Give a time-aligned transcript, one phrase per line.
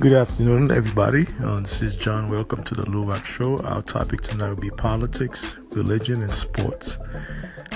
[0.00, 1.24] Good afternoon, everybody.
[1.40, 2.28] Uh, this is John.
[2.28, 3.58] Welcome to the Luwak Show.
[3.58, 6.98] Our topic tonight will be politics, religion, and sports.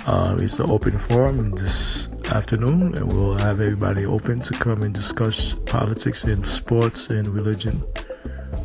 [0.04, 4.92] Uh, it's the open forum this afternoon, and we'll have everybody open to come and
[4.92, 7.84] discuss politics and sports and religion.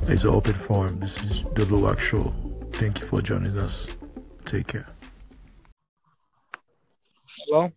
[0.08, 1.00] It's an open forum.
[1.00, 2.34] This is the Luwak Show.
[2.72, 3.88] Thank you for joining us.
[4.46, 4.88] Take care.
[7.46, 7.72] Hello?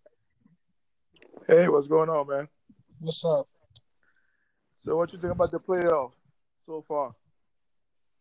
[1.46, 2.48] Hey, what's going on, man?
[2.98, 3.46] What's up?
[4.77, 6.12] So, what you think about the playoff
[6.64, 7.14] so far?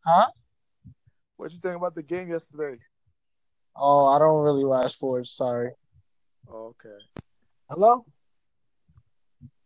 [0.05, 0.27] Huh?
[1.37, 2.79] What you think about the game yesterday?
[3.75, 5.35] Oh, I don't really watch sports.
[5.35, 5.71] Sorry.
[6.49, 6.97] Okay.
[7.69, 8.05] Hello?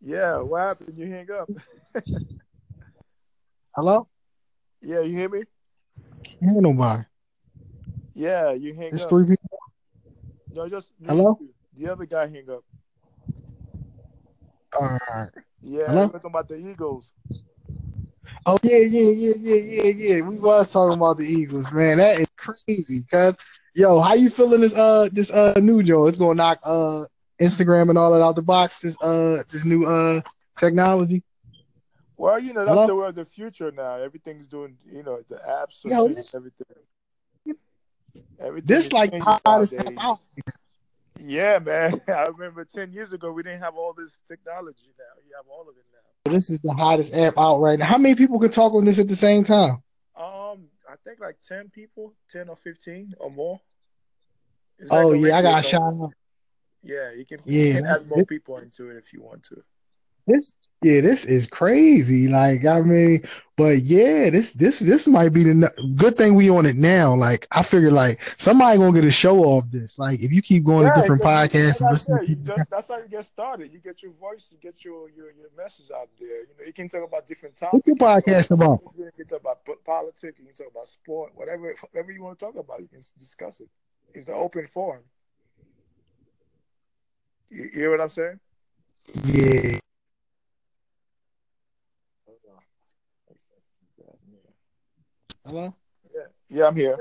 [0.00, 0.98] Yeah, what happened?
[0.98, 1.48] You hang up?
[3.76, 4.08] Hello?
[4.82, 5.42] yeah, you hear me?
[6.24, 7.02] Can't hear nobody.
[8.14, 9.10] Yeah, you hang It's up.
[9.10, 9.58] three people.
[10.52, 11.38] No, just Hello?
[11.76, 12.64] The other guy hang up.
[14.78, 15.28] All right.
[15.62, 16.06] Yeah, Hello?
[16.06, 17.12] we're talking about the Eagles.
[18.46, 20.20] Oh yeah, yeah, yeah, yeah, yeah, yeah.
[20.22, 21.98] We was talking about the Eagles, man.
[21.98, 23.00] That is crazy.
[23.10, 23.36] Cause
[23.74, 26.06] yo, how you feeling this uh this uh new Joe?
[26.06, 27.04] It's gonna knock uh
[27.40, 28.80] Instagram and all that out the box.
[28.80, 30.20] This uh this new uh
[30.56, 31.22] technology.
[32.16, 32.86] Well, you know that's Hello?
[32.86, 33.96] the way of the future now.
[33.96, 36.66] Everything's doing, you know, the apps, Yo, this- everything.
[38.38, 39.98] Everything This is like nowadays.
[40.02, 40.18] out.
[41.22, 42.00] Yeah, man.
[42.08, 44.94] I remember ten years ago we didn't have all this technology.
[44.98, 46.32] Now you have all of it now.
[46.32, 47.86] This is the hottest app out right now.
[47.86, 49.82] How many people could talk on this at the same time?
[50.16, 53.60] Um, I think like ten people, ten or fifteen or more.
[54.78, 55.70] It's Oh like yeah, I got show.
[55.70, 56.10] shot.
[56.82, 57.62] Yeah, you can Yeah.
[57.64, 59.62] you can add more people into it if you want to.
[60.30, 62.28] This yeah, this is crazy.
[62.28, 63.20] Like I mean,
[63.56, 67.14] but yeah, this this this might be the good thing we on it now.
[67.14, 69.98] Like I figure like somebody gonna get a show off this.
[69.98, 72.98] Like if you keep going Yeah, to different podcasts and listening to just, that's how
[72.98, 73.72] you get started.
[73.72, 76.28] You get your voice, you get your your, your message out there.
[76.28, 77.86] You know, you can talk about different topics.
[77.86, 78.80] What's your podcast about?
[78.96, 80.38] You can talk about politics.
[80.38, 81.32] You can talk about sport.
[81.34, 83.68] Whatever whatever you want to talk about, you can discuss it.
[84.14, 85.02] It's an open forum.
[87.50, 88.40] You, you hear what I'm saying?
[89.24, 89.78] Yeah.
[95.50, 95.74] Hello?
[96.14, 96.96] Yeah, yeah, I'm here.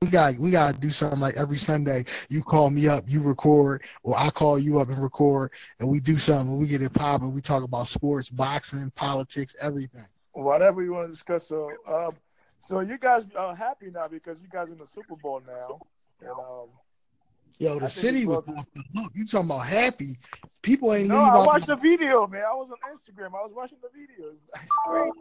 [0.00, 2.04] We got we gotta do something like every Sunday.
[2.28, 5.50] You call me up, you record, or I call you up and record,
[5.80, 6.56] and we do something.
[6.56, 7.34] We get it popping.
[7.34, 10.06] We talk about sports, boxing, politics, everything.
[10.30, 11.48] Whatever you want to discuss.
[11.48, 12.12] So, um,
[12.58, 15.80] so you guys are happy now because you guys are in the Super Bowl now,
[16.20, 16.68] and um,
[17.58, 19.12] Yo, the city was off the hook.
[19.14, 20.18] You talking about happy?
[20.62, 22.42] People ain't no, I watched the the video, man.
[22.44, 23.28] I was on Instagram.
[23.28, 24.32] I was watching the video.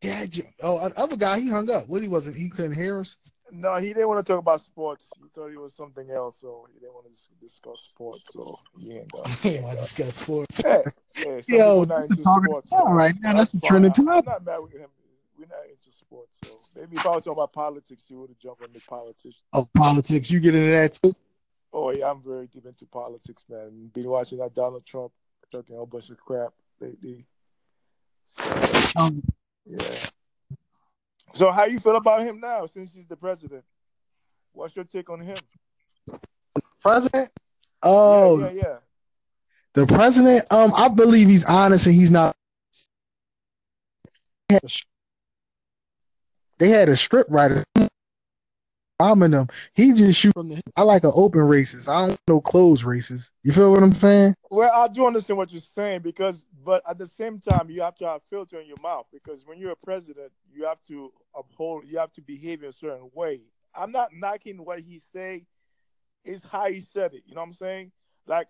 [0.00, 1.88] Dad, oh, the other guy, he hung up.
[1.88, 3.16] What he wasn't, he couldn't hear us.
[3.50, 5.04] No, he didn't want to talk about sports.
[5.16, 8.24] He thought it was something else, so he didn't want to discuss sports.
[8.30, 9.44] So he ain't got.
[9.44, 10.60] Yeah, I discuss sports.
[10.64, 10.82] Hey,
[11.16, 12.68] hey, Yo, talking- sports.
[12.72, 13.68] all so right, now that's the fine.
[13.70, 14.26] trending I'm topic.
[14.26, 14.88] not mad with him.
[15.38, 18.38] We're not into sports, so maybe if I was talking about politics, he would have
[18.38, 19.36] jumped on the politics.
[19.52, 21.14] Oh, politics, you get into that too?
[21.76, 23.90] Oh yeah, I'm very deep into politics, man.
[23.92, 25.10] Been watching that Donald Trump
[25.50, 27.26] talking a whole bunch of crap lately.
[28.22, 28.44] So,
[28.94, 29.20] Um,
[29.66, 30.06] yeah.
[31.32, 33.64] So how you feel about him now since he's the president?
[34.52, 35.38] What's your take on him?
[36.80, 37.30] president?
[37.82, 38.76] Oh, yeah, yeah, yeah.
[39.72, 40.46] the president.
[40.52, 42.36] Um, I believe he's honest and he's not.
[46.58, 47.64] They had a script writer.
[49.04, 49.48] Bombing them.
[49.74, 50.60] He just shoot from the.
[50.76, 51.88] I like an open races.
[51.88, 53.30] I don't know closed races.
[53.42, 54.34] You feel what I'm saying?
[54.50, 57.96] Well, I do understand what you're saying because, but at the same time, you have
[57.96, 61.84] to have filter in your mouth because when you're a president, you have to uphold,
[61.86, 63.40] you have to behave in a certain way.
[63.74, 65.46] I'm not knocking what he say,
[66.24, 67.24] it's how he said it.
[67.26, 67.92] You know what I'm saying?
[68.26, 68.46] Like,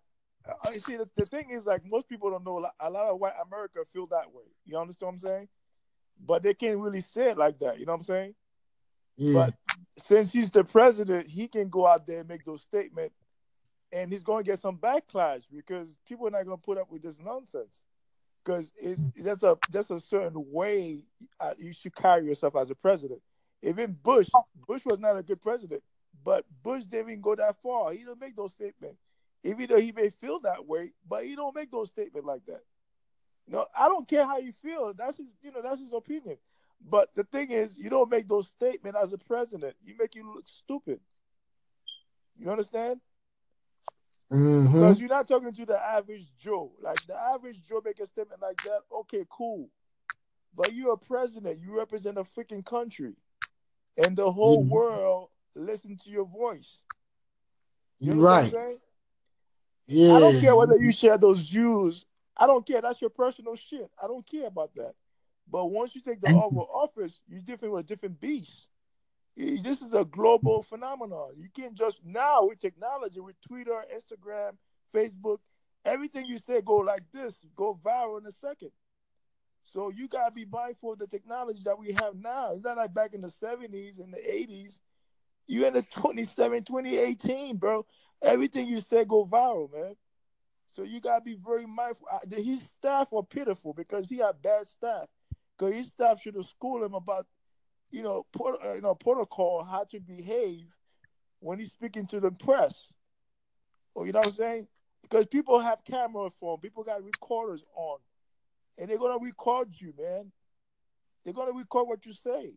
[0.48, 2.56] uh, you see, the, the thing is, like, most people don't know.
[2.56, 4.44] Like, A lot of white America feel that way.
[4.66, 5.48] You understand what I'm saying?
[6.24, 7.80] But they can't really say it like that.
[7.80, 8.34] You know what I'm saying?
[9.16, 9.46] Yeah.
[9.46, 9.54] But
[10.02, 13.16] since he's the president, he can go out there and make those statements,
[13.92, 16.90] and he's going to get some backlash because people are not going to put up
[16.90, 17.82] with this nonsense.
[18.44, 18.72] Because
[19.16, 21.04] that's a that's a certain way
[21.40, 23.22] uh, you should carry yourself as a president.
[23.62, 24.28] Even Bush,
[24.66, 25.82] Bush was not a good president,
[26.22, 27.92] but Bush didn't even go that far.
[27.92, 29.00] He didn't make those statements,
[29.44, 32.60] even though he may feel that way, but he don't make those statements like that.
[33.48, 34.92] No, I don't care how you feel.
[34.92, 36.36] That's his, you know, that's his opinion.
[36.80, 39.74] But the thing is, you don't make those statements as a president.
[39.82, 41.00] You make you look stupid.
[42.38, 43.00] You understand?
[44.30, 44.72] Mhm.
[44.72, 46.72] Because you're not talking to the average Joe.
[46.80, 49.70] Like the average Joe make a statement like that, okay, cool.
[50.54, 51.60] But you're a president.
[51.60, 53.16] You represent a freaking country,
[53.96, 54.68] and the whole Mhm.
[54.68, 56.82] world listen to your voice.
[57.98, 58.52] You understand right.
[58.52, 58.80] what I'm saying?
[59.86, 60.14] Yeah.
[60.14, 62.04] I don't care whether you share those views
[62.36, 62.80] I don't care.
[62.80, 63.90] That's your personal shit.
[64.02, 64.94] I don't care about that.
[65.50, 68.68] But once you take the Oval Office, you're different with a different beast.
[69.36, 71.32] This is a global phenomenon.
[71.36, 74.56] You can't just now with technology, with Twitter, Instagram,
[74.94, 75.38] Facebook,
[75.84, 78.70] everything you say go like this, go viral in a second.
[79.64, 82.52] So you gotta be mindful of the technology that we have now.
[82.52, 84.78] It's not like back in the 70s and the 80s.
[85.46, 87.84] You in the 27, 2018, bro.
[88.22, 89.96] Everything you say go viral, man.
[90.70, 92.06] So you gotta be very mindful.
[92.30, 95.08] His staff are pitiful because he had bad staff.
[95.58, 97.26] Because his staff should have schooled him about,
[97.90, 100.66] you know, put, uh, you know, protocol how to behave
[101.40, 102.92] when he's speaking to the press.
[103.94, 104.68] Or you know what I'm saying?
[105.02, 107.98] Because people have camera phone, people got recorders on,
[108.78, 110.32] and they're gonna record you, man.
[111.24, 112.54] They're gonna record what you say,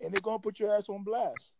[0.00, 1.52] and they're gonna put your ass on blast.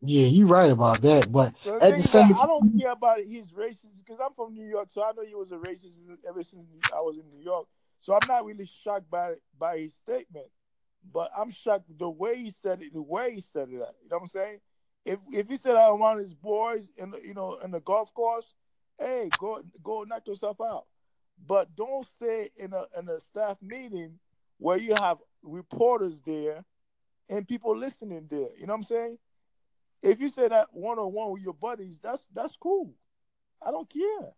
[0.00, 1.32] Yeah, you're right about that.
[1.32, 4.66] But at the same time, I don't care about his racism because I'm from New
[4.66, 7.66] York, so I know he was a racist ever since I was in New York.
[8.00, 10.48] So I'm not really shocked by by his statement,
[11.12, 13.72] but I'm shocked the way he said it, the way he said it.
[13.72, 14.60] You know what I'm saying?
[15.04, 18.12] If if he said I want his boys in the, you know in the golf
[18.14, 18.54] course,
[18.98, 20.86] hey, go go knock yourself out.
[21.46, 24.18] But don't say in a in a staff meeting
[24.58, 26.64] where you have reporters there
[27.28, 28.50] and people listening there.
[28.58, 29.18] You know what I'm saying?
[30.02, 32.94] If you say that one on one with your buddies, that's that's cool.
[33.62, 34.34] I don't care.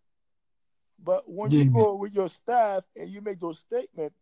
[1.02, 1.64] But when yeah.
[1.64, 4.16] you go with your staff and you make those statements,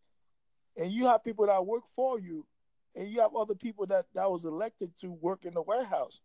[0.77, 2.47] and you have people that work for you,
[2.95, 6.21] and you have other people that that was elected to work in the warehouse,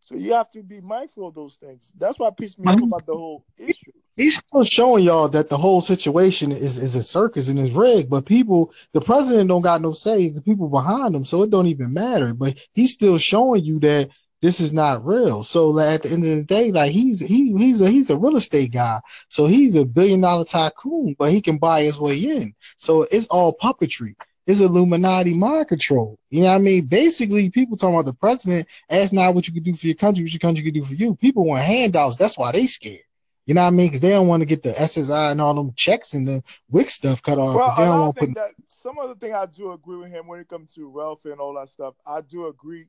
[0.00, 1.92] so you have to be mindful of those things.
[1.98, 3.92] That's what pissed me off about the whole issue.
[4.16, 8.08] He's still showing y'all that the whole situation is, is a circus and is rigged,
[8.08, 10.22] but people, the president don't got no say.
[10.22, 12.32] It's the people behind him, so it don't even matter.
[12.32, 14.08] But he's still showing you that
[14.42, 15.44] this is not real.
[15.44, 18.18] So like, at the end of the day, like he's he he's a he's a
[18.18, 19.00] real estate guy.
[19.28, 22.54] So he's a billion dollar tycoon, but he can buy his way in.
[22.78, 24.14] So it's all puppetry.
[24.46, 26.18] It's Illuminati mind control.
[26.30, 26.86] You know what I mean?
[26.86, 28.68] Basically, people talking about the president.
[28.88, 30.94] Ask not what you can do for your country, what your country can do for
[30.94, 31.16] you.
[31.16, 32.16] People want handouts.
[32.16, 33.00] That's why they scared.
[33.46, 33.88] You know what I mean?
[33.88, 36.90] Because they don't want to get the SSI and all them checks and the WIC
[36.90, 37.56] stuff cut off.
[37.56, 38.34] Well, they don't want put...
[38.34, 38.50] that
[38.82, 41.54] some other thing I do agree with him when it comes to welfare and all
[41.54, 41.94] that stuff.
[42.06, 42.86] I do agree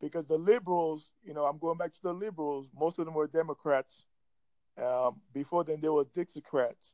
[0.00, 2.68] because the liberals, you know, I'm going back to the liberals.
[2.78, 4.04] Most of them were Democrats.
[4.82, 6.92] Um, before then, they were Dixiecrats.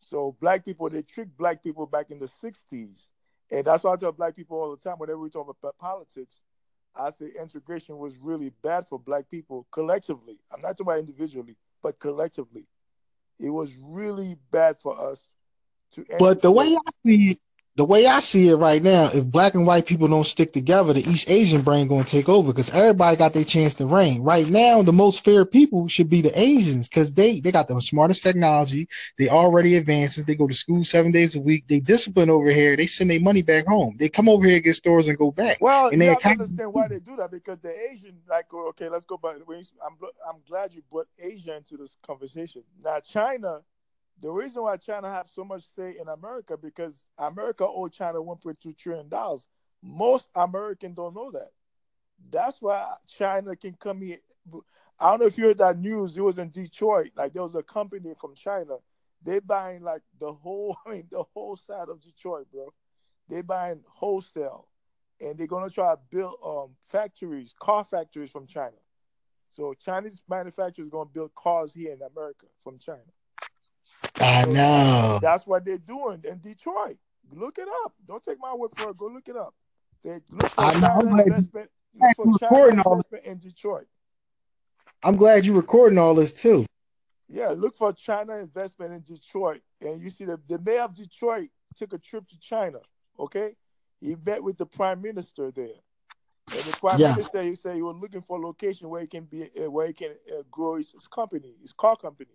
[0.00, 3.10] So black people, they tricked black people back in the '60s,
[3.50, 6.42] and that's why I tell black people all the time whenever we talk about politics.
[6.94, 10.38] I say integration was really bad for black people collectively.
[10.52, 12.66] I'm not talking about individually, but collectively,
[13.38, 15.30] it was really bad for us
[15.92, 16.04] to.
[16.18, 17.36] But the way I see
[17.74, 20.92] the way I see it right now, if black and white people don't stick together,
[20.92, 24.22] the East Asian brain going to take over because everybody got their chance to reign.
[24.22, 27.80] Right now, the most fair people should be the Asians because they they got the
[27.80, 28.88] smartest technology.
[29.18, 30.24] They already advances.
[30.24, 31.64] They go to school seven days a week.
[31.66, 32.76] They discipline over here.
[32.76, 33.96] They send their money back home.
[33.98, 35.56] They come over here get stores and go back.
[35.60, 38.90] Well, and you have to understand why they do that because the Asian, like, okay,
[38.90, 39.36] let's go back.
[39.48, 39.96] I'm
[40.28, 42.64] I'm glad you brought Asia into this conversation.
[42.84, 43.62] Now, China
[44.20, 48.76] the reason why China have so much say in America because America owed China 1.2
[48.76, 49.46] trillion dollars.
[49.82, 51.50] Most Americans don't know that.
[52.30, 54.18] That's why China can come here.
[55.00, 56.16] I don't know if you heard that news.
[56.16, 57.10] It was in Detroit.
[57.16, 58.76] Like there was a company from China.
[59.24, 62.72] They buying like the whole, I mean, the whole side of Detroit, bro.
[63.28, 64.68] They buying wholesale,
[65.20, 68.76] and they're gonna try to build um factories, car factories from China.
[69.50, 73.02] So Chinese manufacturers gonna build cars here in America from China.
[74.22, 75.18] I know.
[75.20, 76.96] That's what they're doing in Detroit.
[77.32, 77.94] Look it up.
[78.06, 78.96] Don't take my word for it.
[78.96, 79.54] Go look it up.
[80.02, 81.18] Say look for I China know.
[81.18, 81.70] investment.
[81.94, 83.86] Look for China investment in Detroit.
[85.04, 86.66] I'm glad you're recording all this too.
[87.28, 91.48] Yeah, look for China investment in Detroit, and you see the the mayor of Detroit
[91.76, 92.78] took a trip to China.
[93.18, 93.56] Okay,
[94.00, 95.80] he met with the prime minister there,
[96.54, 97.12] and the prime yeah.
[97.12, 99.86] minister he said he was looking for a location where he can be uh, where
[99.86, 102.30] he can uh, grow his, his company, his car company.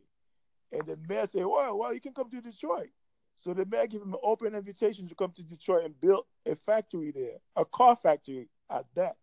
[0.72, 2.90] And the mayor said, well, well, you can come to Detroit.
[3.36, 6.56] So the mayor gave him an open invitation to come to Detroit and build a
[6.56, 9.16] factory there, a car factory at that.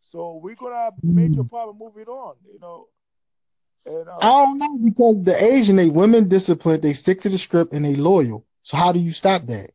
[0.00, 2.88] So we're gonna have major problem moving on, you know.
[3.86, 7.38] And uh, I don't know because the Asian they women disciplined, they stick to the
[7.38, 8.44] script and they loyal.
[8.62, 9.70] So how do you stop that?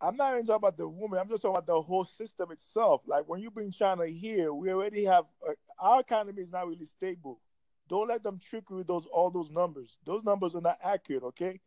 [0.00, 1.18] I'm not even talking about the woman.
[1.18, 3.02] I'm just talking about the whole system itself.
[3.06, 6.84] Like when you bring China here, we already have uh, our economy is not really
[6.86, 7.40] stable.
[7.88, 9.98] Don't let them trick you with those all those numbers.
[10.04, 11.60] Those numbers are not accurate, okay?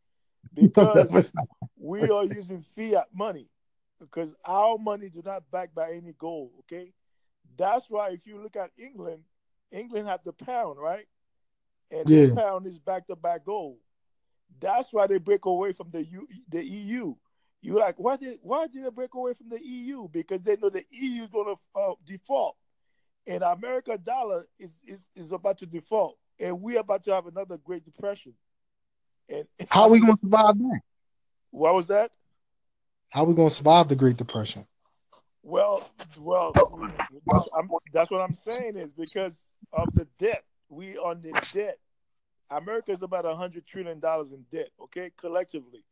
[0.54, 1.34] Because
[1.78, 3.50] we are using fiat money
[4.00, 6.94] because our money do not back by any gold, okay?
[7.58, 9.24] That's why if you look at England,
[9.72, 11.08] England have the pound, right?
[11.92, 12.28] and Yeah.
[12.36, 13.78] they pound is back to back gold.
[14.60, 17.16] That's why they break away from the U, the EU.
[17.62, 20.08] You're like why did why did they break away from the EU?
[20.10, 22.58] Because they know the EU is going to uh, default,
[23.28, 27.58] and America dollar is, is is about to default, and we're about to have another
[27.58, 28.34] Great Depression.
[29.30, 30.80] And How we gonna survive that?
[31.52, 32.12] What was that?
[33.10, 34.66] How are we gonna survive the Great Depression?
[35.44, 39.42] Well, well, that's, I'm, that's what I'm saying is because
[39.74, 40.44] of the debt.
[40.70, 41.80] We on the debt.
[42.50, 44.70] America is about a hundred trillion dollars in debt.
[44.82, 45.84] Okay, collectively.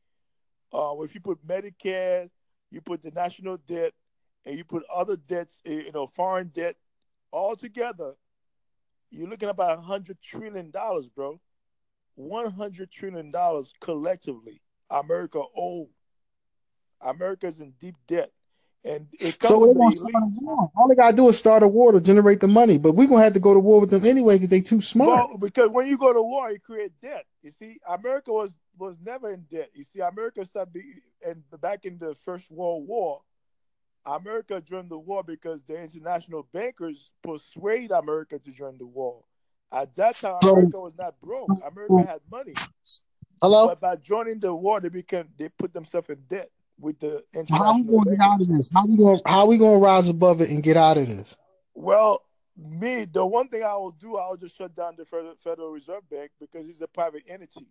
[0.71, 2.29] Uh, if you put Medicare,
[2.69, 3.93] you put the national debt,
[4.45, 6.75] and you put other debts, you know, foreign debt,
[7.31, 8.13] all together,
[9.11, 11.39] you're looking about a hundred trillion dollars, bro.
[12.15, 14.61] One hundred trillion dollars collectively.
[14.89, 15.89] America owed.
[17.01, 18.31] America's in deep debt,
[18.83, 20.71] and it comes So from they the gonna start a war.
[20.75, 22.77] All they gotta do is start a war to generate the money.
[22.77, 25.29] But we're gonna have to go to war with them anyway because they too smart.
[25.29, 27.25] Well, because when you go to war, you create debt.
[27.41, 29.69] You see, America was was never in debt.
[29.73, 30.83] You see, America started be,
[31.25, 33.21] and back in the First World War,
[34.05, 39.23] America joined the war because the international bankers persuade America to join the war.
[39.71, 41.49] At that time, America was not broke.
[41.65, 42.53] America had money,
[43.41, 43.67] Hello?
[43.67, 47.59] but by joining the war, they became they put themselves in debt with the international.
[47.59, 48.69] How are we gonna get out of this?
[48.73, 51.37] How we gonna how we gonna rise above it and get out of this?
[51.75, 52.23] Well,
[52.57, 56.09] me, the one thing I will do, I'll just shut down the Federal, Federal Reserve
[56.09, 57.67] Bank because it's a private entity.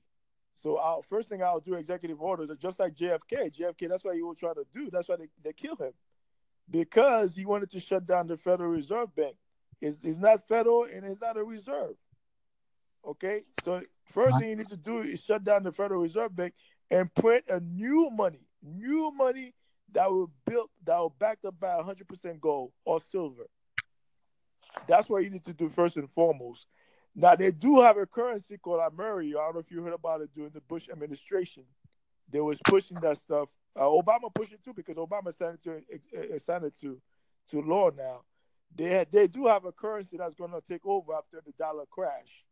[0.54, 3.56] So I'll, first thing I'll do, executive order, just like JFK.
[3.56, 4.90] JFK, that's what he was trying to do.
[4.90, 5.92] That's why they, they kill him.
[6.70, 9.36] Because he wanted to shut down the Federal Reserve Bank.
[9.80, 11.94] It's, it's not federal and it's not a reserve.
[13.06, 13.42] Okay?
[13.62, 13.82] So
[14.12, 16.54] first thing you need to do is shut down the Federal Reserve Bank
[16.90, 19.54] and print a new money, new money
[19.92, 23.46] that will built that will backed up by 100% gold or silver.
[24.86, 26.66] That's what you need to do first and foremost.
[27.14, 29.38] Now they do have a currency called Amerio.
[29.38, 31.64] I don't know if you heard about it during the Bush administration.
[32.30, 33.48] They was pushing that stuff.
[33.76, 37.00] Uh, Obama pushed it too because Obama signed it to uh, signed it to
[37.50, 38.22] to law now.
[38.74, 42.44] They they do have a currency that's going to take over after the dollar crash.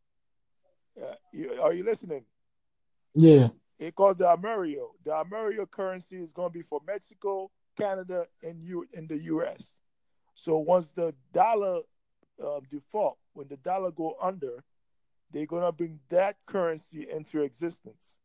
[1.01, 2.25] Uh, you, are you listening?
[3.15, 3.49] Yeah.
[3.79, 4.91] It called the Amerio.
[5.05, 9.77] The Amerio currency is going to be for Mexico, Canada, and you in the U.S.
[10.35, 11.81] So once the dollar
[12.43, 14.63] uh, default, when the dollar go under,
[15.33, 18.17] they're gonna bring that currency into existence.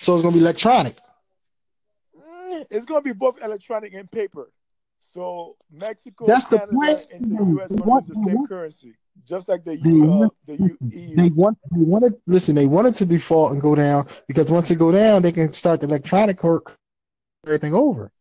[0.00, 0.96] So it's gonna be electronic.
[2.70, 4.50] It's gonna be both electronic and paper.
[5.00, 6.98] So Mexico, That's the Canada, point.
[7.12, 7.70] and the U.S.
[7.70, 8.94] Want- use the same currency,
[9.26, 11.16] just like the They U, uh, the U, EU.
[11.16, 14.74] They want they wanted listen, they wanted to default and go down because once they
[14.74, 16.76] go down, they can start the electronic work
[17.46, 18.12] everything over.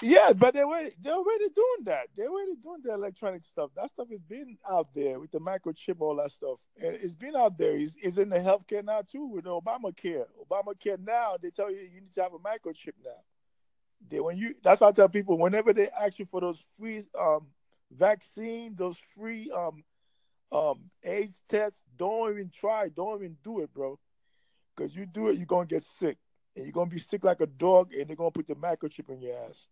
[0.00, 2.06] Yeah, but they were they're already doing that.
[2.16, 3.70] They're already doing the electronic stuff.
[3.76, 7.36] That stuff has been out there with the microchip, all that stuff, and it's been
[7.36, 7.76] out there.
[7.76, 10.24] It's, it's in the healthcare now too with the Obamacare.
[10.50, 13.10] Obamacare now they tell you you need to have a microchip now.
[14.08, 17.04] They when you that's why I tell people whenever they ask you for those free
[17.18, 17.48] um
[17.90, 19.84] vaccine, those free um
[20.52, 23.98] um AIDS tests, don't even try, don't even do it, bro.
[24.76, 26.18] Cause you do it, you're gonna get sick.
[26.56, 29.20] And you're gonna be sick like a dog, and they're gonna put the microchip in
[29.20, 29.68] your ass.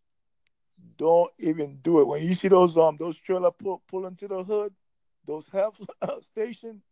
[0.96, 2.06] Don't even do it.
[2.06, 4.74] When you see those um those trailer pull pull into the hood,
[5.26, 5.80] those health
[6.22, 6.82] station,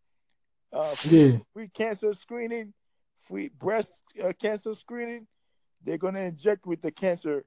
[0.72, 1.38] uh, free, Yeah.
[1.52, 2.72] free cancer screening,
[3.18, 5.26] free breast uh, cancer screening,
[5.82, 7.44] they're gonna inject with the cancer.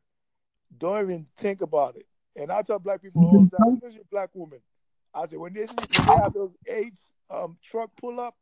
[0.77, 2.05] Don't even think about it.
[2.35, 4.59] And I tell black people all the time, especially black women,
[5.13, 8.35] I say when they when they have those AIDS um truck pull up,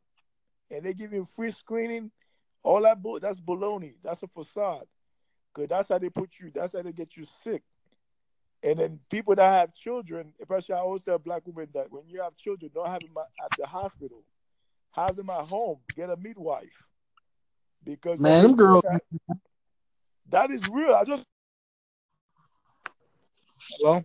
[0.70, 2.10] and they give you free screening,
[2.62, 3.94] all that bull that's baloney.
[4.02, 4.86] That's a facade.
[5.52, 6.50] Cause that's how they put you.
[6.54, 7.62] That's how they get you sick.
[8.62, 12.20] And then people that have children, especially I always tell black women that when you
[12.22, 14.22] have children, don't have them at the hospital.
[14.92, 15.78] Have them at home.
[15.96, 16.86] Get a midwife.
[17.84, 18.82] Because Man, them girls
[20.30, 20.94] that, that is real.
[20.94, 21.24] I just
[23.78, 24.02] Hello,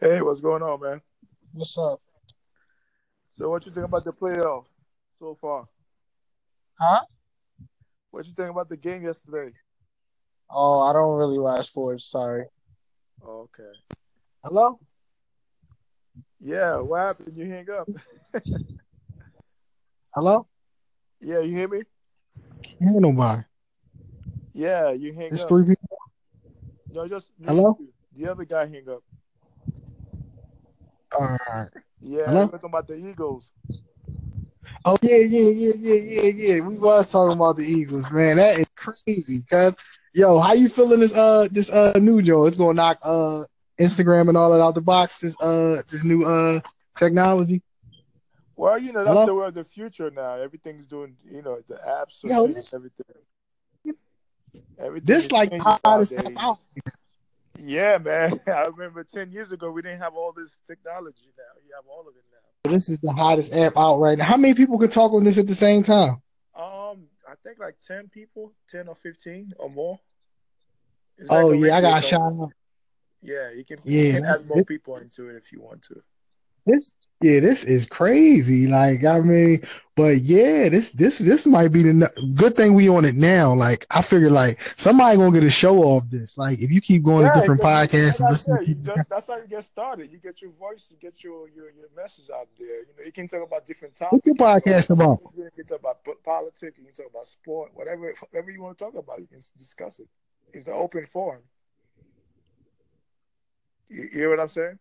[0.00, 1.00] Hey, what's going on, man?
[1.52, 2.00] what's up?
[3.30, 4.66] So what you think about the playoff
[5.18, 5.66] so far?
[6.78, 7.00] Huh?
[8.10, 9.52] What you think about the game yesterday?
[10.50, 12.10] Oh, I don't really watch sports.
[12.10, 12.44] Sorry.
[13.26, 13.72] Okay.
[14.44, 14.78] Hello?
[16.38, 17.36] Yeah, what happened?
[17.36, 17.88] You hang up.
[20.14, 20.46] Hello?
[21.20, 21.80] Yeah, you hear me?
[22.62, 23.42] Can't hear nobody.
[24.54, 25.48] Yeah, you hang It's up.
[25.48, 25.98] three people.
[26.92, 27.76] No, just Hello?
[28.16, 29.02] The other guy hang up.
[31.18, 31.68] All right.
[32.00, 32.46] Yeah, Hello?
[32.46, 33.50] talking about the Eagles.
[34.84, 36.22] Oh yeah, yeah, yeah, yeah, yeah,
[36.54, 36.60] yeah.
[36.60, 38.36] We was talking about the Eagles, man.
[38.36, 39.40] That is crazy.
[39.50, 39.76] Cause
[40.12, 42.46] yo, how you feeling this uh this uh new Joe?
[42.46, 43.42] It's gonna knock uh
[43.80, 45.20] Instagram and all that out the box.
[45.20, 46.60] This uh this new uh
[46.96, 47.62] technology.
[48.56, 49.26] Well, you know that's Hello?
[49.26, 50.34] the way of the future now.
[50.34, 53.04] Everything's doing, you know, the apps, are Yo, this- everything.
[54.78, 56.36] Everything This like changing hottest nowadays.
[56.40, 56.58] out.
[57.58, 58.40] Yeah, man.
[58.46, 61.32] I remember ten years ago we didn't have all this technology.
[61.36, 62.72] Now you have all of it now.
[62.72, 64.24] This is the hottest app out right now.
[64.24, 66.20] How many people can talk on this at the same time?
[66.56, 69.98] Um, I think like ten people, ten or fifteen or more.
[71.18, 72.50] It's Oh like yeah, I got shout out.
[73.22, 73.78] Yeah, you can.
[73.84, 74.02] Yeah.
[74.02, 76.02] You can add more people into it if you want to.
[76.66, 78.66] This yeah, this is crazy.
[78.66, 79.60] Like I mean,
[79.96, 83.54] but yeah, this this this might be the good thing we on it now.
[83.54, 86.36] Like I figure like somebody gonna get a show off this.
[86.36, 89.26] Like if you keep going to different you- podcasts and listening to you just, that's
[89.28, 90.12] how you get started.
[90.12, 92.80] You get your voice, you get your, your your message out there.
[92.80, 94.12] You know, you can talk about different topics.
[94.12, 95.20] What's your podcast about?
[95.36, 96.76] You can talk about politics.
[96.78, 97.70] You can talk about sport.
[97.74, 100.08] Whatever, whatever you want to talk about, you can discuss it.
[100.52, 101.42] It's an open forum.
[103.88, 104.78] You, you hear what I'm saying?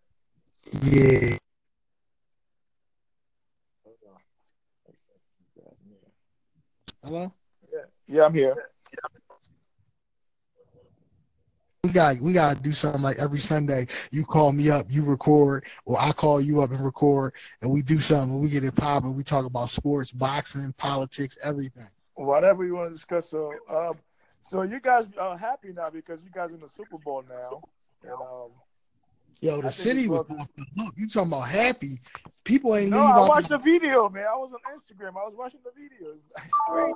[0.82, 1.38] Yeah.
[7.04, 7.34] Hello?
[7.72, 8.56] Yeah, yeah, I'm here.
[11.84, 13.88] We got we gotta do something like every Sunday.
[14.10, 17.82] You call me up, you record, or I call you up and record, and we
[17.82, 18.40] do something.
[18.40, 19.18] We get it popping.
[19.18, 21.88] We talk about sports, boxing, politics, everything.
[22.14, 23.30] Whatever you want to discuss.
[23.30, 23.98] So, um,
[24.40, 27.62] so you guys are happy now because you guys are in the Super Bowl now,
[28.04, 28.52] and um,
[29.44, 30.94] Yo, the city was off the hook.
[30.96, 32.00] You talking about happy?
[32.46, 34.24] People ain't no, I watched the the video, man.
[34.26, 35.10] I was on Instagram.
[35.20, 36.14] I was watching the video.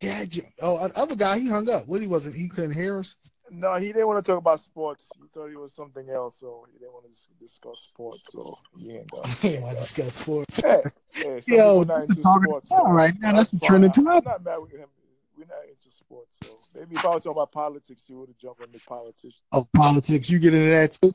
[0.00, 0.30] Dad.
[0.32, 1.86] jo- Oh, the other guy, he hung up.
[1.86, 2.34] What he wasn't?
[2.34, 3.14] He couldn't hear us.
[3.52, 5.04] No, he didn't want to talk about sports.
[5.14, 8.24] He thought it was something else, so he didn't want to discuss sports.
[8.32, 9.28] So he ain't got.
[9.40, 10.60] He want to discuss sports.
[10.64, 10.80] Yeah,
[11.24, 11.40] yeah.
[11.46, 12.68] Yo, people not this is into talking sports.
[12.68, 13.32] so right now.
[13.32, 14.88] That's the trending I'm not mad with him.
[15.36, 18.38] We're not into sports, so maybe if I was talking about politics, he would have
[18.38, 19.36] jumped into politics.
[19.52, 20.28] Oh, politics.
[20.28, 21.14] You get into that too?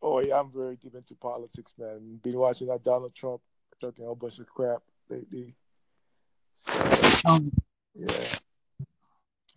[0.00, 2.20] Oh yeah, I'm very deep into politics, man.
[2.22, 3.40] Been watching that Donald Trump
[3.80, 5.54] talking a whole bunch of crap lately.
[6.52, 6.72] So
[7.24, 7.50] Um,
[7.94, 8.34] yeah.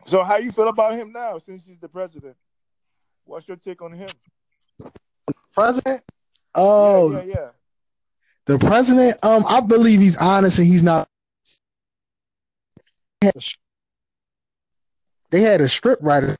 [0.05, 2.35] So how you feel about him now since he's the president?
[3.25, 4.09] What's your take on him?
[5.53, 6.01] president.
[6.55, 7.49] Oh, yeah, yeah, yeah.
[8.45, 9.17] the president.
[9.23, 11.07] Um, I believe he's honest and he's not.
[15.29, 16.35] They had a script writer.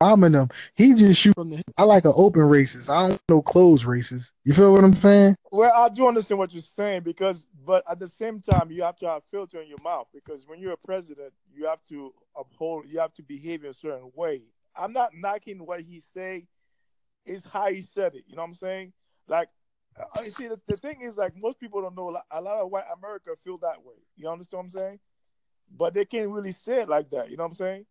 [0.00, 0.48] I'm in them.
[0.74, 1.62] He just shoot from the.
[1.76, 2.88] I like an open races.
[2.88, 4.30] I don't know closed races.
[4.44, 5.36] You feel what I'm saying?
[5.52, 8.96] Well, I do understand what you're saying because, but at the same time, you have
[9.00, 12.86] to have filter in your mouth because when you're a president, you have to uphold,
[12.88, 14.40] you have to behave in a certain way.
[14.74, 16.46] I'm not knocking what he say,
[17.26, 18.24] it's how he said it.
[18.26, 18.92] You know what I'm saying?
[19.28, 19.48] Like,
[19.98, 22.16] uh, you see, the, the thing is, like, most people don't know.
[22.30, 23.96] A lot of white America feel that way.
[24.16, 25.00] You understand what I'm saying?
[25.76, 27.30] But they can't really say it like that.
[27.30, 27.86] You know what I'm saying?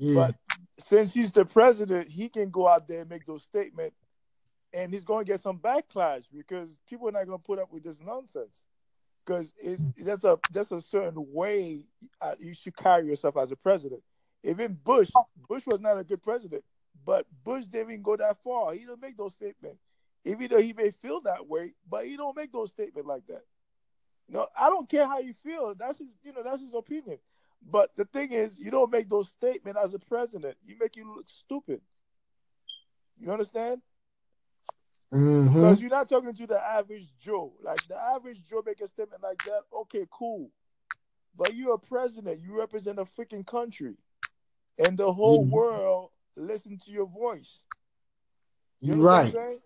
[0.00, 0.28] Yeah.
[0.28, 0.36] But
[0.84, 3.96] since he's the president, he can go out there and make those statements,
[4.74, 7.72] and he's going to get some backlash because people are not going to put up
[7.72, 8.64] with this nonsense.
[9.26, 9.54] Because
[9.98, 11.86] that's a that's a certain way
[12.22, 14.02] uh, you should carry yourself as a president.
[14.44, 15.10] Even Bush,
[15.48, 16.64] Bush was not a good president,
[17.06, 18.74] but Bush didn't even go that far.
[18.74, 19.80] He didn't make those statements,
[20.24, 23.44] even though he may feel that way, but he don't make those statements like that.
[24.28, 25.74] You know, I don't care how you feel.
[25.78, 27.18] That's his, you know, that's his opinion.
[27.62, 30.56] But the thing is, you don't make those statements as a president.
[30.64, 31.80] You make you look stupid.
[33.18, 33.82] You understand?
[35.12, 35.54] Mhm.
[35.54, 37.52] Because you're not talking to the average Joe.
[37.62, 40.50] Like the average Joe make a statement like that, okay, cool.
[41.36, 42.40] But you're a president.
[42.40, 43.96] You represent a freaking country,
[44.78, 45.50] and the whole Mhm.
[45.50, 47.64] world listen to your voice.
[48.80, 49.34] You understand right.
[49.34, 49.62] what I'm saying?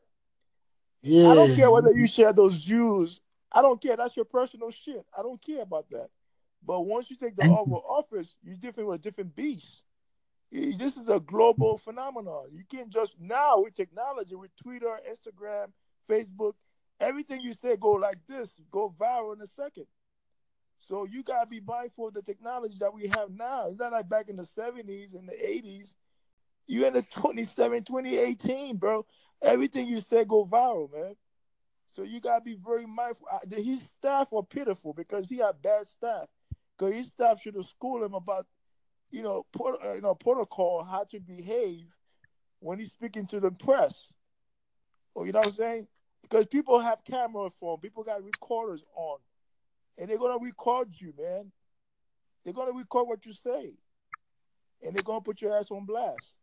[1.03, 1.29] Yeah.
[1.29, 3.21] I don't care whether you share those views.
[3.53, 3.97] I don't care.
[3.97, 5.07] That's your personal shit.
[5.17, 6.11] I don't care about that.
[6.67, 9.85] But once you take the Thank Oval Office, you're different with a different beast.
[10.51, 12.51] This is a global phenomenon.
[12.53, 15.73] You can't just now with technology, with Twitter, Instagram,
[16.09, 16.55] Facebook,
[17.01, 19.87] everything you say go like this, go viral in a second.
[20.79, 23.69] So you gotta be mindful of the technology that we have now.
[23.69, 25.95] It's not like back in the 70s and the 80s.
[26.67, 29.05] You in the 27, 2018, bro.
[29.43, 31.17] Everything you say go viral, man.
[31.93, 33.27] So you gotta be very mindful.
[33.51, 36.29] His staff are pitiful because he had bad staff.
[36.77, 38.47] Because his staff should have schooled him about,
[39.11, 41.87] you know, uh, you know, protocol, how to behave
[42.61, 44.13] when he's speaking to the press.
[45.15, 45.89] Or you know what I'm saying?
[46.23, 47.81] Because people have cameras for 'em.
[47.81, 49.19] people got recorders on,
[49.99, 51.53] and they're gonna record you, man.
[52.45, 53.79] They're gonna record what you say,
[54.83, 56.37] and they're gonna put your ass on blast.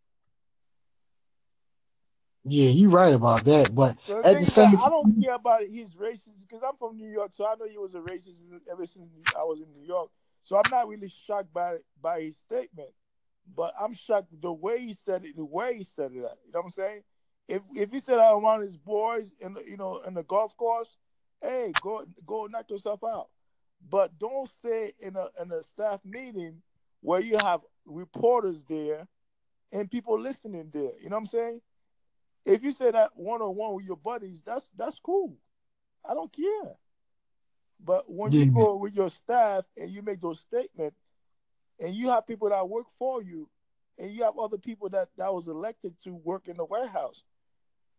[2.45, 3.73] Yeah, you're right about that.
[3.75, 6.63] But So At the the thing is same I don't care about his racism because
[6.63, 9.61] I'm from New York, so I know he was a racist ever since I was
[9.61, 10.11] in New York.
[10.43, 12.91] So I'm not really shocked by by his statement,
[13.55, 16.15] but I'm shocked the way he said it, the way he said it.
[16.15, 17.03] You know what I'm saying?
[17.47, 20.55] If if he said I want his boys in the, you know in the golf
[20.57, 20.97] course
[21.41, 23.29] hey, go go knock yourself out.
[23.89, 26.61] But don't say in a in a staff meeting
[27.01, 29.07] where you have reporters there
[29.71, 30.93] and people listening there.
[31.01, 31.61] You know what I'm saying?
[32.45, 35.37] If you say that one on one with your buddies, that's that's cool.
[36.07, 36.77] I don't care.
[37.83, 38.45] But when Yeah.
[38.45, 40.97] you go with your staff and you make those statements,
[41.79, 43.49] and you have people that work for you,
[43.97, 47.23] and you have other people that that was elected to work in the warehouse,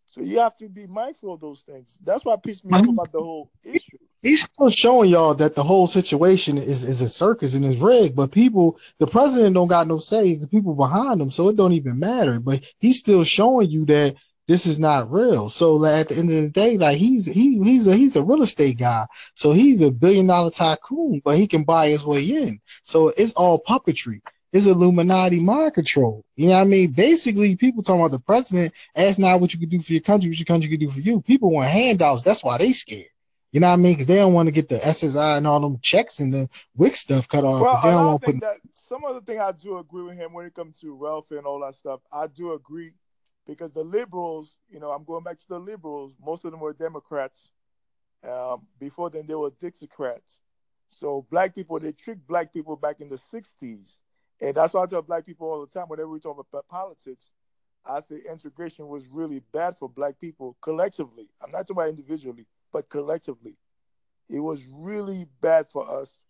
[0.07, 1.99] so you have to be mindful of those things.
[2.05, 3.99] That's what pissed me off about the whole issue.
[4.23, 8.15] He's still showing y'all that the whole situation is, is a circus and is rigged,
[8.15, 10.29] but people, the president don't got no say.
[10.29, 12.39] It's the people behind him, so it don't even matter.
[12.39, 14.15] But he's still showing you that
[14.53, 15.49] this is not real.
[15.49, 18.23] So like, at the end of the day, like he's he he's a he's a
[18.23, 22.23] real estate guy, so he's a billion dollar tycoon, but he can buy his way
[22.23, 22.61] in.
[22.85, 24.21] So it's all puppetry.
[24.53, 26.23] It's Illuminati mind control.
[26.37, 26.91] You know what I mean?
[26.91, 28.75] Basically, people talking about the president.
[28.95, 31.01] Ask not what you can do for your country, what your country can do for
[31.01, 31.23] you.
[31.23, 32.23] People want handouts.
[32.23, 33.07] That's why they scared.
[33.53, 33.95] You know what I mean?
[33.95, 36.97] Because they don't want to get the SSI and all them checks and the WIC
[36.97, 37.63] stuff cut off.
[37.63, 38.57] Well, they don't want to put that
[38.93, 41.47] some of the thing I do agree with him when it comes to welfare and
[41.47, 42.01] all that stuff.
[42.13, 42.93] I do agree
[43.47, 46.15] because the liberals, you know, I'm going back to the liberals.
[46.25, 47.51] Most of them were Democrats.
[48.29, 50.39] Um, before then, they were Dixiecrats.
[50.91, 54.01] So black people, they tricked black people back in the '60s,
[54.41, 57.33] and that's why I tell black people all the time whenever we talk about politics.
[57.85, 61.29] I say integration was really bad for black people collectively.
[61.43, 63.57] I'm not talking about individually, but collectively.
[64.29, 66.23] It was really bad for us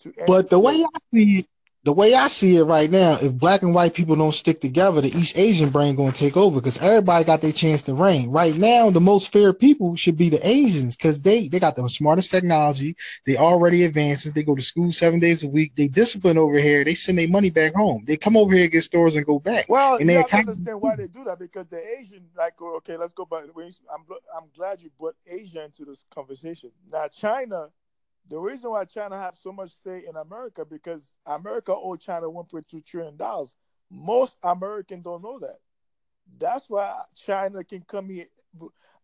[0.00, 0.74] to But the way.
[0.74, 1.46] I see it,
[1.82, 5.00] the way I see it right now, if black and white people don't stick together,
[5.00, 8.30] the East Asian brain gonna take over because everybody got their chance to reign.
[8.30, 11.88] Right now, the most fair people should be the Asians because they they got the
[11.88, 12.96] smartest technology.
[13.24, 14.32] They already advances.
[14.32, 15.72] They go to school seven days a week.
[15.74, 16.84] They discipline over here.
[16.84, 18.04] They send their money back home.
[18.06, 19.66] They come over here get stores and go back.
[19.68, 23.14] Well, And they to understand why they do that because the Asian, like, okay, let's
[23.14, 23.44] go back.
[23.56, 24.04] I'm
[24.36, 26.70] I'm glad you brought Asia into this conversation.
[26.92, 27.68] Now, China,
[28.30, 32.86] the reason why China have so much say in America because America owe China 1.2
[32.86, 33.54] trillion dollars.
[33.90, 35.58] Most Americans don't know that.
[36.38, 38.26] That's why China can come here.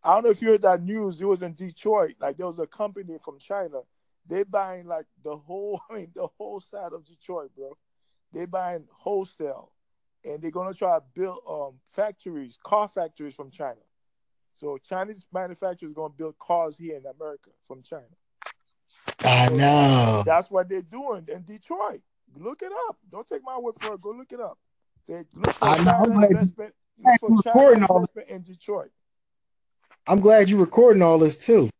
[0.04, 1.20] I don't know if you heard that news.
[1.20, 2.14] It was in Detroit.
[2.20, 3.80] Like there was a company from China.
[4.28, 7.76] They buying like the whole, I mean, the whole side of Detroit, bro.
[8.32, 9.72] They buying wholesale,
[10.24, 13.80] and they're gonna try to build um factories, car factories from China.
[14.54, 18.06] So Chinese manufacturers gonna build cars here in America from China.
[19.24, 20.22] I know.
[20.26, 22.00] That's what they're doing in Detroit.
[22.36, 22.98] Look it up.
[23.10, 24.00] Don't take my word for it.
[24.00, 24.58] Go look it up.
[25.06, 26.04] Say look for I know.
[26.04, 26.74] Investment.
[27.02, 28.90] Look for China recording all investment in Detroit.
[30.06, 31.70] I'm glad you're recording all this too.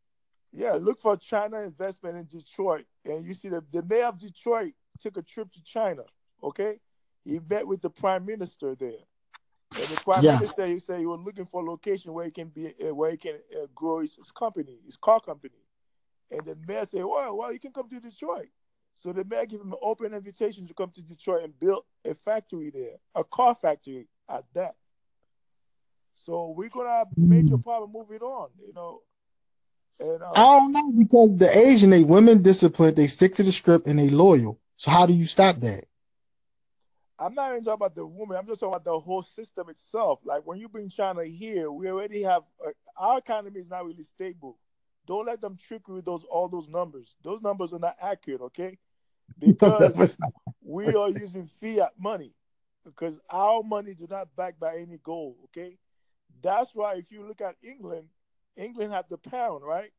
[0.52, 4.72] Yeah, look for China investment in Detroit, and you see the the mayor of Detroit
[5.00, 6.02] took a trip to China.
[6.42, 6.80] Okay,
[7.24, 9.02] he met with the prime minister there,
[9.76, 10.38] and the prime Yeah.
[10.38, 13.10] minister he said he was looking for a location where he can be uh, where
[13.10, 15.54] he can uh, grow his, his company, his car company,
[16.30, 18.48] and the mayor said, "Well, well, you can come to Detroit."
[18.94, 22.14] So the mayor gave him an open invitation to come to Detroit and build a
[22.14, 24.74] factory there, a car factory at that.
[26.14, 29.02] So we're gonna have major problem moving on, you know.
[30.00, 33.52] And uh, I don't know because the Asian they women disciplined, they stick to the
[33.52, 34.58] script and they loyal.
[34.76, 35.84] So how do you stop that?
[37.18, 38.36] I'm not even talking about the woman.
[38.36, 40.20] I'm just talking about the whole system itself.
[40.24, 44.02] Like when you bring China here, we already have uh, our economy is not really
[44.02, 44.58] stable.
[45.06, 47.14] Don't let them trick you with those all those numbers.
[47.22, 48.78] Those numbers are not accurate, okay?
[49.38, 50.16] Because
[50.62, 52.32] we are using fiat money
[52.86, 55.76] because our money do not back by any gold, okay?
[56.42, 58.08] That's why if you look at England,
[58.56, 59.90] England have the pound, right?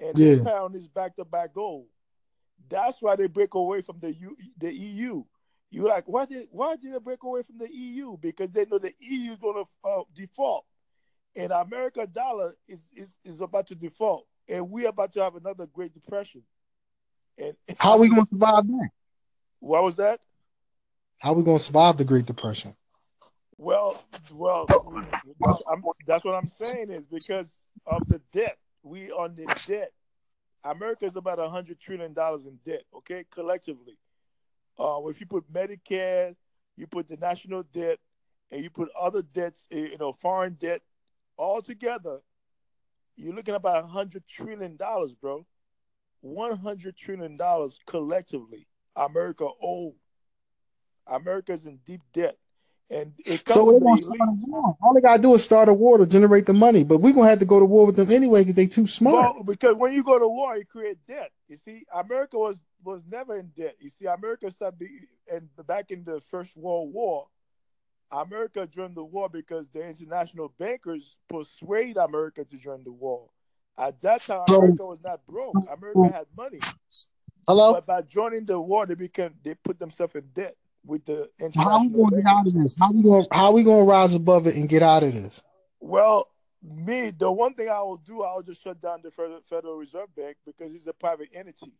[0.00, 1.86] And the pound is backed up by gold.
[2.68, 5.24] That's why they break away from the U, the EU.
[5.70, 8.16] You're like, why did why did they break away from the EU?
[8.18, 10.64] Because they know the EU is going to uh, default,
[11.36, 15.66] and America dollar is, is is about to default, and we're about to have another
[15.66, 16.42] Great Depression.
[17.38, 18.88] And How we gonna survive that?
[19.60, 20.20] What was that?
[21.18, 22.74] How are we gonna survive the Great Depression?
[23.56, 27.54] Well, well, that's, I'm, that's what I'm saying is because
[27.86, 28.58] of the debt.
[28.82, 29.92] We on the debt.
[30.64, 32.84] America is about a hundred trillion dollars in debt.
[32.96, 33.98] Okay, collectively.
[34.78, 36.34] Uh, if you put Medicare,
[36.76, 37.98] you put the national debt,
[38.50, 40.80] and you put other debts, you know, foreign debt,
[41.40, 42.18] all together,
[43.16, 45.46] you're looking about a hundred trillion dollars, bro.
[46.20, 48.66] One hundred trillion dollars collectively.
[48.94, 49.94] America owe.
[51.06, 52.36] America's in deep debt,
[52.90, 54.76] and it comes So they the gonna start a war.
[54.82, 56.84] All they gotta do is start a war to generate the money.
[56.84, 59.34] But we're gonna have to go to war with them anyway because they too smart.
[59.34, 61.32] Well, because when you go to war, you create debt.
[61.48, 63.76] You see, America was was never in debt.
[63.80, 64.88] You see, America started
[65.32, 67.26] and back in the First World War,
[68.12, 73.28] America joined the war because the international bankers persuade America to join the war.
[73.78, 75.54] At that time, America was not broke.
[75.70, 76.58] America had money.
[77.46, 77.72] Hello.
[77.72, 81.80] But by joining the war, they became they put themselves in debt with the How
[81.80, 82.54] we international gonna get out bankers.
[82.54, 82.76] of this?
[82.78, 85.42] How we gonna how we gonna rise above it and get out of this?
[85.80, 86.28] Well,
[86.62, 90.14] me, the one thing I will do, I'll just shut down the Federal, Federal Reserve
[90.14, 91.72] Bank because it's a private entity.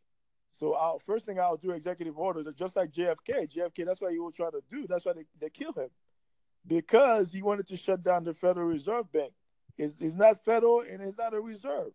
[0.53, 3.55] So I'll, first thing I'll do, executive order, just like JFK.
[3.55, 4.87] JFK, that's what he was trying to do.
[4.87, 5.89] That's why they, they kill him.
[6.67, 9.33] Because he wanted to shut down the Federal Reserve Bank.
[9.79, 11.93] It's, it's not federal and it's not a reserve.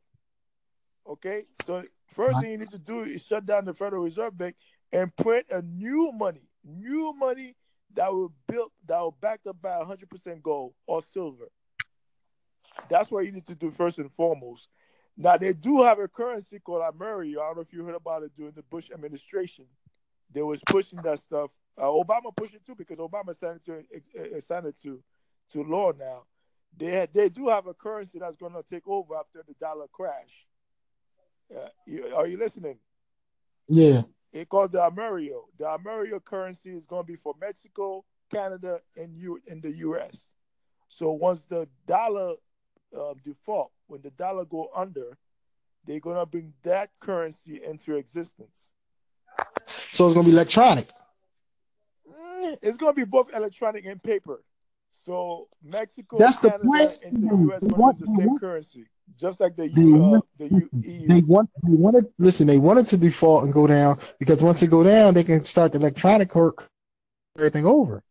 [1.08, 1.44] Okay?
[1.66, 4.56] So first thing you need to do is shut down the Federal Reserve Bank
[4.92, 7.56] and print a new money, new money
[7.94, 11.46] that will built that will backed up by 100% gold or silver.
[12.90, 14.68] That's what you need to do first and foremost.
[15.18, 17.42] Now they do have a currency called Amerio.
[17.42, 19.66] I don't know if you heard about it during the Bush administration.
[20.32, 21.52] They was pushing that stuff.
[21.78, 25.02] Uh, Obama pushed it too because Obama signed it to uh, signed it to
[25.52, 26.24] to law now.
[26.78, 30.48] They they do have a currency that's going to take over after the dollar crash.
[31.56, 32.78] Uh, you, are you listening?
[33.68, 34.02] Yeah.
[34.34, 35.44] It called the Amerio.
[35.58, 40.32] The Amerio currency is going to be for Mexico, Canada, and you in the U.S.
[40.90, 42.34] So once the dollar
[42.98, 45.18] uh, default, when the dollar go under,
[45.86, 48.72] they're going to bring that currency into existence.
[49.68, 50.90] So it's gonna be electronic.
[52.62, 54.44] It's going to be both electronic and paper.
[55.06, 57.00] So Mexico, That's the Canada, point.
[57.06, 57.62] and the U.S.
[57.64, 58.86] Want- the same currency,
[59.20, 61.08] just like the They uh, want- the EU.
[61.08, 64.84] They want they listen, they wanted to default and go down because once they go
[64.84, 66.70] down, they can start the electronic work
[67.38, 68.02] everything over.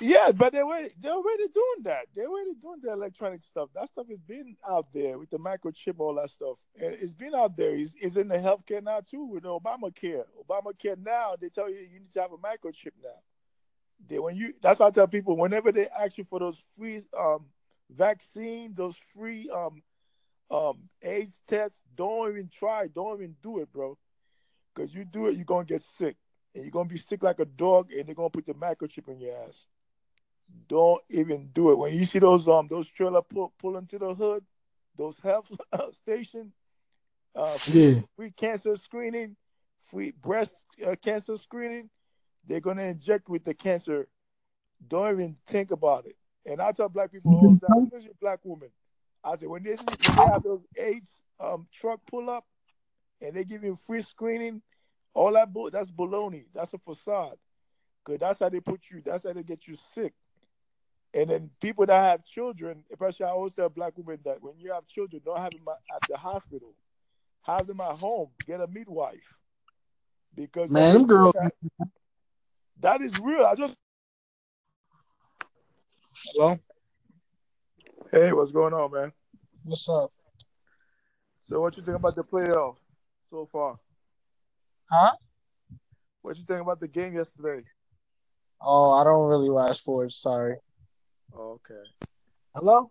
[0.00, 2.06] Yeah, but they were they're already doing that.
[2.14, 3.70] They're already doing the electronic stuff.
[3.74, 6.58] That stuff has been out there with the microchip, all that stuff.
[6.78, 7.74] And it's been out there.
[7.74, 10.24] It's, it's in the healthcare now too with the Obamacare.
[10.46, 13.18] Obamacare now they tell you you need to have a microchip now.
[14.04, 17.02] They when you that's why I tell people whenever they ask you for those free
[17.18, 17.46] um
[17.90, 19.82] vaccine, those free um
[20.50, 23.98] um AIDS tests, don't even try, don't even do it, bro.
[24.74, 26.16] Cause you do it, you're gonna get sick.
[26.54, 29.20] And you're gonna be sick like a dog and they're gonna put the microchip in
[29.20, 29.66] your ass
[30.68, 31.78] don't even do it.
[31.78, 34.44] When you see those um those trailer pull pull into the hood,
[34.96, 35.50] those health
[35.92, 36.52] station,
[37.34, 38.00] uh, free, Yeah.
[38.16, 39.36] free cancer screening,
[39.90, 41.90] free breast uh, cancer screening,
[42.46, 44.08] they're gonna inject with the cancer.
[44.88, 46.16] Don't even think about it.
[46.44, 48.70] And I tell black people all the time, especially black women,
[49.24, 52.44] I say when they see, when they have those AIDS um truck pull up,
[53.20, 54.62] and they give you free screening,
[55.14, 56.44] all that bull that's baloney.
[56.54, 57.36] That's a facade.
[58.04, 59.02] Cause that's how they put you.
[59.04, 60.14] That's how they get you sick.
[61.12, 64.72] And then people that have children, especially I always tell black women that when you
[64.72, 66.74] have children, don't have them at the hospital.
[67.42, 68.28] Have them at home.
[68.46, 69.34] Get a midwife.
[70.34, 71.34] Because Man, them girls
[72.80, 73.44] that is real.
[73.44, 73.76] I just
[76.34, 76.58] Hello?
[78.10, 79.12] hey, what's going on, man?
[79.64, 80.12] What's up?
[81.40, 82.80] So what you think about the playoffs
[83.30, 83.78] so far?
[84.90, 85.12] Huh?
[86.22, 87.62] What you think about the game yesterday?
[88.60, 90.20] Oh, I don't really watch sports.
[90.20, 90.56] Sorry.
[91.36, 91.82] Okay.
[92.54, 92.90] Hello?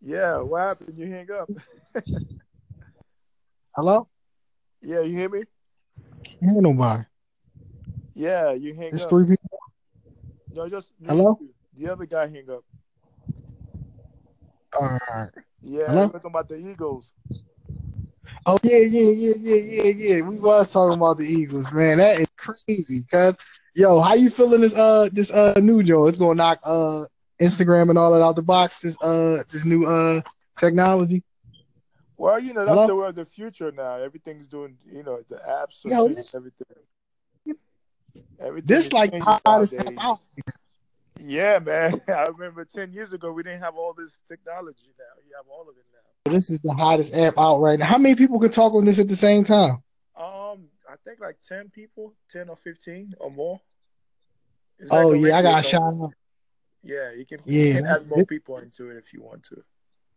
[0.00, 0.96] Yeah, what happened?
[0.96, 1.50] You hang up.
[3.74, 4.08] Hello?
[4.80, 5.42] Yeah, you hear me?
[6.24, 7.02] Can't hear nobody.
[8.16, 9.10] Yeah, you hang It's up.
[9.10, 9.58] three people.
[10.54, 11.38] No, just Hello?
[11.76, 12.64] The other guy hang up.
[14.80, 15.28] All right.
[15.60, 16.08] Yeah, Hello?
[16.08, 17.12] talking about the Eagles.
[18.46, 19.82] Oh yeah, yeah, yeah, yeah, yeah,
[20.14, 20.20] yeah.
[20.22, 21.98] We was talking about the Eagles, man.
[21.98, 23.00] That is crazy.
[23.10, 23.36] Cause
[23.74, 26.06] yo, how you feeling this uh this uh new Joe?
[26.06, 27.04] It's gonna knock uh
[27.38, 28.80] Instagram and all that out the box.
[28.80, 30.22] This uh this new uh
[30.56, 31.22] technology.
[32.16, 32.86] Well, you know, that's Hello?
[32.86, 33.96] the way of the future now.
[33.96, 36.66] Everything's doing, you know, the apps, Yo, this- everything.
[38.40, 40.18] Everything This like hottest out.
[41.18, 42.00] Yeah, man.
[42.08, 44.92] I remember ten years ago we didn't have all this technology.
[44.98, 46.32] Now you have all of it now.
[46.32, 47.86] This is the hottest app out right now.
[47.86, 49.82] How many people can talk on this at the same time?
[50.16, 53.60] Um, I think like ten people, ten or fifteen or more.
[54.78, 56.12] It's Oh like yeah, I got a out.
[56.82, 57.40] Yeah, you can.
[57.44, 59.62] Yeah, you can add more people into it if you want to.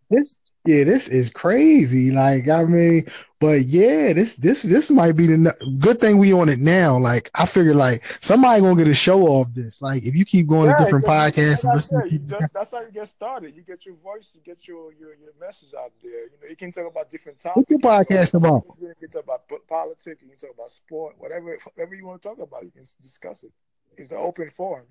[0.09, 0.35] This
[0.69, 2.11] yeah, this is crazy.
[2.11, 3.05] Like I mean,
[3.39, 6.95] but yeah, this this this might be the good thing we on it now.
[6.99, 9.81] Like I figure like somebody gonna get a show off this.
[9.81, 12.91] Like if you keep going to different podcasts and listening, to just, that's how you
[12.91, 13.55] get started.
[13.55, 16.25] You get your voice, you get your your, your message out there.
[16.25, 17.67] You know, you can talk about different topics.
[17.67, 18.63] What's your podcast about?
[18.79, 20.21] You can talk about politics.
[20.21, 21.15] You can talk about sport.
[21.17, 23.51] Whatever, whatever you want to talk about, you can discuss it.
[23.97, 24.85] It's an open forum.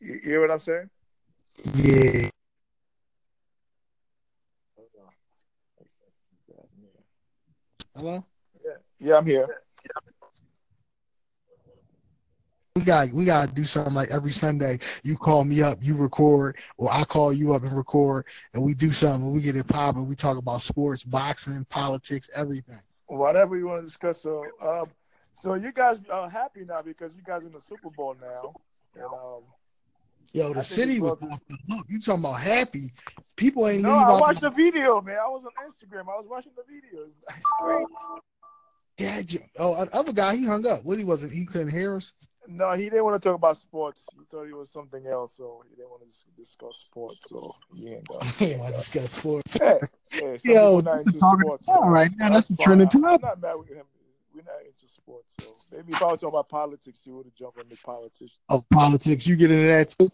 [0.00, 0.88] You, you hear what I'm saying?
[1.74, 2.30] yeah.
[7.96, 8.22] Hello.
[8.98, 9.46] Yeah, I'm here.
[12.74, 14.80] we got we gotta do something like every Sunday.
[15.02, 18.74] You call me up, you record, or I call you up and record, and we
[18.74, 19.32] do something.
[19.32, 20.06] We get it popping.
[20.06, 22.80] We talk about sports, boxing, politics, everything.
[23.06, 24.20] Whatever you want to discuss.
[24.20, 24.90] So, um,
[25.32, 28.52] so you guys are happy now because you guys are in the Super Bowl now,
[28.94, 29.42] and um,
[30.32, 31.86] Yo, the city was well- off the hook.
[31.88, 32.92] You talking about happy?
[33.36, 35.18] People ain't no, I watched the, the video, man.
[35.22, 36.02] I was on Instagram.
[36.02, 37.06] I was watching the video.
[38.96, 40.84] Dad, oh, the other guy, he hung up.
[40.84, 42.14] What he wasn't, he couldn't hear us.
[42.48, 44.00] No, he didn't want to talk about sports.
[44.12, 47.20] He thought it was something else, so he didn't want to discuss sports.
[47.26, 48.24] So he ain't got.
[48.40, 49.56] Yeah, I discuss sports.
[49.60, 49.78] Hey,
[50.12, 51.68] hey, Yo, people not this is into talking sports.
[51.68, 52.30] right now.
[52.30, 53.84] That's the trending I'm not mad with him.
[54.36, 57.34] We're not into sports, so maybe if I was talking about politics, you would have
[57.34, 58.32] jumped into politics.
[58.50, 59.26] Oh, politics.
[59.26, 60.12] You get into that too?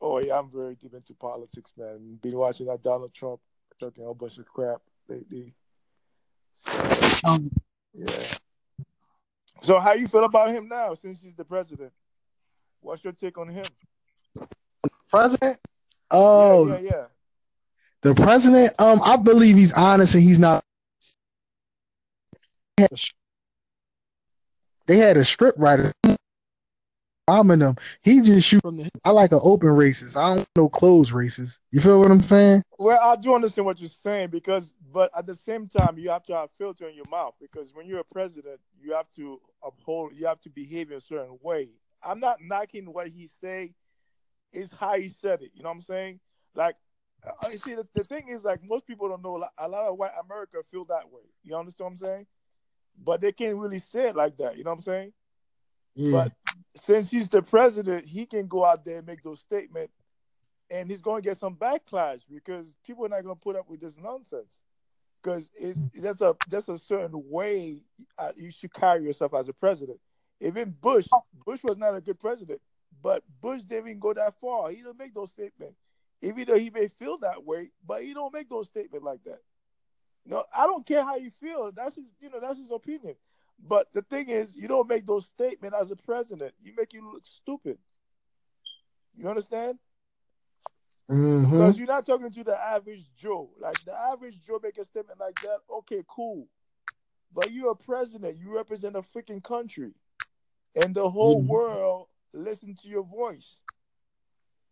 [0.00, 2.18] Oh yeah, I'm very deep into politics, man.
[2.22, 3.40] Been watching that Donald Trump
[3.78, 5.52] talking a whole bunch of crap lately.
[6.52, 6.72] So
[7.24, 7.50] Um,
[7.92, 8.32] yeah.
[9.60, 11.92] So how you feel about him now since he's the president?
[12.80, 13.66] What's your take on him?
[15.10, 15.58] president?
[16.10, 17.04] Oh, yeah, yeah, yeah.
[18.00, 18.74] the president.
[18.80, 20.64] Um, I believe he's honest and he's not.
[24.88, 25.92] They had a script writer.
[27.26, 27.76] bombing them.
[28.02, 28.88] He just shoot from the.
[29.04, 30.16] I like an open races.
[30.16, 31.58] I don't know closed races.
[31.70, 32.62] You feel what I'm saying?
[32.78, 36.24] Well, I do understand what you're saying because, but at the same time, you have
[36.24, 40.12] to have filter in your mouth because when you're a president, you have to uphold,
[40.16, 41.68] you have to behave in a certain way.
[42.02, 43.74] I'm not knocking what he say,
[44.52, 45.50] it's how he said it.
[45.54, 46.20] You know what I'm saying?
[46.54, 46.76] Like,
[47.26, 49.34] uh, you see, the, the thing is, like, most people don't know.
[49.34, 51.22] like, A lot of white America feel that way.
[51.42, 52.26] You understand what I'm saying?
[53.02, 54.56] But they can't really say it like that.
[54.56, 55.12] You know what I'm saying?
[55.94, 56.12] Yeah.
[56.12, 56.32] But
[56.80, 59.94] since he's the president, he can go out there and make those statements,
[60.70, 63.68] and he's going to get some backlash because people are not going to put up
[63.68, 64.60] with this nonsense.
[65.22, 67.82] Because it's that's a that's a certain way
[68.18, 69.98] uh, you should carry yourself as a president.
[70.40, 71.08] Even Bush,
[71.44, 72.60] Bush was not a good president,
[73.02, 74.70] but Bush didn't even go that far.
[74.70, 75.76] He don't make those statements,
[76.22, 79.40] even though he may feel that way, but he don't make those statements like that.
[80.28, 81.72] Know, I don't care how you feel.
[81.72, 83.16] That's his, you know, that's his opinion.
[83.66, 86.52] But the thing is, you don't make those statements as a president.
[86.62, 87.78] You make you look stupid.
[89.16, 89.78] You understand?
[91.10, 91.50] Mhm.
[91.50, 93.50] Because you're not talking to the average Joe.
[93.58, 96.46] Like the average Joe make a statement like that, okay, cool.
[97.32, 98.36] But you're a president.
[98.38, 99.94] You represent a freaking country,
[100.76, 101.48] and the whole Mhm.
[101.48, 103.60] world listen to your voice.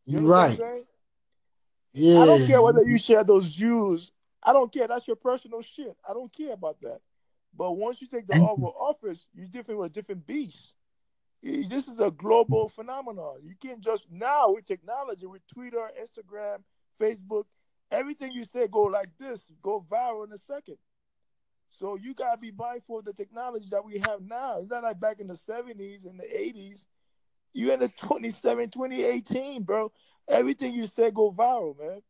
[0.04, 0.58] You You're right.
[0.58, 0.86] what I'm saying?
[1.92, 2.20] Yeah.
[2.20, 4.12] I don't care whether you share those views.
[4.46, 4.86] I don't care.
[4.86, 5.96] That's your personal shit.
[6.08, 7.00] I don't care about that.
[7.54, 10.76] But once you take the Oval Office, you're different with a different beast.
[11.42, 13.40] This is a global phenomenon.
[13.44, 16.58] You can't just now with technology, with Twitter, Instagram,
[17.00, 17.44] Facebook,
[17.90, 20.76] everything you say go like this, go viral in a second.
[21.70, 24.60] So you gotta be mindful of the technology that we have now.
[24.60, 26.86] It's not like back in the 70s and the 80s.
[27.52, 29.92] You in the 27, 2018, bro.
[30.28, 32.02] Everything you say go viral, man.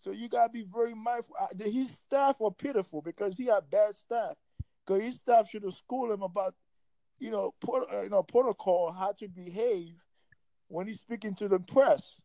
[0.00, 1.36] So you gotta be very mindful.
[1.58, 4.36] His staff are pitiful because he had bad staff.
[4.86, 6.54] Because his staff should have schooled him about,
[7.18, 9.94] you know, uh, you know, protocol, how to behave
[10.68, 12.20] when he's speaking to the press.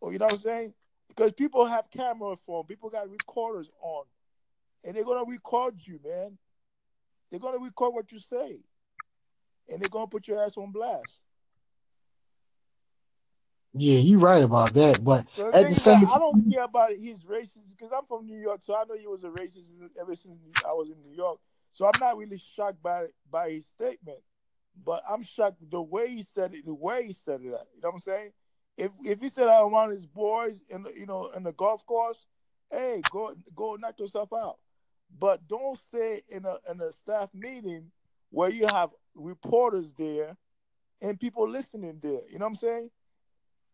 [0.00, 0.74] Or you know what I'm saying?
[1.08, 4.04] Because people have camera phone, people got recorders on,
[4.84, 6.36] and they're gonna record you, man.
[7.30, 8.60] They're gonna record what you say,
[9.68, 11.20] and they're gonna put your ass on blast.
[13.76, 15.04] Yeah, you're right about that.
[15.04, 18.26] But So at the same that I don't care about his racist because I'm from
[18.26, 21.14] New York, so I know he was a racist ever since I was in New
[21.14, 21.40] York.
[21.72, 24.20] So I'm not really shocked by by his statement,
[24.84, 27.44] but I'm shocked the way he said it, the way he said it.
[27.46, 28.32] You know what I'm saying?
[28.78, 31.86] If if he said I want his boys in the, you know in the golf
[31.86, 32.26] course,
[32.70, 34.58] hey, go go knock yourself out.
[35.18, 37.92] But don't say in a in a staff meeting
[38.30, 40.36] where you have reporters there
[41.02, 42.22] and people listening there.
[42.30, 42.90] You know what I'm saying?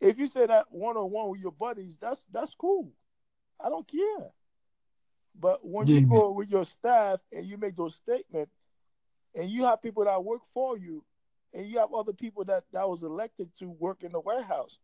[0.03, 2.93] If you say that one on one with your buddies, that's that's cool.
[3.61, 4.33] I don't care.
[5.39, 6.01] But when Yeah.
[6.01, 8.53] you go with your staff and you make those statements,
[9.35, 11.05] and you have people that work for you,
[11.55, 14.81] and you have other people that that was elected to work in the warehouse,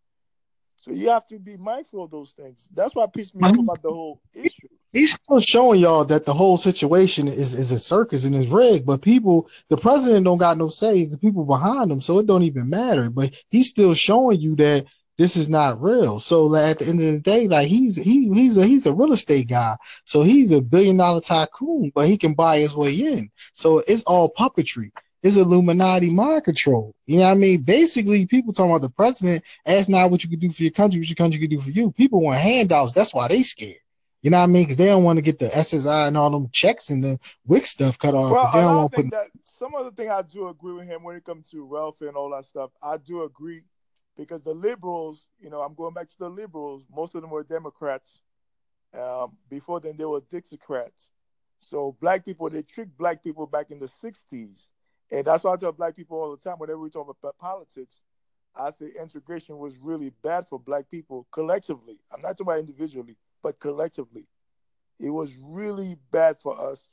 [0.76, 2.68] so you have to be mindful of those things.
[2.72, 3.62] That's what pissed me off mm-hmm.
[3.62, 4.68] about the whole issue.
[4.92, 8.86] he's still showing y'all that the whole situation is, is a circus and is rigged.
[8.86, 11.00] But people, the president don't got no say.
[11.00, 13.10] It's the people behind him, so it don't even matter.
[13.10, 14.86] But he's still showing you that
[15.18, 16.20] this is not real.
[16.20, 18.94] So like, at the end of the day, like he's he he's a he's a
[18.94, 19.76] real estate guy.
[20.04, 23.30] So he's a billion dollar tycoon, but he can buy his way in.
[23.54, 24.92] So it's all puppetry.
[25.24, 26.94] It's Illuminati mind control.
[27.06, 27.62] You know what I mean?
[27.62, 29.42] Basically, people talking about the president.
[29.66, 31.70] Ask not what you can do for your country, what your country can do for
[31.70, 31.90] you.
[31.90, 32.92] People want handouts.
[32.92, 33.76] That's why they scared.
[34.22, 34.62] You know what I mean?
[34.62, 37.66] Because they don't want to get the SSI and all them checks and the WIC
[37.66, 38.32] stuff cut off.
[38.32, 39.10] Well, they don't another want to put.
[39.10, 39.26] that
[39.58, 42.30] some other thing I do agree with him when it comes to welfare and all
[42.30, 42.70] that stuff.
[42.80, 43.62] I do agree
[44.18, 46.84] because the liberals, you know, I'm going back to the liberals.
[46.94, 48.20] Most of them were Democrats.
[48.92, 51.08] Um, before then, they were Dixiecrats.
[51.60, 54.70] So black people, they tricked black people back in the '60s,
[55.10, 58.02] and that's why I tell black people all the time whenever we talk about politics.
[58.56, 62.00] I say integration was really bad for black people collectively.
[62.12, 64.26] I'm not talking about individually, but collectively.
[64.98, 66.92] It was really bad for us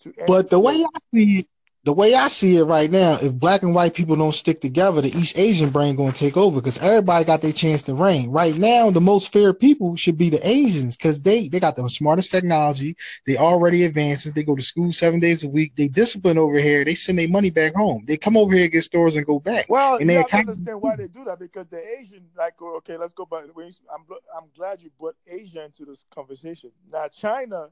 [0.00, 0.74] to But the way.
[0.74, 1.46] I see it,
[1.86, 5.00] the way I see it right now, if black and white people don't stick together,
[5.00, 8.30] the East Asian brain gonna take over because everybody got their chance to reign.
[8.32, 11.88] Right now, the most fair people should be the Asians because they they got the
[11.88, 12.96] smartest technology.
[13.24, 14.32] They already advances.
[14.32, 15.74] They go to school seven days a week.
[15.76, 16.84] They discipline over here.
[16.84, 18.04] They send their money back home.
[18.04, 19.66] They come over here get stores and go back.
[19.68, 22.60] Well, And you they have to understand why they do that because the Asian, like,
[22.60, 23.44] okay, let's go back.
[23.56, 24.04] I'm
[24.36, 26.72] I'm glad you brought Asia into this conversation.
[26.90, 27.70] Now, China,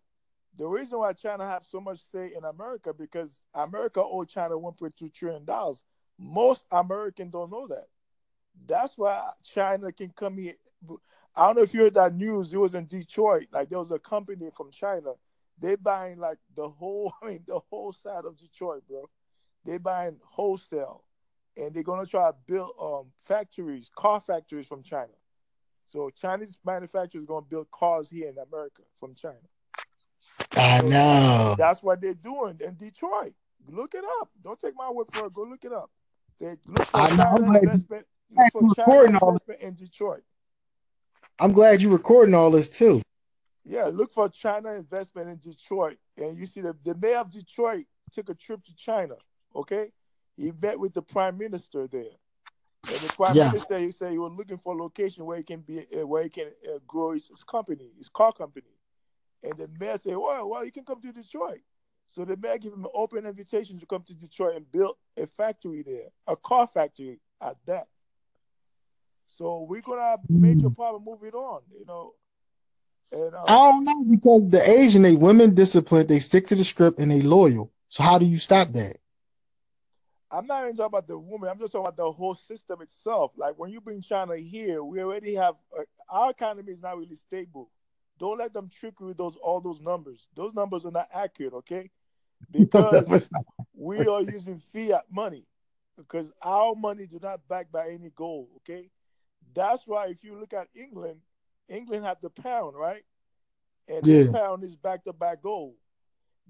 [0.57, 5.13] the reason why China have so much say in America because America owed China 1.2
[5.13, 5.83] trillion dollars.
[6.19, 7.87] Most Americans don't know that.
[8.67, 10.55] That's why China can come here.
[11.35, 12.53] I don't know if you heard that news.
[12.53, 13.49] It was in Detroit.
[13.53, 15.15] Like there was a company from China.
[15.59, 19.09] They buying like the whole, I mean, the whole side of Detroit, bro.
[19.65, 21.05] They buying wholesale,
[21.57, 25.13] and they're gonna try to build um factories, car factories from China.
[25.87, 29.39] So Chinese manufacturers gonna build cars here in America from China.
[30.57, 31.55] I know.
[31.59, 33.33] That's what they're doing in Detroit.
[33.69, 34.31] Look it up.
[34.43, 35.33] Don't take my word for it.
[35.35, 35.91] Go look it up.
[36.39, 37.17] Say look for I know.
[37.17, 38.07] China glad- investment.
[38.37, 40.23] Look for China recording all investment in Detroit.
[41.41, 43.01] I'm glad you're recording all this too.
[43.65, 47.87] Yeah, look for China investment in Detroit, and you see the the mayor of Detroit
[48.13, 49.15] took a trip to China.
[49.55, 49.91] Okay,
[50.37, 52.03] he met with the prime minister there,
[52.93, 53.47] and the prime Yeah.
[53.51, 56.25] minister he said he was looking for a location where he can be uh, where
[56.25, 58.67] he can uh, grow his, his company, his car company,
[59.45, 61.61] and the mayor said, "Well, well, you can come to Detroit."
[62.07, 65.27] So the mayor gave him an open invitation to come to Detroit and build a
[65.27, 67.89] factory there, a car factory at that.
[69.27, 72.15] So we're gonna have major problem moving on, you know.
[73.13, 76.65] And uh, I don't know because the Asian, they women disciplined, they stick to the
[76.65, 77.73] script and they loyal.
[77.89, 78.97] So how do you stop that?
[80.31, 81.49] I'm not even talking about the woman.
[81.49, 83.33] I'm just talking about the whole system itself.
[83.37, 87.15] Like when you bring China here, we already have uh, our economy is not really
[87.15, 87.71] stable.
[88.19, 90.29] Don't let them trick you with those all those numbers.
[90.35, 91.91] Those numbers are not accurate, okay?
[92.51, 93.23] Because
[93.75, 95.47] we are using fiat money
[95.97, 98.91] because our money do not back by any gold, okay?
[99.55, 101.21] That's why if you look at England,
[101.69, 103.05] England have the pound, right?
[103.89, 104.25] And Yeah.
[104.25, 105.75] the pound is backed up by gold.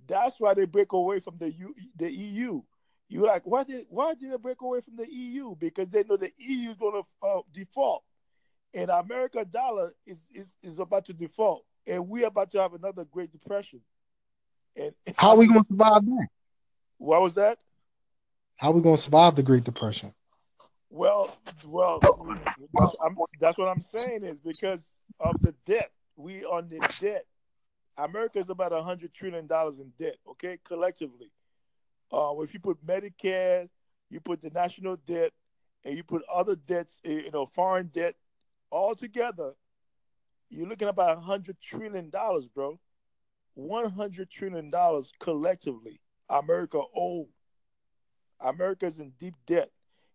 [0.07, 2.63] That's why they break away from the U, the EU.
[3.09, 5.55] You're like, why did why did they break away from the EU?
[5.57, 8.05] Because they know the EU is going to uh, default,
[8.75, 13.05] and America dollar is, is is about to default, and we're about to have another
[13.05, 13.81] Great Depression.
[14.77, 16.27] And how are we gonna survive that?
[16.99, 17.59] What was that?
[18.57, 20.13] How are we gonna survive the Great Depression?
[20.91, 24.89] Well, well, that's, I'm, that's what I'm saying is because
[25.21, 25.91] of the debt.
[26.17, 27.27] We on the debt.
[27.97, 30.17] America is about a hundred trillion dollars in debt.
[30.29, 31.31] Okay, collectively.
[32.13, 33.69] Uh, if you put Medicare,
[34.11, 35.33] you put the national debt,
[35.85, 38.15] and you put other debts, you know, foreign debt,
[38.75, 39.53] all together,
[40.51, 42.79] you're looking about a hundred trillion dollars, bro.
[43.55, 46.01] One hundred trillion dollars collectively.
[46.29, 47.29] America owe.
[48.41, 49.71] America's in deep debt,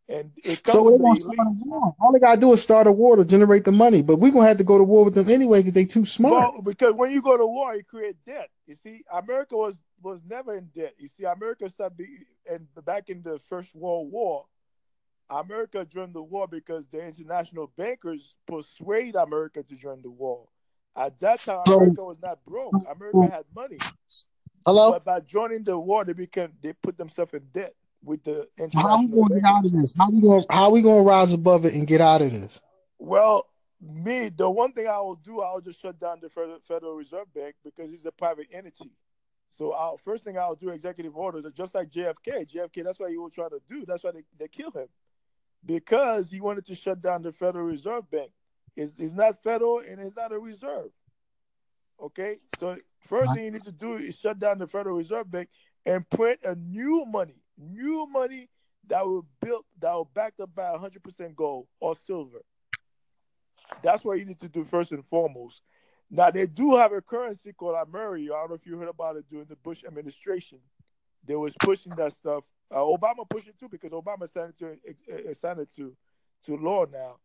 [0.09, 1.95] and it comes So they the gonna start a war.
[2.01, 4.01] All they gotta do is start a war to generate the money.
[4.01, 6.53] But we're gonna have to go to war with them anyway because they too smart.
[6.53, 8.49] Well, because when you go to war, you create debt.
[8.67, 10.95] You see, America was was never in debt.
[10.97, 12.07] You see, America started be,
[12.49, 14.45] and back in the First World War,
[15.29, 20.47] America joined the war because the international bankers persuade America to join the war.
[20.95, 22.73] At that time, America was not broke.
[22.89, 23.77] America had money,
[24.65, 24.91] Hello?
[24.91, 28.87] but by joining the war, they became they put themselves in debt with the international.
[28.87, 29.93] How are we international gonna get out of this?
[29.97, 32.59] How we gonna how we gonna rise above it and get out of this?
[32.97, 33.45] Well,
[33.81, 37.33] me, the one thing I will do, I'll just shut down the Federal, Federal Reserve
[37.33, 38.91] Bank because it's a private entity.
[39.51, 42.53] So I'll, first thing I'll do executive order, just like JFK.
[42.53, 43.85] JFK, that's what he was trying to do.
[43.85, 44.87] That's why they, they kill him.
[45.65, 48.31] Because he wanted to shut down the Federal Reserve Bank.
[48.75, 50.91] It's, it's not federal and it's not a reserve.
[52.01, 52.37] Okay?
[52.59, 55.49] So first thing you need to do is shut down the Federal Reserve Bank
[55.85, 58.49] and print a new money, new money
[58.87, 62.39] that will built that will backed up by 100% gold or silver.
[63.83, 65.61] That's what you need to do first and foremost.
[66.09, 68.25] Now they do have a currency called Ameri.
[68.25, 70.59] I don't know if you heard about it during the Bush administration.
[71.25, 72.43] They was pushing that stuff.
[72.71, 75.95] Uh, Obama pushed it too because Obama signed it to uh, signed it to
[76.45, 77.17] to law now.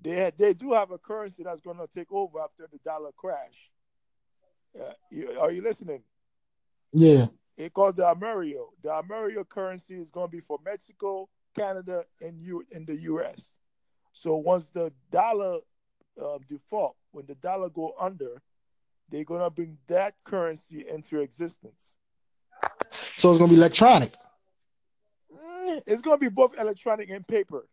[0.00, 3.70] They they do have a currency that's going to take over after the dollar crash.
[4.78, 6.02] Uh, you, are you listening?
[6.92, 7.26] Yeah.
[7.56, 8.68] It called the Amerio.
[8.82, 13.56] The Amerio currency is going to be for Mexico, Canada, and you in the U.S.
[14.12, 15.58] So once the dollar
[16.22, 18.40] uh, default, when the dollar go under,
[19.10, 21.94] they're going to bring that currency into existence.
[23.16, 24.14] So it's gonna be electronic.
[25.86, 27.66] It's going to be both electronic and paper.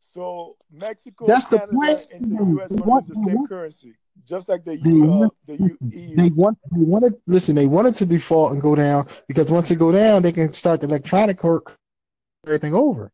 [0.00, 1.98] So Mexico, That's the Canada, point.
[2.12, 2.68] and the U.S.
[2.70, 3.94] They going to want- use the same currency,
[4.24, 6.16] just like the They U, uh, want- the EU.
[6.16, 9.74] They want they wanted listen, they wanted to default and go down because once they
[9.74, 11.76] go down, they can start the electronic work
[12.46, 13.10] everything over.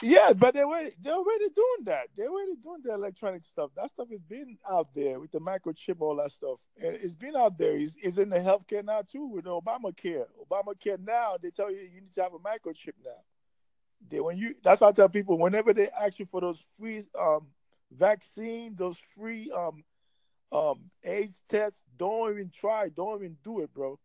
[0.00, 2.06] Yeah, but they were they're already doing that.
[2.16, 3.70] They're already doing the electronic stuff.
[3.74, 7.34] That stuff has been out there with the microchip, all that stuff, and it's been
[7.36, 7.76] out there.
[7.76, 10.26] It's, it's in the healthcare now too with the Obamacare.
[10.48, 13.10] Obamacare now they tell you you need to have a microchip now.
[14.06, 17.04] They when you that's why I tell people whenever they ask you for those free
[17.18, 17.48] um
[17.90, 19.84] vaccine, those free um
[20.52, 23.98] um AIDS tests, don't even try, don't even do it, bro.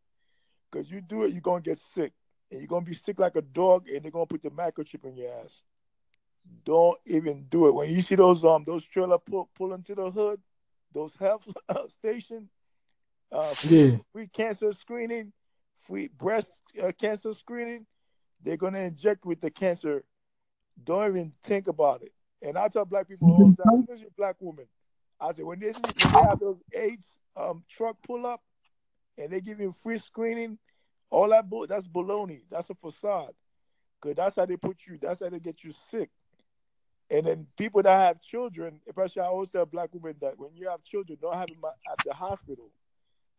[0.71, 2.13] Cause you do it, you're gonna get sick,
[2.51, 5.15] and you're gonna be sick like a dog, and they're gonna put the microchip in
[5.17, 5.61] your ass
[6.63, 7.73] don't even do it.
[7.73, 10.41] When you see those um those trailer pull pull into the hood,
[10.93, 11.47] those health
[11.87, 12.49] station,
[13.31, 13.97] uh, free, Yeah.
[14.11, 15.33] free cancer screening,
[15.77, 17.85] free breast uh, cancer screening,
[18.43, 20.03] they're gonna inject with the cancer.
[20.83, 22.13] Don't even think about it.
[22.41, 24.65] And I tell black people all the time, especially black women,
[25.19, 28.41] I say when they see, when they have those AIDS um truck pull up,
[29.17, 30.57] and they give you free screening,
[31.09, 32.41] all that bull that's baloney.
[32.49, 33.33] That's a facade.
[34.01, 34.97] Cause that's how they put you.
[35.01, 36.09] That's how they get you sick.
[37.09, 40.67] And then people that have children, especially I always tell black women that when you
[40.67, 42.71] have children, don't have them at the hospital.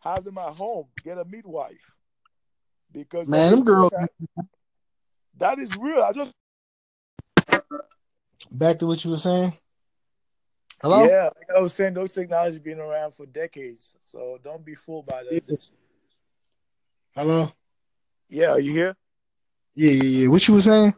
[0.01, 0.87] Have them at home.
[1.03, 1.93] Get a midwife.
[2.93, 3.91] Because Man, them girls-
[5.39, 6.03] that, is real.
[6.03, 6.33] I just
[8.53, 9.53] Back to what you were saying.
[10.83, 11.07] Hello?
[11.07, 13.97] yeah, like I was saying, those technologies been around for decades.
[14.05, 15.69] So don't be fooled by that.
[17.15, 17.51] Hello?
[18.29, 18.97] Yeah, are you here?
[19.75, 20.29] Yeah, yeah, yeah.
[20.29, 20.95] What you were saying?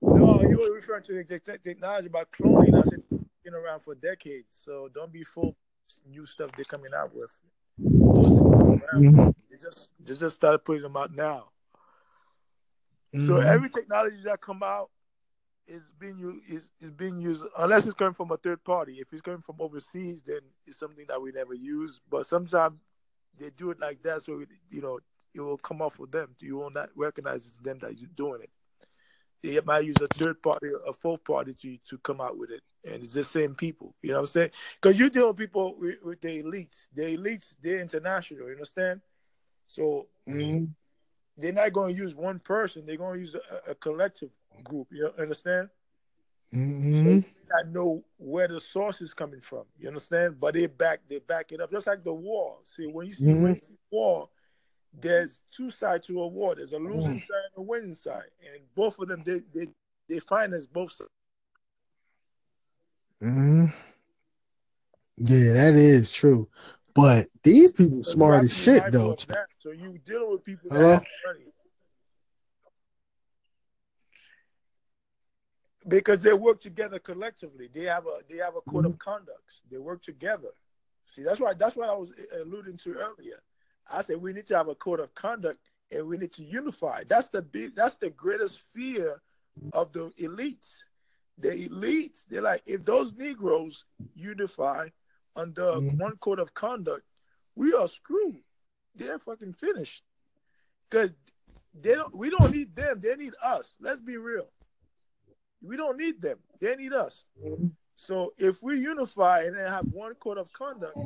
[0.00, 2.78] No, you were referring to the te- te- technology about cloning.
[2.78, 3.02] I said
[3.44, 4.46] been around for decades.
[4.50, 5.56] So don't be fooled.
[6.08, 7.30] New stuff they're coming out with.
[7.78, 9.30] Those mm-hmm.
[9.50, 11.48] They just they just started putting them out now.
[13.14, 13.46] So Mhm.
[13.46, 14.90] every technology that come out
[15.66, 18.98] is being used is, is being used unless it's coming from a third party.
[19.00, 22.00] If it's coming from overseas, then it's something that we never use.
[22.10, 22.78] But sometimes
[23.38, 24.98] they do it like that, so it, you know
[25.34, 26.34] it will come off with them.
[26.40, 28.50] You will not recognize it's them that you're doing it.
[29.42, 32.62] They might use a third party, a fourth party to to come out with it,
[32.84, 33.94] and it's the same people.
[34.02, 34.50] You know what I'm saying?
[34.80, 36.88] Because you deal with people with, with the elites.
[36.94, 38.46] The elites, they're international.
[38.46, 39.00] You understand?
[39.66, 40.74] So Mhm.
[41.36, 42.84] They're not going to use one person.
[42.86, 44.30] They're going to use a, a collective
[44.62, 44.88] group.
[44.90, 45.68] You understand?
[46.52, 47.24] Mhm.
[47.54, 49.64] I know where the source is coming from.
[49.78, 50.40] You understand?
[50.40, 52.58] But they back they back it up, just like the war.
[52.64, 53.42] See, when you see Mhm.
[53.42, 54.30] when you see war,
[54.92, 56.54] there's two sides to a war.
[56.54, 57.20] There's a losing Mm.
[57.20, 59.68] side and a winning side, and both of them they they
[60.08, 61.10] they finance both sides.
[63.20, 63.72] Mhm.
[65.16, 66.48] Yeah, that is true.
[66.94, 69.14] But these people smart as shit though.
[69.28, 69.46] that.
[69.60, 70.92] So you dealing with people that Hello?
[70.94, 71.46] have money.
[75.88, 77.68] Because they work together collectively.
[77.72, 78.92] They have a they have a code Mm-hmm.
[78.92, 79.62] of conducts.
[79.70, 80.48] They work together.
[81.06, 83.42] See, that's why that's what I was alluding to earlier.
[83.90, 85.58] I said we need to have a code of conduct
[85.90, 87.02] and we need to unify.
[87.08, 89.20] That's the big that's the greatest fear
[89.72, 90.76] of the elites.
[91.38, 93.84] The elites, they're like, if those Negroes
[94.14, 94.88] unify
[95.36, 95.98] under Mhm.
[95.98, 97.06] one code of conduct,
[97.54, 98.42] we are screwed.
[98.94, 100.04] They're fucking finished.
[100.88, 101.14] Because
[101.74, 103.76] they don't we don't need them, they need us.
[103.80, 104.52] Let's be real.
[105.62, 106.38] We don't need them.
[106.60, 107.24] They need us.
[107.94, 110.96] So if we unify and then have one code of conduct,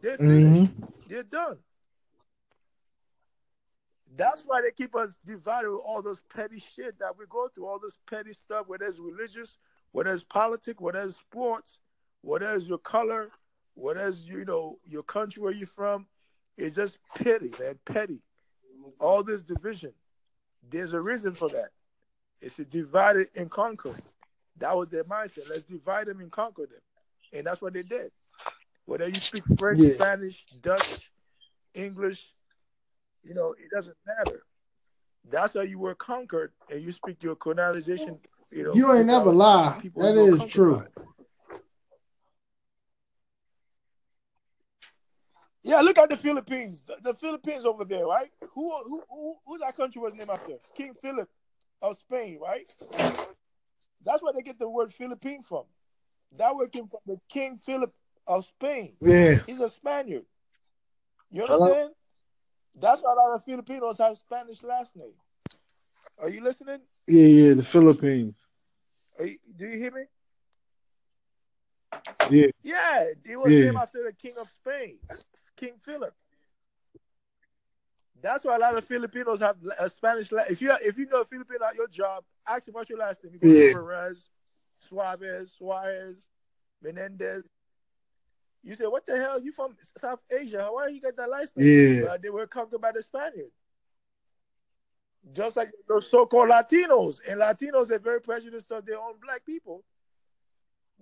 [0.00, 0.72] they're finished.
[0.76, 1.08] Mhm.
[1.08, 1.62] They're done.
[4.16, 7.66] That's why they keep us divided with all those petty shit that we go through,
[7.66, 9.58] all this petty stuff, whether it's religious,
[9.92, 11.78] whether it's politics, whether it's sports,
[12.22, 13.30] whether it's your color,
[13.80, 16.06] whether it's you know your country where you're from.
[16.56, 18.22] It's just petty, man, petty.
[19.00, 19.92] All this division.
[20.68, 21.70] There's a reason for that.
[22.42, 23.94] It's to divide it and conquer.
[24.58, 25.48] That was their mindset.
[25.48, 26.80] Let's divide them and conquer them.
[27.32, 28.10] And that's what they did.
[28.84, 29.94] Whether you speak French, Yeah.
[29.94, 31.10] Spanish, Dutch,
[31.74, 32.26] English,
[33.22, 34.42] you know, it doesn't matter.
[35.30, 38.18] That's how you were conquered, and you speak your colonization.
[38.50, 39.80] You know, You ain't never lie.
[39.96, 40.82] That is true.
[40.96, 41.02] by
[45.62, 46.82] Yeah, look at the Philippines.
[46.86, 48.30] The, the Philippines over there, right?
[48.54, 50.54] Who, who who who that country was named after?
[50.74, 51.28] King Philip
[51.82, 52.66] of Spain, right?
[54.04, 55.64] That's where they get the word Philippine from.
[56.36, 57.92] That word came from the King Philip
[58.26, 58.96] of Spain.
[59.00, 59.36] Yeah.
[59.46, 60.24] He's a Spaniard.
[61.30, 61.64] You Hello?
[61.64, 61.94] understand?
[62.80, 65.12] That's why a lot of Filipinos have Spanish last name.
[66.18, 66.80] Are you listening?
[67.06, 68.36] Yeah, yeah, the Philippines.
[69.18, 70.02] Are you, do you hear me?
[72.30, 72.46] Yeah.
[72.62, 73.64] Yeah, it was Yeah.
[73.64, 74.98] named after the King of Spain,
[75.60, 76.14] King Philip.
[78.22, 80.30] That's why a lot of Filipinos have a uh, Spanish.
[80.32, 82.98] La- if you if you know a Filipino at your job, ask him what's your
[82.98, 83.34] last name.
[83.34, 83.72] You go Yeah.
[83.72, 84.28] Perez,
[84.78, 86.26] Suarez, Suarez,
[86.82, 87.44] Menendez.
[88.62, 89.40] You say, what the hell?
[89.40, 90.68] You from South Asia?
[90.70, 91.66] Why you got that last name?
[91.66, 92.08] Yeah.
[92.08, 93.54] But they were conquered by the Spaniards.
[95.32, 97.20] Just like those so-called Latinos.
[97.26, 99.82] And Latinos, they're very prejudiced of their own black people.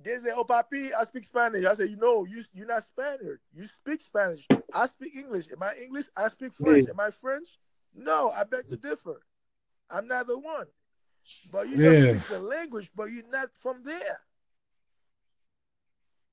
[0.02, 1.64] They say, oh, papi, I speak Spanish.
[1.64, 3.40] I say, you know, you, you're not Spanish.
[3.52, 4.46] You speak Spanish.
[4.72, 5.46] I speak English.
[5.52, 6.06] Am I English?
[6.16, 6.84] I speak French.
[6.86, 6.92] Yeah.
[6.92, 7.58] Am I French?
[7.94, 9.20] No, I beg to differ.
[9.90, 10.66] I'm not the one.
[11.52, 12.12] But you Yeah.
[12.12, 14.20] speak the language, but you're not from there.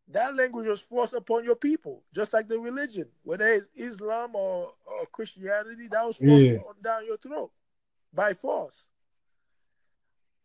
[0.09, 4.71] That language was forced upon your people, just like the religion, whether it's Islam or,
[4.85, 6.59] or Christianity, that was forced Yeah.
[6.59, 7.51] on down your throat
[8.13, 8.87] by force.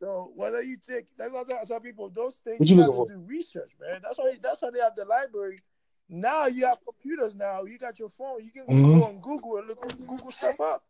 [0.01, 3.07] So whether you take, that's what I tell- people, those things What you, you have
[3.07, 4.01] to do research, man.
[4.03, 5.61] That's why that's why they have the library.
[6.09, 7.35] Now you have computers.
[7.35, 8.43] Now you got your phone.
[8.45, 8.93] You can Mhm.
[8.95, 10.85] go on Google and look Google stuff up.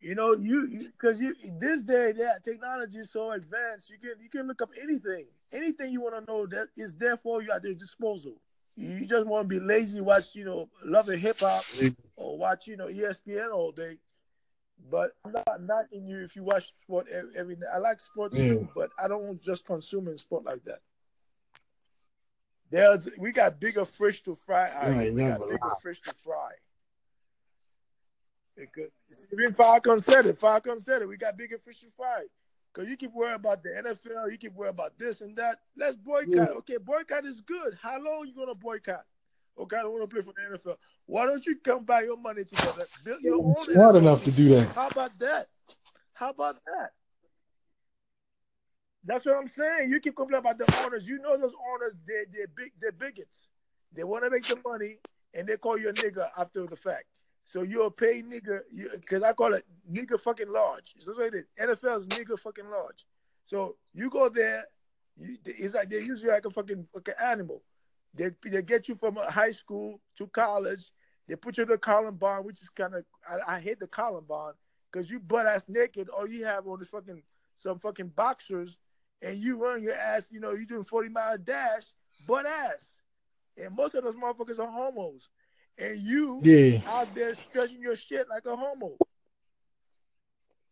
[0.00, 4.30] You know, you because you, this day that technology is so advanced, you can you
[4.30, 7.64] can look up anything, anything you want to know that is there for you at
[7.64, 8.40] your disposal.
[8.76, 11.64] You just want to be lazy, watch you know, love and hip hop,
[12.16, 13.98] or watch you know ESPN all day.
[14.90, 17.68] But I'm not knocking you if you watch sport every, night.
[17.74, 18.54] I like sports Yeah.
[18.54, 20.80] too, but I don't just consume in sport like that.
[22.70, 24.68] There's we got bigger fish to fry.
[25.04, 26.52] You we got bigger fish to fry.
[28.56, 28.90] Because
[29.32, 30.38] even Falcon said it.
[30.38, 31.08] Falcon said it.
[31.08, 32.24] We got bigger fish to fry.
[32.72, 35.60] Because you keep worrying about the NFL, you keep worrying about this and that.
[35.76, 36.28] Let's boycott.
[36.28, 36.44] Yeah.
[36.58, 37.78] Okay, boycott is good.
[37.80, 39.04] How long you gonna boycott?
[39.58, 40.76] Okay, I don't want to play for the NFL.
[41.06, 44.30] Why don't you come buy your money together, build your own Smart NFL enough to
[44.30, 44.68] do that.
[44.68, 45.46] How about that?
[46.12, 46.90] How about that?
[49.04, 49.90] That's what I'm saying.
[49.90, 51.08] You keep complaining about the owners.
[51.08, 53.48] You know those owners, they're, they're big, they're bigots.
[53.94, 54.98] They want to make the money
[55.34, 57.04] and they call you a nigger after the fact.
[57.44, 58.60] So you're a paid nigger,
[58.92, 60.94] because I call it nigger fucking large.
[60.94, 61.46] That's what it is.
[61.58, 63.06] NFL is nigger fucking large.
[63.46, 64.66] So you go there,
[65.16, 67.62] you, it's like they use you like a fucking, fucking animal.
[68.14, 70.92] They, they get you from high school to college.
[71.28, 74.54] They put you in the Columbine, which is kind of, I, I hate the Columbine
[74.90, 77.22] because you butt ass naked, all you have on is fucking
[77.56, 78.78] some fucking boxers,
[79.20, 80.28] and you run your ass.
[80.30, 81.82] You know, you doing forty mile dash,
[82.26, 82.98] butt ass,
[83.56, 85.28] and most of those motherfuckers are homos,
[85.76, 86.78] and you Yeah.
[86.86, 88.96] out there stretching your shit like a homo.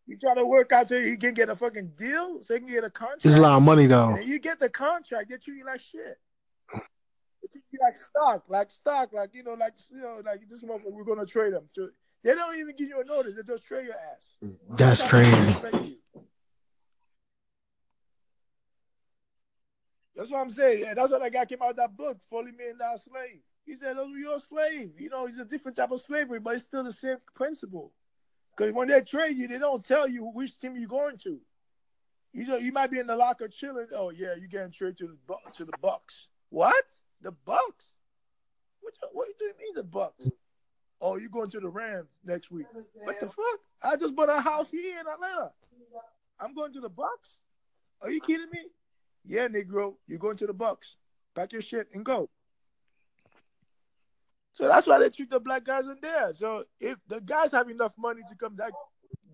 [0.06, 2.68] You try to work out so you can get a fucking deal, so you can
[2.68, 3.22] get a contract.
[3.24, 4.10] There's a lot of money though.
[4.10, 6.18] And you get the contract, they treat you like shit.
[7.80, 11.26] Like stock, like stock, like you know, like you know, like this motherfucker, we're gonna
[11.26, 11.68] trade them.
[11.72, 11.88] So
[12.22, 14.36] they don't even give you a notice; they just trade your ass.
[14.70, 16.00] That's crazy.
[20.14, 20.80] That's what I'm saying.
[20.80, 23.40] Yeah, that's what that guy came out with that book, Forty Million Dollar Slave.
[23.64, 26.54] He said, "Those were your slave." You know, it's a different type of slavery, but
[26.54, 27.92] it's still the same principle.
[28.56, 31.38] Because when they trade you, they don't tell you which team you're going to.
[32.32, 33.88] You know, you might be in the locker chilling.
[33.94, 36.28] Oh yeah, you're getting traded to the to the Bucks.
[36.50, 36.84] What?
[37.22, 37.94] The Bucks?
[38.80, 38.94] What?
[39.02, 40.28] you- What do you mean the Bucks?
[41.00, 42.66] Oh, you going to the Rams next week?
[43.04, 43.60] What the fuck?
[43.82, 45.52] I just bought a house here in Atlanta.
[46.40, 47.40] I'm going to the Bucks.
[48.00, 48.60] Are you kidding me?
[49.24, 50.96] Yeah, Negro, you're going to the Bucks.
[51.34, 52.30] Pack your shit and go.
[54.52, 56.32] So that's why they treat the black guys in there.
[56.32, 58.72] So if the guys have enough money to come back,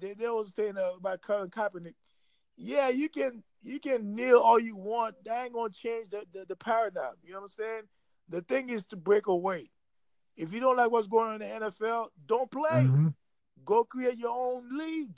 [0.01, 1.95] they they was saying uh, about Colin Kaepernick.
[2.57, 5.15] Yeah, you can you can kneel all you want.
[5.25, 7.15] That ain't gonna change the, the, the paradigm.
[7.23, 7.83] You know what I'm saying?
[8.29, 9.71] The thing is to break away.
[10.37, 12.87] If you don't like what's going on in the NFL, don't play.
[12.87, 13.15] Mhm.
[13.65, 15.17] Go create your own league.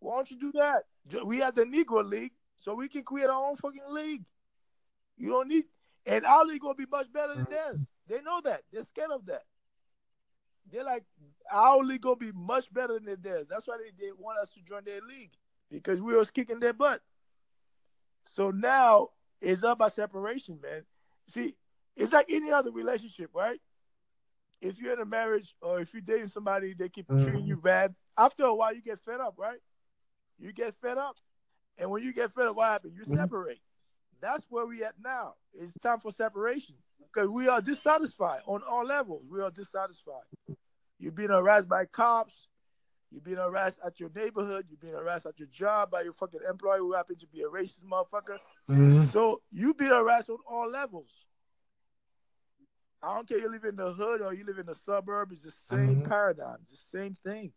[0.00, 0.84] Why don't you do that?
[1.24, 4.24] We have the Negro League, so we can create our own fucking league.
[5.16, 5.64] You don't need,
[6.06, 7.80] and our league gonna be much better than theirs.
[8.06, 8.62] They know that.
[8.72, 9.44] They're scared of that.
[10.70, 11.04] They're like,
[11.50, 13.46] our league gonna be much better than theirs.
[13.48, 15.32] That's why they, they want us to join their league
[15.70, 17.02] because we was kicking their butt.
[18.30, 19.08] So now
[19.40, 20.84] it's up by separation, man.
[21.26, 21.56] See,
[21.96, 23.60] it's like any other relationship, right?
[24.60, 27.94] If you're in a marriage or if you're dating somebody, they keep treating you bad.
[28.16, 29.58] After a while, you get fed up, right?
[30.38, 31.16] You get fed up,
[31.76, 32.94] and when you get fed up, what happens?
[32.96, 33.18] You Mhm.
[33.18, 33.60] separate.
[34.20, 35.36] That's where we at now.
[35.52, 39.26] It's time for separation because we are dissatisfied on all levels.
[39.28, 40.24] We are dissatisfied.
[40.98, 42.48] You're being harassed by cops.
[43.10, 44.66] You're being harassed at your neighborhood.
[44.68, 47.48] You're being harassed at your job by your fucking employer who happens to be a
[47.48, 48.38] racist motherfucker.
[48.68, 49.10] Mhm.
[49.12, 51.10] So you being harassed on all levels.
[53.02, 55.42] I don't care you live in the hood or you live in the suburb, it's
[55.42, 56.08] the same Mhm.
[56.08, 57.52] paradigm, it's the same thing.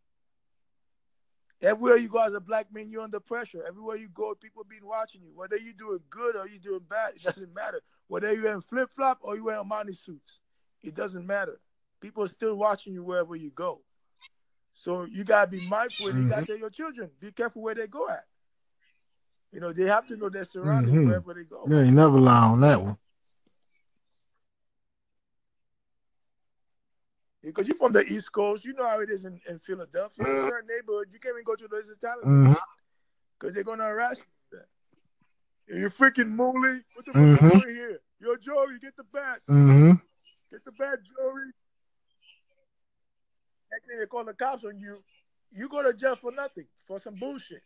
[1.61, 3.63] Everywhere you go as a black man, you're under pressure.
[3.63, 5.33] Everywhere you go, people been watching you.
[5.33, 7.81] Whether you're doing good or you're doing bad, it doesn't matter.
[8.07, 10.41] Whether you're in flip flop or you're wearing Armani suits,
[10.81, 11.61] it doesn't matter.
[12.01, 13.81] People are still watching you wherever you go.
[14.73, 16.07] So you gotta be mindful.
[16.07, 18.25] and You gotta tell your children, be careful where they go at.
[19.51, 21.05] You know, they have to know their surroundings Mhm.
[21.05, 21.63] wherever they go.
[21.67, 22.97] Yeah, you never lie on that one.
[27.43, 30.25] Because you're from the East Coast, you know how it is in, in Philadelphia.
[30.25, 32.57] Certain neighborhood, you can't even go to those Italian Mhm.
[33.37, 34.59] because they're gonna harass you.
[35.67, 36.83] You freaking mooly.
[36.93, 37.43] What the fuck Mhm.
[37.43, 37.99] you doing here?
[38.19, 39.41] Yo, Joey, get the bat.
[39.49, 39.93] Mm-hmm.
[40.51, 41.51] Get the bat, Joey.
[43.73, 45.03] Next thing they call the cops on you,
[45.51, 47.63] you go to jail for nothing, for some bullshit.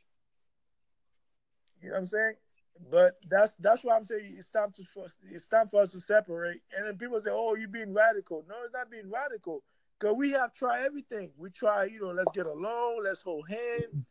[1.82, 2.34] You know what I'm saying?
[2.92, 6.00] But that's that's why I'm saying it's time to for, it's time for us to
[6.00, 6.62] separate.
[6.76, 9.64] And then people say, "Oh, you're being radical." No, it's not being radical.
[10.00, 11.32] Cause we have tried everything.
[11.38, 14.06] We try, you know, let's get along, let's hold hands,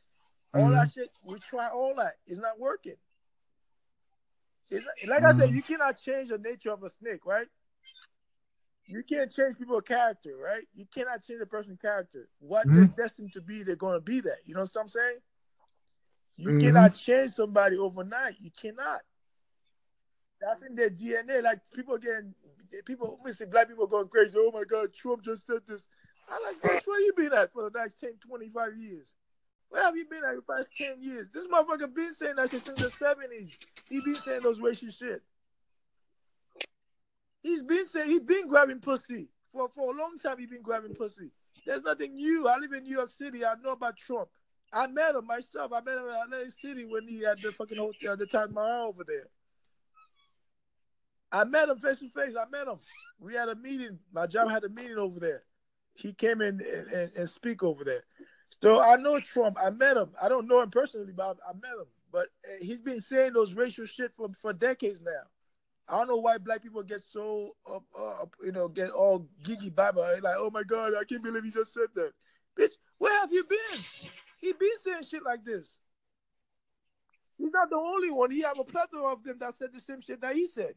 [0.53, 0.75] all mm-hmm.
[0.75, 1.09] that shit.
[1.25, 2.15] We try all that.
[2.27, 2.97] It's not working.
[4.63, 7.47] It's not- like I said, you cannot change the nature of a snake, right?
[8.87, 10.63] You can't change people's character, right?
[10.75, 12.29] You cannot change a person's character.
[12.39, 12.75] What Mhm.
[12.75, 14.39] they're destined to be, they're gonna be that.
[14.45, 15.19] You know what I'm saying?
[16.37, 16.61] You Mhm.
[16.61, 18.39] cannot change somebody overnight.
[18.41, 19.03] You cannot.
[20.41, 21.43] That's in their DNA.
[21.43, 22.35] Like people getting
[22.85, 24.39] people see black people going crazy.
[24.39, 25.89] Oh my god, Trump just said this.
[26.29, 29.15] I like, bitch, where you been at for the next 10, 25 years?
[29.69, 31.27] Where have you been at the past 10 years?
[31.33, 33.57] This motherfucker been saying that shit since the 70s.
[33.89, 35.23] He been saying those racist shit.
[37.47, 39.29] He's been saying he's been grabbing pussy.
[39.53, 41.31] For for a long time He's been grabbing pussy.
[41.65, 42.49] There's nothing new.
[42.49, 43.45] I live in New York City.
[43.45, 44.29] I know about Trump.
[44.73, 45.73] I met him myself.
[45.73, 48.89] I met him in Atlantic City when he had the fucking hotel, the Taj Mahal
[48.89, 49.29] over there.
[51.31, 52.35] I met him face to face.
[52.37, 52.75] I met him.
[53.21, 54.01] We had a meeting.
[54.13, 55.45] My job had a meeting over there.
[55.95, 58.03] He came in and, and, and speak over there.
[58.61, 59.57] So I know Trump.
[59.61, 60.11] I met him.
[60.21, 61.87] I don't know him personally, but I, I met him.
[62.11, 65.29] But uh, he's been saying those racial shit for, for decades now.
[65.89, 69.75] I don't know why black people get so up, up you know, get all giggy
[69.75, 72.13] baba like, oh my god, I can't believe he just said that.
[72.59, 73.79] Bitch, where have you been?
[74.39, 75.81] He been saying shit like this.
[77.39, 78.31] He's not the only one.
[78.31, 80.75] He have a plethora of them that said the same shit that he said.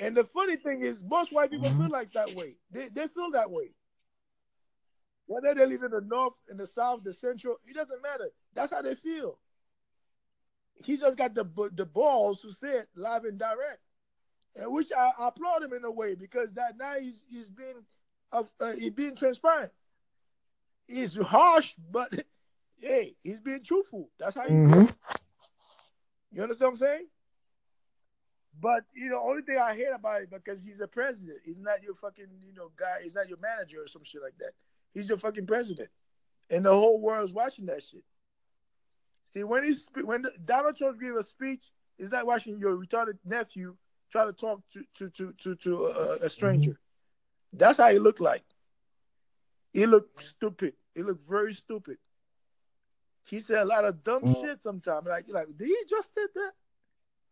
[0.00, 1.82] And the funny thing is, most white people mm-hmm.
[1.82, 2.50] feel like that way.
[2.70, 3.70] They they feel that way.
[5.26, 8.28] Whether they live in the north, in the south, the central, it doesn't matter.
[8.54, 9.38] That's how they feel.
[10.84, 13.78] He just got the the balls to say it live and direct,
[14.56, 17.84] which I, I applaud him in a way because that now he's he's being
[18.32, 18.42] uh,
[18.76, 19.72] he's being transparent.
[20.86, 22.12] He's harsh, but
[22.80, 24.10] hey, he's being truthful.
[24.18, 24.70] That's how Mhm.
[24.70, 24.92] feels.
[26.32, 27.06] You understand what I'm saying?
[28.60, 31.38] But you know, only thing I hate about it because he's a president.
[31.44, 32.98] He's not your fucking you know guy.
[33.02, 34.52] He's not your manager or some shit like that.
[34.92, 35.88] He's your fucking president,
[36.50, 38.04] and the whole world's watching that shit.
[39.32, 43.76] See, when he's when Donald Trump gave a speech, it's like watching your retarded nephew
[44.14, 46.78] try to talk to to to to, to a, a stranger.
[47.52, 48.44] That's how he looked like.
[49.72, 50.74] He looked stupid.
[50.94, 51.98] He looked very stupid.
[53.24, 54.40] He said a lot of dumb Mm.
[54.40, 55.08] shit sometimes.
[55.08, 56.52] Like, like, did he just said that?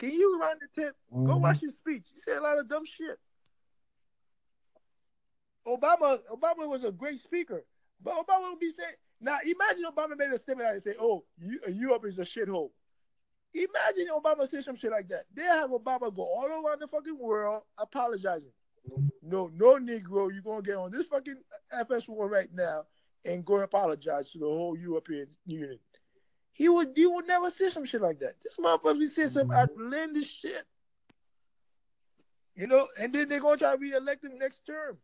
[0.01, 0.97] Can you run the tip?
[1.13, 1.43] Go Mhm.
[1.43, 2.07] watch his speech.
[2.13, 3.21] He said a lot of dumb shit.
[5.65, 7.65] Obama, Obama was a great speaker,
[8.03, 11.61] but Obama would be saying, now imagine Obama made a statement and say, "Oh, you,
[11.69, 12.73] Europe is a shithole."
[13.55, 15.25] Imagine Obama say some shit like that.
[15.35, 18.53] They have Obama go all around the fucking world apologizing.
[19.23, 21.37] No, no Negro, you're gonna get on this fucking
[21.73, 22.85] Air Force One right now
[23.25, 25.79] and go apologize to the whole European Union.
[26.53, 28.35] He would he would never say some shit like that.
[28.43, 29.57] This motherfucker be saying some mm-hmm.
[29.57, 30.65] outlandish shit.
[32.55, 34.99] You know, and then they're gonna try to re-elect him next term.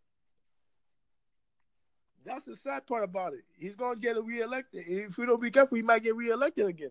[2.25, 3.45] That's the sad part about it.
[3.59, 4.85] He's gonna get re-elected.
[4.87, 6.91] If we don't be careful, he might get re-elected again.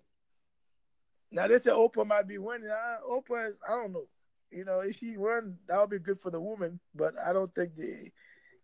[1.31, 2.69] Now they say Oprah might be winning.
[2.69, 4.07] Uh, Oprah, is, I don't know.
[4.51, 6.79] You know, if she won, that would be good for the woman.
[6.95, 8.11] But I don't think the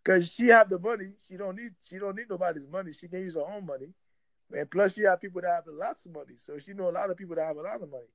[0.02, 1.12] because she have the money.
[1.28, 2.92] She don't need she don't need nobody's money.
[2.92, 3.92] She can use her own money.
[4.52, 6.34] And plus, she have people that have lots of money.
[6.36, 8.08] So she know a lot of people that have a lot of money.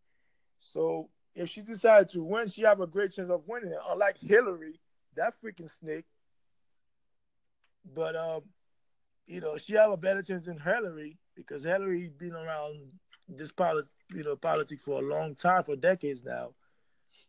[0.57, 3.73] So if she decides to win, she have a great chance of winning.
[3.89, 4.79] Unlike Hillary,
[5.15, 6.05] that freaking snake.
[7.93, 8.41] But um,
[9.25, 12.91] you know, she have a better chance than Hillary because Hillary been around
[13.29, 16.49] this politics, you know, politics for a long time, for decades now.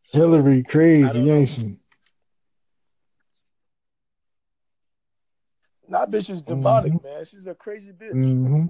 [0.02, 1.78] Hillary crazy, she?
[5.88, 7.24] That bitch is demonic, man.
[7.24, 8.12] She's a crazy bitch.
[8.12, 8.66] Mm-hmm.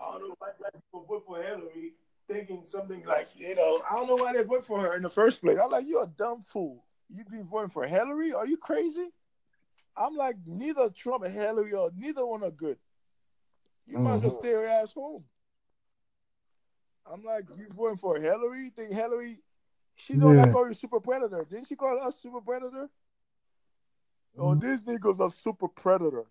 [0.00, 1.92] I don't know why black people vote for Hillary
[2.28, 5.10] thinking something like, you know, I don't know why they vote for her in the
[5.10, 5.58] first place.
[5.62, 6.84] I'm like, you're a dumb fool.
[7.08, 8.32] You be voting for Hillary?
[8.32, 9.08] Are you crazy?
[9.96, 12.78] I'm like, neither Trump and Hillary or neither one are good.
[13.90, 15.24] You might as well stay your ass home.
[17.10, 18.64] I'm like, you voting for Hillary?
[18.64, 19.42] You think Hillary?
[19.96, 20.52] She's the one that Yeah.
[20.52, 21.44] called you super predator.
[21.44, 22.88] Didn't she call us super predator?
[24.38, 24.60] Oh, Mhm.
[24.60, 26.24] these niggas are super predator.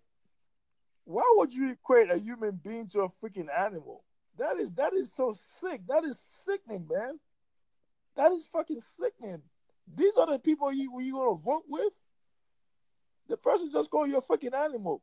[1.04, 4.04] Why would you equate a human being to a freaking animal?
[4.36, 5.86] That is that is so sick.
[5.86, 7.20] That is sickening, man.
[8.14, 9.42] That is fucking sickening.
[9.86, 11.92] These are the people you you gonna vote with.
[13.26, 15.02] The person just called you a fucking animal.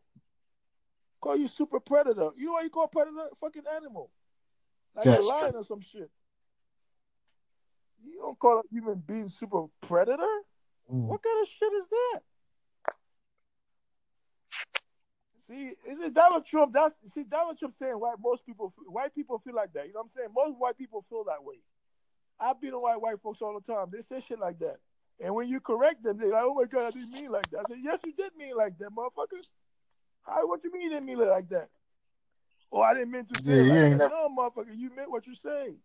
[1.20, 2.30] Call you super predator.
[2.36, 3.30] You know what you call predator?
[3.40, 4.12] Fucking animal.
[4.96, 6.10] Like That's a lion or some shit.
[8.04, 10.24] You don't call a human being super predator?
[10.90, 11.08] Mhm.
[11.08, 12.24] What kind of shit is that?
[15.48, 16.74] See, is it Donald Trump?
[16.74, 19.88] That's see Donald Trump saying why most people white people feel like that.
[19.88, 20.30] You know what I'm saying?
[20.36, 21.56] Most white people feel that way.
[22.40, 23.88] I've been around white white folks all the time.
[23.92, 24.78] They say shit like that.
[25.20, 27.62] And when you correct them, they're like, "Oh my god, I didn't mean like that."
[27.62, 29.48] I said, "Yes, you did mean like that, motherfucker."
[30.28, 30.48] How?
[30.48, 31.70] What you mean you didn't mean it like that?
[32.72, 34.12] Oh, I didn't mean to say Yeah, it you like.
[34.12, 35.76] No, motherfucker, you meant what you say.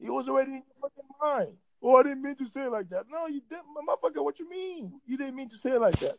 [0.00, 1.56] It was already in your fucking mind.
[1.82, 3.04] Oh, I didn't mean to say it like that.
[3.08, 4.24] No, you didn't, motherfucker.
[4.24, 5.00] What you mean?
[5.06, 6.18] You didn't mean to say it like that.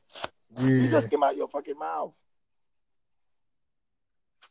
[0.56, 0.68] Yeah.
[0.84, 2.14] You just came out your fucking mouth.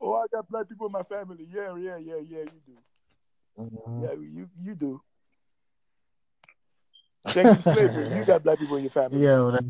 [0.01, 1.47] Oh, I got black people in my family.
[1.49, 2.79] Yeah, yeah, yeah, yeah, you do.
[3.59, 4.03] Mhm.
[4.03, 5.01] Yeah, you you do.
[7.29, 8.18] Thank you, slavery.
[8.18, 9.24] You got black people in your family.
[9.24, 9.64] Yo, that-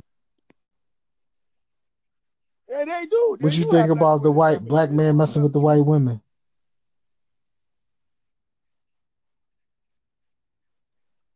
[2.76, 3.36] Yeah, they do.
[3.38, 6.20] They what you think about the white black man messing with the white women?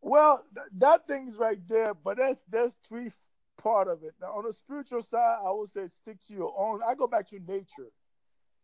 [0.03, 3.13] Well, th- that thing's right there, but that's that's three
[3.57, 4.15] part of it.
[4.21, 6.81] Now, on the spiritual side, I would say stick to your own.
[6.87, 7.91] I go back to nature.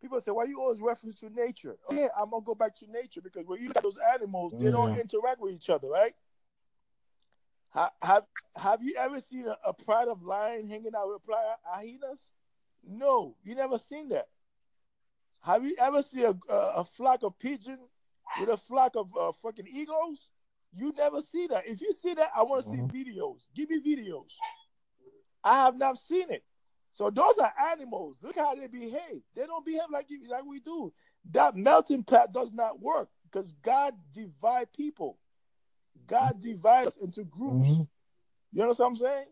[0.01, 3.21] People say, "Why you always reference to nature?" Okay, I'm gonna go back to nature
[3.21, 6.15] because when you look at those animals, they don't interact with each other, right?
[7.69, 8.25] Ha- Have
[8.55, 12.31] Have you ever seen a, a pride of lion hanging out with pride of hyenas?
[12.83, 14.27] No, you never seen that.
[15.41, 17.79] Have you ever seen a, a, a flock of pigeon
[18.39, 20.29] with a flock of uh, fucking eagles?
[20.75, 21.67] You never see that.
[21.67, 22.91] If you see that, I want to Mhm.
[22.91, 23.39] see videos.
[23.55, 24.33] Give me videos.
[25.43, 26.43] I have not seen it.
[26.93, 28.17] So those are animals.
[28.21, 29.21] Look how they behave.
[29.35, 30.93] They don't behave like you, like we do.
[31.31, 35.17] That melting pot does not work because God divide people.
[36.07, 37.67] God divides into groups.
[37.67, 37.87] Mhm.
[38.51, 39.27] You know what I'm saying?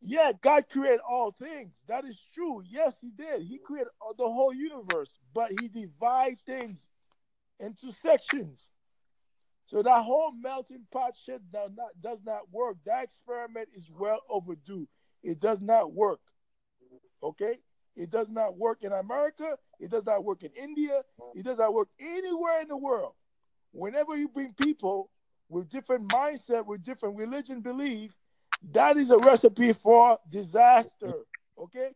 [0.00, 1.82] Yeah, God created all things.
[1.88, 2.62] That is true.
[2.64, 3.42] Yes, He did.
[3.42, 6.88] He created the whole universe, but He divided things
[7.60, 8.72] into sections.
[9.66, 12.78] So that whole melting pot shit does not does not work.
[12.86, 14.88] That experiment is well overdue.
[15.22, 16.20] It does not work.
[17.22, 17.58] Okay?
[17.96, 19.58] It does not work in America.
[19.80, 21.02] It does not work in India.
[21.34, 23.14] It does not work anywhere in the world.
[23.72, 25.10] Whenever you bring people
[25.48, 28.16] with different mindset, with different religion belief,
[28.72, 31.14] that is a recipe for disaster.
[31.58, 31.90] Okay?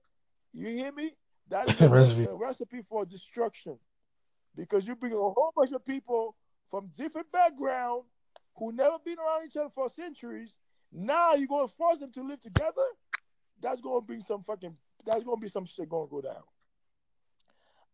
[0.52, 1.12] You hear me?
[1.48, 2.24] That is a, Recipe.
[2.24, 3.78] a recipe for destruction.
[4.56, 6.36] Because you bring a whole bunch of people
[6.70, 8.04] from different background
[8.56, 10.58] who never been around each other for centuries.
[10.92, 12.82] Now you're gonna force them to live together.
[13.60, 14.76] That's gonna be some fucking.
[15.06, 16.42] That's gonna be some shit gonna go down.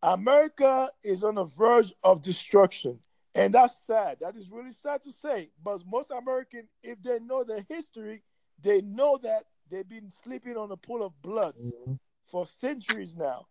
[0.01, 2.99] America is on the verge of destruction,
[3.35, 4.17] and that's sad.
[4.21, 5.49] That is really sad to say.
[5.63, 8.21] But most Americans, if they know their history,
[8.61, 11.99] they know that they've been sleeping on a pool of blood Mhm.
[12.25, 13.47] for centuries now.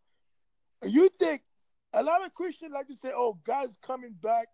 [0.82, 1.44] You think
[1.92, 4.48] a lot of Christians like to say, "Oh, God's coming back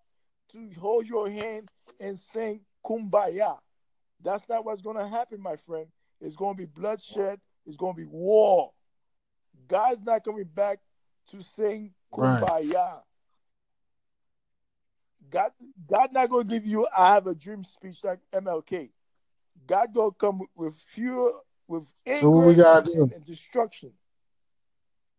[0.48, 3.60] to hold your hand and sing kumbaya."
[4.20, 5.92] That's not what's going to happen, my friend.
[6.20, 7.40] It's going to be bloodshed.
[7.66, 8.72] It's going to be war.
[9.68, 10.80] God's not coming back
[11.26, 12.42] to sing Right.
[12.42, 13.04] kumbaya.
[15.30, 15.52] God,
[15.86, 18.93] God not going to give you "I have a dream" speech like MLK.
[19.66, 21.32] God to come with fear,
[21.66, 23.92] with anger So we gotta and, and destruction.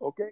[0.01, 0.29] Okay.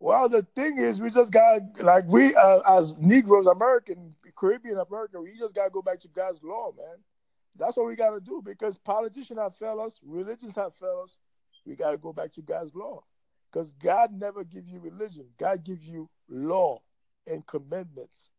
[0.00, 5.22] Well, the thing is, we just got like we uh, as Negroes, American, Caribbean American,
[5.22, 6.98] we just gotta go back to God's law, man.
[7.56, 11.16] That's what we gotta do because politicians have failed us, religions have failed us.
[11.66, 13.02] We gotta go back to God's law,
[13.50, 15.26] because God never give you religion.
[15.36, 16.80] God gives you law
[17.26, 18.30] and commandments.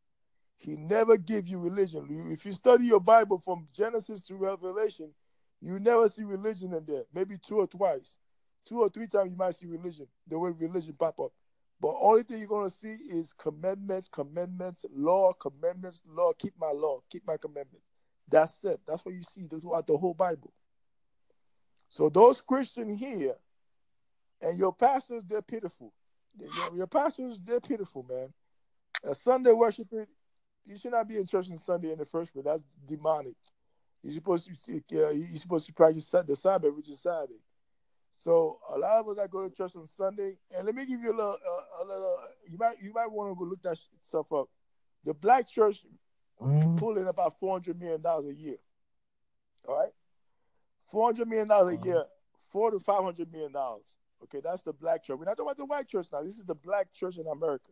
[0.60, 2.28] He never give you religion.
[2.30, 5.12] If you study your Bible from Genesis to Revelation,
[5.62, 7.04] you never see religion in there.
[7.14, 8.18] Maybe two or twice,
[8.66, 10.08] two or three times you might see religion.
[10.28, 11.32] The way religion pop up.
[11.82, 16.34] But only thing you're gonna see is commandments, commandments, law, commandments, law.
[16.38, 17.88] Keep my law, keep my commandments.
[18.28, 18.82] That's it.
[18.86, 20.52] That's what you see throughout the whole Bible.
[21.88, 23.36] So those Christians here,
[24.42, 25.94] and your pastors, they're pitiful.
[26.38, 28.34] Your, your pastors, they're pitiful, man.
[29.04, 30.06] A Sunday worshiping,
[30.66, 32.46] you should not be in church on Sunday in the first place.
[32.46, 33.36] That's demonic.
[34.04, 37.42] You're supposed to yeah, you're supposed to practice the Sabbath, which is Saturday.
[38.12, 41.02] So a lot of us that go to church on Sunday, and let me give
[41.02, 42.18] you a little, uh, a little.
[42.50, 44.50] You might, you might want to go look that stuff up.
[45.06, 45.84] The black church
[46.42, 46.76] mm-hmm.
[46.78, 48.58] pulling about four hundred million dollars a year.
[49.68, 49.92] All right,
[50.88, 52.04] four hundred million dollars a year,
[52.50, 53.86] four to five hundred million dollars.
[54.24, 55.18] Okay, that's the black church.
[55.18, 56.22] We're not talking about the white church now.
[56.22, 57.72] This is the black church in America.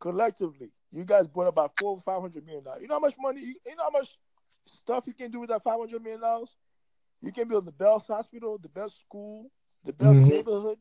[0.00, 2.82] Collectively, you guys bought about four or five hundred million dollars.
[2.82, 3.40] You know how much money?
[3.40, 4.10] You, you know how much
[4.66, 6.54] stuff you can do with that five hundred million dollars?
[7.22, 9.50] You can build the best hospital, the best school,
[9.84, 10.28] the best mm-hmm.
[10.28, 10.78] neighborhood.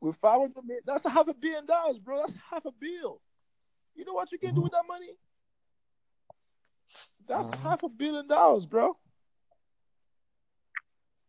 [0.00, 2.18] With five hundred million, that's a half a billion dollars, bro.
[2.18, 3.20] That's half a bill.
[3.94, 5.10] You know what you can do with that money?
[7.26, 7.70] That's uh-huh.
[7.70, 8.96] half a billion dollars, bro.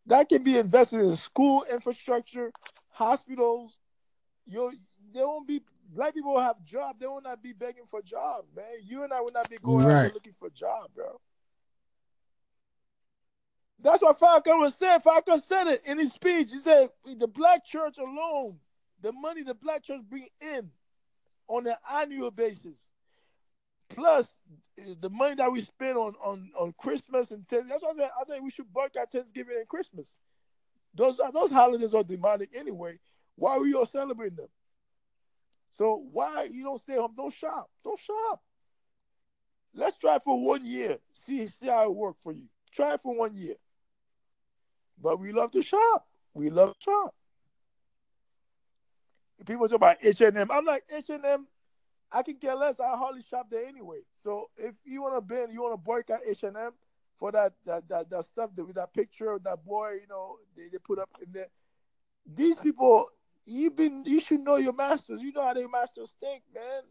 [0.06, 2.52] That can be invested in school infrastructure,
[2.90, 3.78] hospitals.
[4.46, 4.72] You
[5.12, 6.98] they won't be black people will have jobs.
[7.00, 8.64] They will not be begging for jobs, man.
[8.84, 10.06] You and I will not be going right.
[10.06, 11.20] out looking for jobs, bro.
[13.80, 15.00] That's what Falcon was saying.
[15.00, 16.50] Falcon said it in his speech.
[16.50, 18.58] He said the black church alone,
[19.00, 20.70] the money the black church bring in
[21.46, 22.76] on an annual basis,
[23.88, 24.26] plus
[24.76, 27.68] the money that we spend on on on Christmas and Thanksgiving.
[27.68, 28.10] That's what I said.
[28.20, 30.18] I said we should boycott Thanksgiving and Christmas.
[30.94, 32.98] Those those holidays are demonic anyway.
[33.36, 34.48] Why are we all celebrating them?
[35.70, 37.14] So why you don't stay home?
[37.16, 37.70] Don't shop.
[37.84, 38.42] Don't shop.
[39.74, 40.98] Let's try for one year.
[41.12, 42.48] See see how it works for you.
[42.72, 43.54] Try for one year.
[45.00, 46.06] But we love to shop.
[46.34, 47.14] We love to shop.
[49.46, 50.50] People talk about H and M.
[50.50, 51.46] I'm like H and M.
[52.10, 52.80] I can care less.
[52.80, 53.98] I hardly shop there anyway.
[54.22, 56.72] So if you want to ban, you want to boycott H and M
[57.18, 60.36] for that that that, that stuff that, with that picture of that boy, you know,
[60.56, 61.48] they, they put up in there.
[62.26, 63.08] These people,
[63.48, 65.20] you been you should know your masters.
[65.22, 66.82] You know how their masters think, man.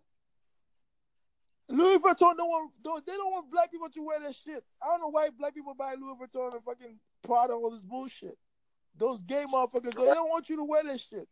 [1.69, 4.63] Louis Vuitton, no one, don't, they don't want black people to wear that shit.
[4.81, 8.37] I don't know why black people buy Louis Vuitton and fucking Prada all this bullshit.
[8.97, 11.27] Those gay motherfuckers, they don't want you to wear that shit.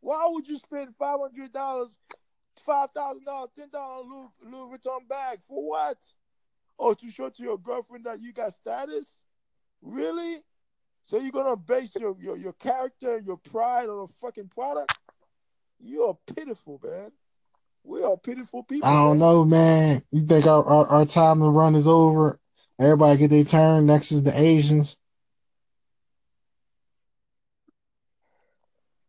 [0.00, 1.98] Why would you spend five hundred dollars,
[2.64, 5.98] five thousand dollars, ten dollars Louis, Louis Vuitton bag for what?
[6.78, 9.06] Oh, to show to your girlfriend that you got status?
[9.82, 10.42] Really?
[11.06, 14.92] So you're gonna base your, your, your character and your pride on a fucking product?
[15.78, 17.12] You are pitiful, man.
[17.84, 18.88] We are pitiful people.
[18.88, 19.28] I don't man.
[19.28, 20.02] know, man.
[20.10, 22.40] You think our, our, our time to run is over?
[22.80, 23.86] Everybody get their turn.
[23.86, 24.98] Next is the Asians.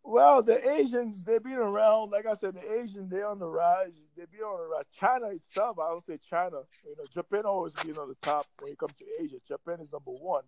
[0.03, 2.11] Well, the Asians, they've been around.
[2.11, 4.03] Like I said, the Asians, they're on the rise.
[4.15, 4.85] They've been on the rise.
[4.93, 6.61] China itself, I would say China.
[6.85, 9.37] You know, Japan always been on the top when it comes to Asia.
[9.47, 10.43] Japan is number one.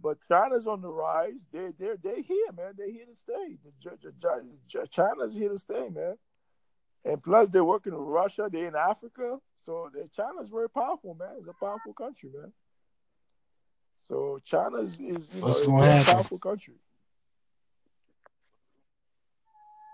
[0.00, 1.40] But China's on the rise.
[1.52, 2.74] They they're they here, man.
[2.76, 3.58] They're here to stay.
[4.90, 6.16] China's here to stay, man.
[7.04, 8.48] And plus, they're working with Russia.
[8.50, 11.36] They're in Africa, so China's very powerful, man.
[11.38, 12.52] It's a powerful country, man.
[14.06, 16.74] So China is, is you know, What's going a powerful country.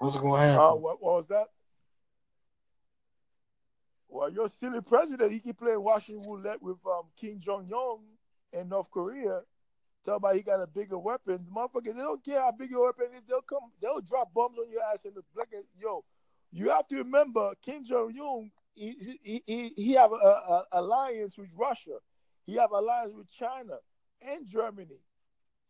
[0.01, 0.65] What's going to happen?
[0.65, 1.47] Uh, what, what was that?
[4.09, 8.69] Well, your silly president, he keep playing Washington roulette with um, Kim Jong Un in
[8.69, 9.41] North Korea.
[10.05, 11.47] Tell about he got a bigger weapon.
[11.55, 13.23] Motherfuckers, they don't care how big your weapon is.
[13.29, 15.49] They'll come, they'll drop bombs on your ass in the black.
[15.81, 16.05] Yo,
[16.51, 18.51] you have to remember Kim Jong Un.
[18.75, 21.99] He, he, he, he have a, alliance with Russia.
[22.47, 23.75] He have alliance with China
[24.21, 24.99] and Germany.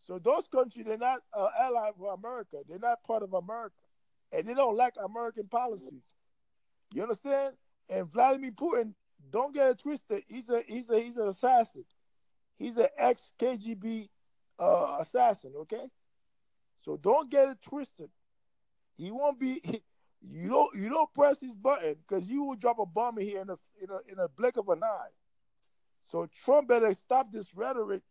[0.07, 2.59] So those countries they're not uh, allied with America.
[2.69, 3.77] They're not part of America,
[4.33, 6.03] and they don't like American policies.
[6.93, 7.55] You understand?
[7.89, 8.95] And Vladimir Putin,
[9.31, 10.25] don't get it twisted.
[10.27, 11.85] He's a he's a he's an assassin.
[12.57, 14.09] He's an ex KGB
[14.63, 15.53] uh, assassin.
[15.57, 15.87] Okay,
[16.81, 18.11] so don't get it twisted.
[18.97, 19.61] He won't be.
[19.65, 19.83] He,
[20.25, 23.41] you don't you don't press this button because you will drop a bomb in here
[23.41, 25.09] in a, in a in a blink of an eye.
[26.05, 28.03] So Trump better stop this rhetoric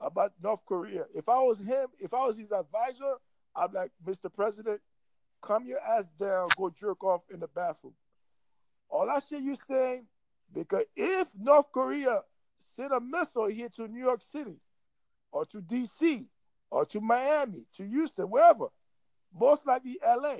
[0.00, 1.04] about North Korea.
[1.14, 3.16] If I was him, if I was his advisor,
[3.54, 4.32] I'd like, Mr.
[4.32, 4.80] President,
[5.42, 7.94] come your ass down, go jerk off in the bathroom.
[8.88, 10.06] All that shit you saying,
[10.52, 12.20] because if North Korea
[12.76, 14.56] send a missile here to New York City,
[15.32, 16.26] or to DC,
[16.70, 18.66] or to Miami, to Houston, wherever,
[19.38, 20.36] most likely LA,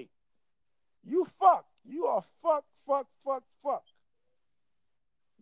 [1.05, 1.66] you fuck.
[1.84, 3.84] You are fuck, fuck, fuck, fuck.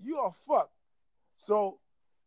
[0.03, 0.70] You are fuck.
[1.36, 1.78] So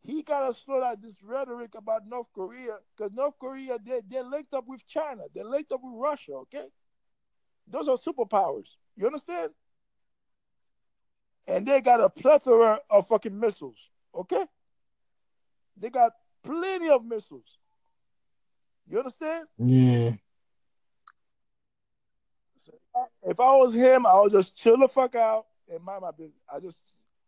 [0.01, 4.53] he gotta slow down this rhetoric about North Korea, because North Korea they they're linked
[4.53, 6.33] up with China, they're linked up with Russia.
[6.33, 6.65] Okay,
[7.67, 8.75] those are superpowers.
[8.95, 9.51] You understand?
[11.47, 13.77] And they got a plethora of fucking missiles.
[14.13, 14.45] Okay,
[15.77, 16.11] they got
[16.43, 17.57] plenty of missiles.
[18.89, 19.47] You understand?
[19.57, 20.11] Yeah.
[23.23, 26.41] If I was him, I would just chill the fuck out and mind my business.
[26.53, 26.77] I just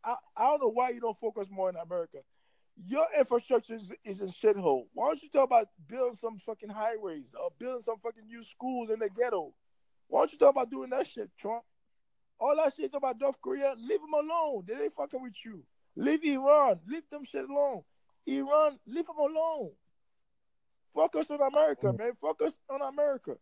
[0.04, 2.18] I, I don't know why you don't focus more in America.
[2.86, 4.88] Your infrastructure is, is in shithole.
[4.94, 8.90] Why don't you talk about building some fucking highways or building some fucking new schools
[8.90, 9.54] in the ghetto?
[10.08, 11.64] Why don't you talk about doing that shit, Trump?
[12.40, 14.64] All that shit about North Korea, leave them alone.
[14.68, 15.64] They ain't fucking with you.
[15.96, 16.80] Leave Iran.
[16.88, 17.84] Leave them shit alone.
[18.26, 19.72] Iran, leave them alone.
[20.94, 21.98] Focus on America, mm.
[21.98, 22.12] man.
[22.22, 23.36] Focus on America.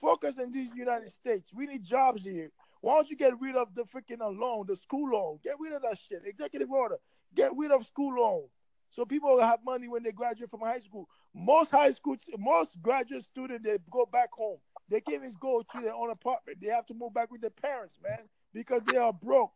[0.00, 1.50] Focus in these United States.
[1.54, 2.50] We need jobs here.
[2.80, 5.38] Why don't you get rid of the freaking loan, the school loan?
[5.42, 6.22] Get rid of that shit.
[6.26, 6.96] Executive order.
[7.34, 8.44] Get rid of school loan.
[8.90, 11.08] So people have money when they graduate from high school.
[11.34, 14.58] Most high school, most graduate students, they go back home.
[14.88, 16.58] They can't even go to their own apartment.
[16.60, 19.52] They have to move back with their parents, man, because they are broke.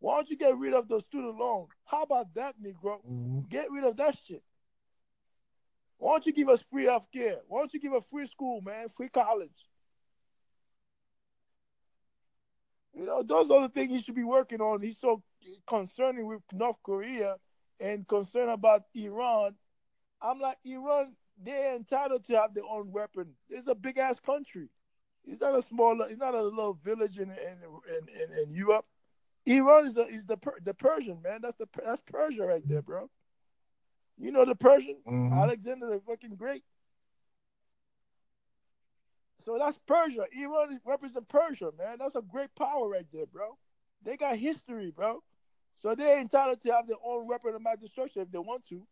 [0.00, 1.66] Why don't you get rid of the student loan?
[1.84, 3.04] How about that, Negro?
[3.04, 3.40] Mm-hmm.
[3.48, 4.42] Get rid of that shit.
[5.98, 7.38] Why don't you give us free health care?
[7.48, 8.86] Why don't you give us free school, man?
[8.96, 9.50] Free college.
[12.94, 14.80] You know, those are the things he should be working on.
[14.80, 15.22] He's so
[15.66, 17.36] concerning with North Korea
[17.80, 19.54] and concerned about Iran.
[20.20, 23.34] I'm like, Iran, they're entitled to have their own weapon.
[23.48, 24.68] It's a big ass country.
[25.24, 26.00] It's not a small.
[26.02, 28.86] It's not a little village in in, in, in, in Europe.
[29.48, 31.40] Iran is, a, is the the Persian man.
[31.42, 33.08] That's the that's Persia right there, bro.
[34.18, 35.32] You know the Persian, Mhm.
[35.32, 36.64] Alexander the fucking Great.
[39.40, 40.26] So that's Persia.
[40.32, 41.98] Iran represents Persia, man.
[41.98, 43.56] That's a great power right there, bro.
[44.02, 45.22] They got history, bro.
[45.76, 48.86] So they're entitled to have their own weapon of mass destruction if they want to.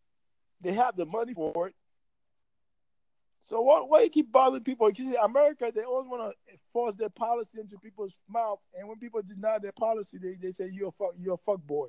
[0.61, 1.75] They have the money for it.
[3.47, 4.91] So why, why you keep bothering people?
[4.91, 8.99] You see, America, they always want to force their policy into people's mouth, and when
[8.99, 11.87] people deny their policy, they, they say you're a fuck, you're a fuck boy,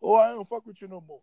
[0.00, 1.20] or I don't fuck with you no more,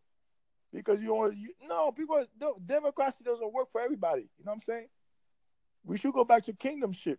[0.72, 1.50] because you want you.
[1.68, 4.22] No, people, no, democracy doesn't work for everybody.
[4.38, 4.88] You know what I'm saying?
[5.84, 7.18] We should go back to kingdomship,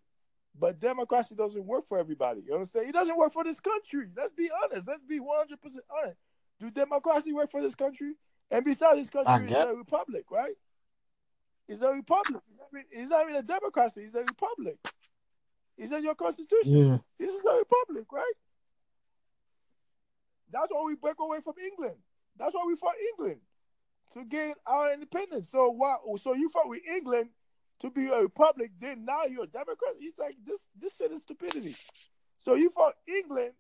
[0.57, 2.43] but democracy doesn't work for everybody.
[2.47, 2.89] You understand?
[2.89, 4.07] It doesn't work for this country.
[4.17, 4.87] Let's be honest.
[4.87, 6.17] Let's be 100 percent honest.
[6.61, 8.13] Do democracy work for this country?
[8.53, 10.55] And besides, this country is a republic, right?
[11.73, 12.43] It's a republic.
[12.91, 14.03] It's not even a democracy.
[14.03, 14.77] It's a republic.
[15.79, 16.77] It's in your constitution.
[16.77, 16.99] Yeah.
[17.19, 18.35] This is a republic, right?
[20.53, 21.97] That's why we break away from England.
[22.37, 23.41] That's why we fought England
[24.13, 25.49] to gain our independence.
[25.51, 25.97] So why?
[26.23, 27.31] So you fought with England
[27.81, 28.73] to be a republic.
[28.79, 29.95] Then now you're a Democrat.
[29.99, 30.61] It's like this.
[30.79, 31.75] This shit is stupidity.
[32.37, 33.53] So you fought England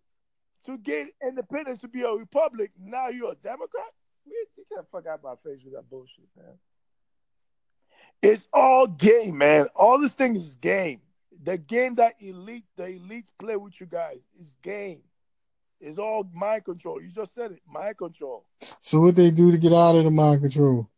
[0.67, 2.73] to gain independence to be a republic.
[2.79, 3.91] Now you're a Democrat.
[4.27, 6.59] We you can't fuck out my face with that bullshit, man.
[8.23, 9.67] It's all game, man.
[9.75, 11.01] All this thing is game.
[11.43, 15.03] The game that elite, the elites play with you guys is game.
[15.81, 17.03] It's all mind control.
[17.03, 18.47] You just said it, mind control.
[18.81, 20.89] So what they do to get out of the mind control?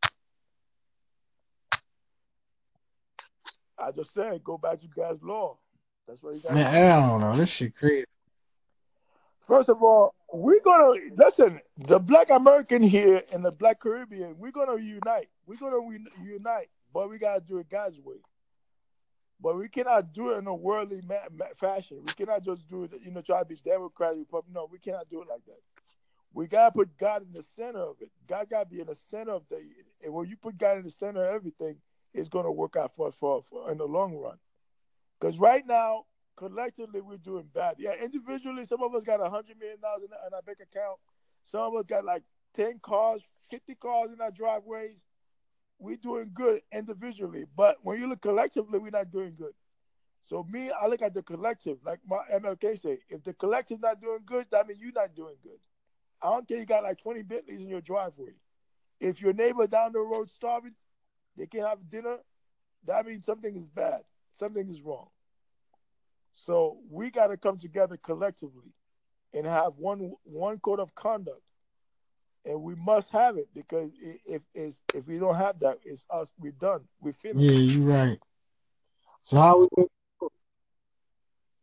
[3.78, 5.56] I just said, go back to God's law.
[6.06, 6.52] That's what you got.
[6.52, 7.36] Man, I don't know.
[7.36, 8.04] This shit crazy.
[9.46, 11.60] First of all, we're gonna listen.
[11.76, 15.28] The Black American here and the Black Caribbean, we're gonna unite.
[15.46, 18.16] We're gonna re- unite, but we gotta do it God's way.
[19.40, 22.00] But we cannot do it in a worldly ma- ma- fashion.
[22.06, 24.54] We cannot just do it, you know, try to be Democrat, Republican.
[24.54, 25.58] No, we cannot do it like that.
[26.32, 28.10] We gotta put God in the center of it.
[28.28, 29.60] God gotta be in the center of the.
[30.04, 31.76] And when you put God in the center of everything,
[32.14, 34.38] it's gonna work out for us for, for in the long run.
[35.20, 36.04] Because right now,
[36.36, 37.76] collectively, we're doing bad.
[37.78, 40.98] Yeah, individually, some of us got a hundred million dollars in, in our bank account.
[41.42, 42.22] Some of us got like
[42.54, 45.04] ten cars, fifty cars in our driveways.
[45.78, 49.52] We're doing good individually, but when you look collectively, we're not doing good.
[50.24, 52.98] So me, I look at the collective, like my MLK say.
[53.08, 55.58] If the collective not doing good, that means you're not doing good.
[56.22, 58.32] I don't care you got like 20 Bentleys in your driveway.
[59.00, 60.74] If your neighbor down the road starving,
[61.36, 62.18] they can't have dinner,
[62.86, 64.00] that means something is bad.
[64.32, 65.08] Something is wrong.
[66.32, 68.72] So we got to come together collectively
[69.32, 71.42] and have one one code of conduct,
[72.44, 73.92] and we must have it because
[74.26, 76.32] if if if we don't have that, it's us.
[76.38, 76.82] We're done.
[77.00, 77.44] We're finished.
[77.44, 78.18] Yeah, you're right.
[79.22, 80.28] So how we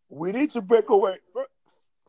[0.09, 1.17] We need to break away.
[1.33, 1.47] fir-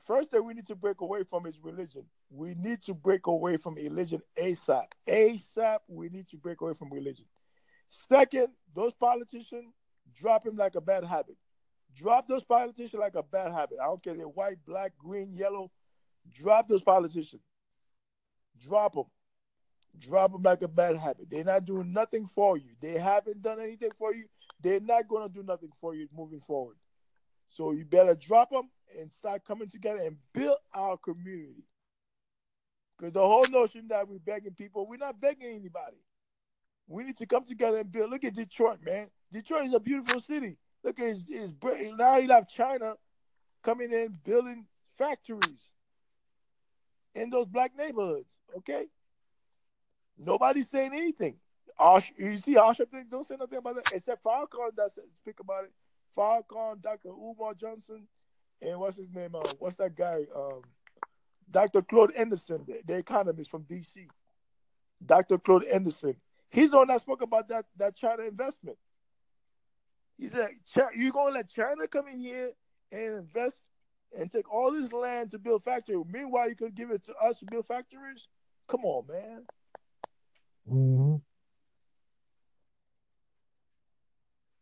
[0.05, 2.05] First thing we need to break away from is religion.
[2.29, 4.87] We need to break away from religion ASAP.
[5.07, 7.27] ASAP, we need to break away from religion.
[7.89, 9.73] Second, those politicians,
[10.15, 11.37] drop him like a bad habit.
[11.95, 13.79] Drop those politicians like a bad habit.
[13.81, 15.71] I don't care they're white, black, green, yellow.
[16.33, 17.43] Drop those politicians.
[18.61, 19.05] Drop them.
[19.99, 21.29] Drop them like a bad habit.
[21.31, 22.71] They're not doing nothing for you.
[22.81, 24.25] They haven't done anything for you.
[24.61, 26.77] They're not going to do nothing for you moving forward.
[27.49, 31.65] So you better drop them and start coming together and build our community.
[32.97, 35.99] Because the whole notion that we're begging people, we're not begging anybody.
[36.87, 38.11] We need to come together and build.
[38.11, 39.09] Look at Detroit, man.
[39.31, 40.59] Detroit is a beautiful city.
[40.85, 41.55] Look at his, his
[41.97, 42.95] now you have China
[43.63, 44.67] coming in building
[44.97, 45.71] factories.
[47.15, 48.37] In those black neighborhoods.
[48.59, 48.87] Okay,
[50.19, 51.37] nobody's saying anything.
[51.81, 55.73] Ash, you see, Usher don't say nothing about that except Farrakhan does speak about it.
[56.17, 57.09] Farrakhan, Dr.
[57.09, 58.07] Umar Johnson,
[58.61, 59.35] and what's his name?
[59.35, 60.25] Uh, what's that guy?
[60.35, 60.63] Um,
[61.51, 61.83] Dr.
[61.83, 64.07] Claude Anderson, the, the economist from DC.
[65.05, 65.39] Dr.
[65.39, 66.17] Claude Anderson.
[66.51, 68.79] He's the one that spoke about that, that China investment.
[70.19, 70.51] He said,
[70.95, 72.53] You're going to let China come in here
[72.93, 73.57] and invest
[74.17, 76.05] and take all this land to build factories.
[76.11, 78.29] Meanwhile, you could give it to us to build factories?
[78.69, 79.47] Come on, man.
[80.71, 81.17] Mm-hmm.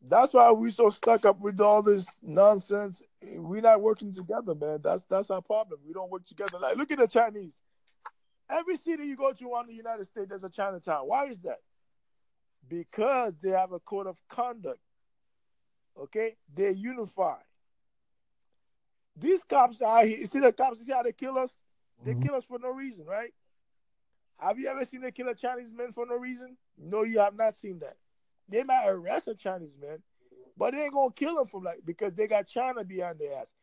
[0.03, 3.03] That's why we so stuck up with all this nonsense.
[3.23, 4.81] We're not working together, man.
[4.83, 5.81] That's that's our problem.
[5.87, 6.59] We don't work together.
[6.59, 7.55] Like look at the Chinese.
[8.49, 11.07] Every city you go to on the United States, there's a Chinatown.
[11.07, 11.61] Why is that?
[12.69, 14.81] Because they have a code of conduct.
[15.97, 17.45] Okay, they're unified.
[19.21, 20.19] These cops are here.
[20.19, 20.81] You see the cops?
[20.81, 21.51] You see how they kill us?
[22.05, 22.23] They mm-hmm.
[22.23, 23.33] kill us for no reason, right?
[24.39, 26.57] Have you ever seen them kill a Chinese man for no reason?
[26.79, 27.97] No, you have not seen that.
[28.49, 29.99] They might arrest a Chinese man,
[30.57, 33.55] but they ain't gonna kill him from like because they got China behind their ass.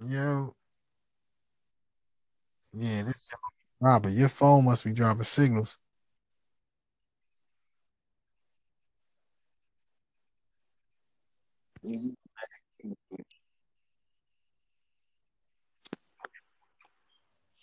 [0.00, 0.54] Yo.
[2.72, 3.28] Yeah, this
[3.80, 5.78] Robert, your phone must be dropping signals.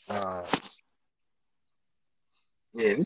[0.09, 0.43] Uh,
[2.73, 3.05] yeah, this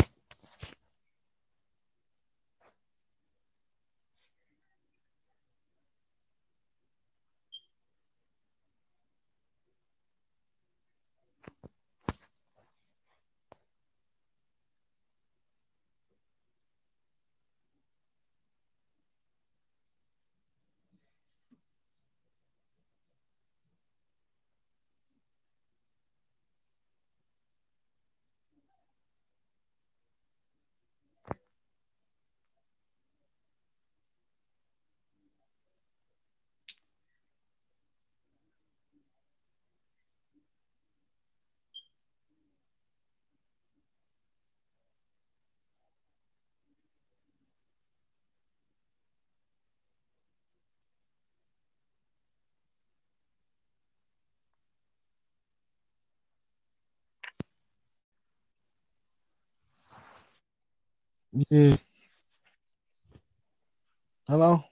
[61.33, 61.77] Yeah.
[64.27, 64.63] Hello?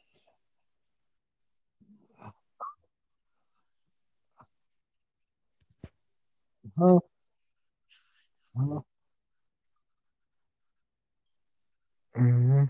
[6.77, 6.99] Huh?
[8.55, 8.85] Hello?
[12.17, 12.65] Mm-hmm.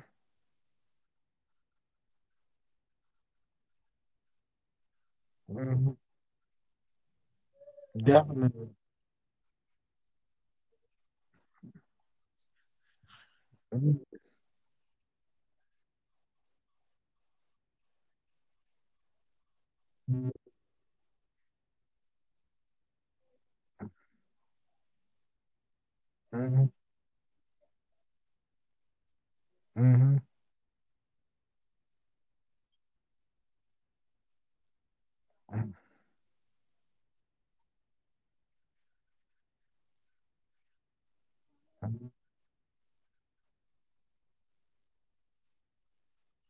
[5.52, 5.92] Mm-hmm.
[8.04, 8.70] Definitely.
[13.74, 13.92] Mm-hmm.
[26.34, 26.66] Mm-hmm.
[29.78, 30.29] Mm-hmm.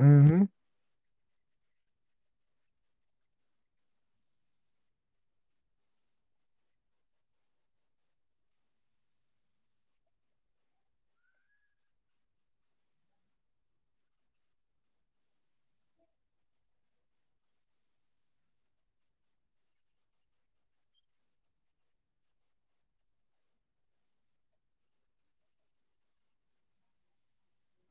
[0.00, 0.42] Mm-hmm.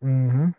[0.08, 0.59] Mm-hmm.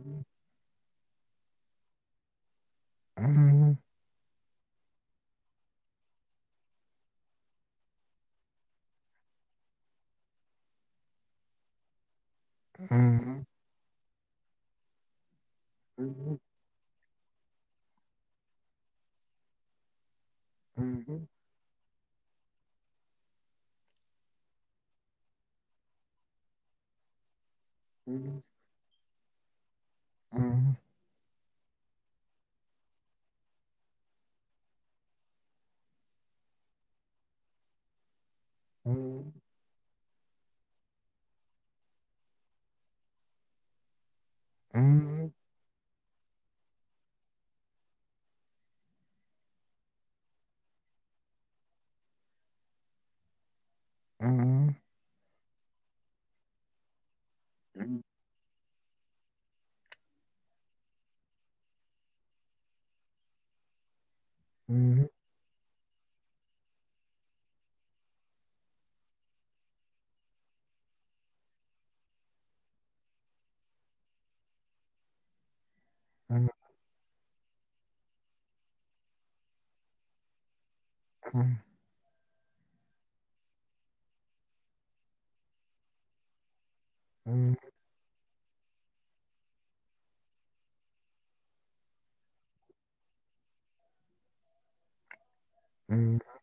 [0.00, 0.24] Mm,
[3.18, 3.76] mm,
[15.98, 16.38] mm,
[20.76, 21.26] mm,
[28.06, 28.42] mm.
[64.70, 65.09] Mm-hmm.
[81.34, 81.60] 嗯。
[87.26, 87.54] 嗯。
[95.88, 96.39] 嗯。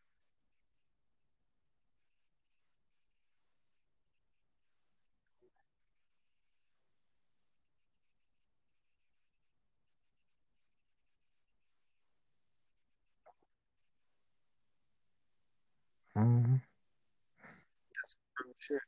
[18.60, 18.82] Sure.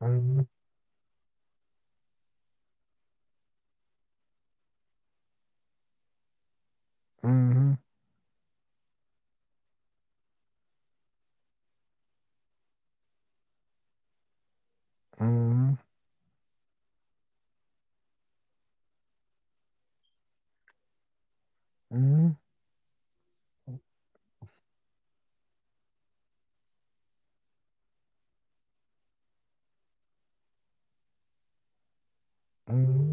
[0.00, 0.48] Um,
[7.24, 7.72] mm-hmm.
[15.20, 15.89] Mm-hmm.
[32.70, 33.09] Mm-hmm.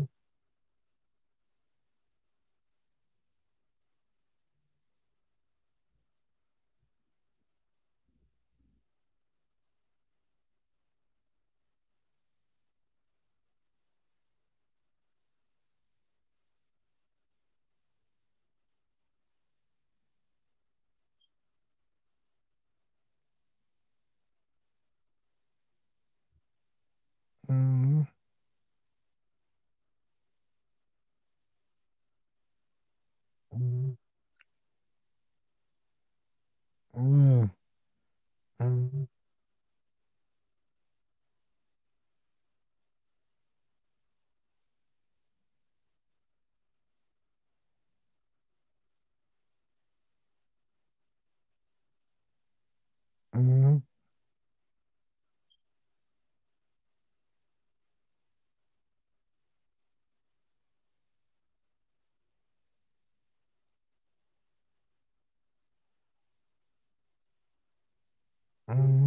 [68.69, 69.06] Um,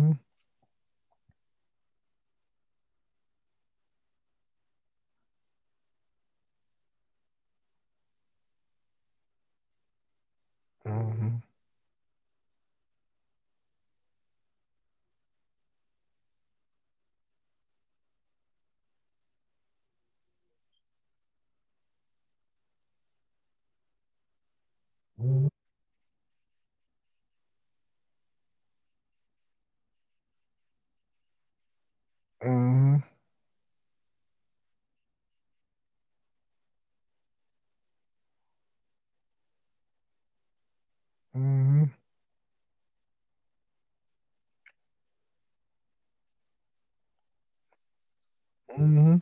[48.78, 49.16] Mm-hmm.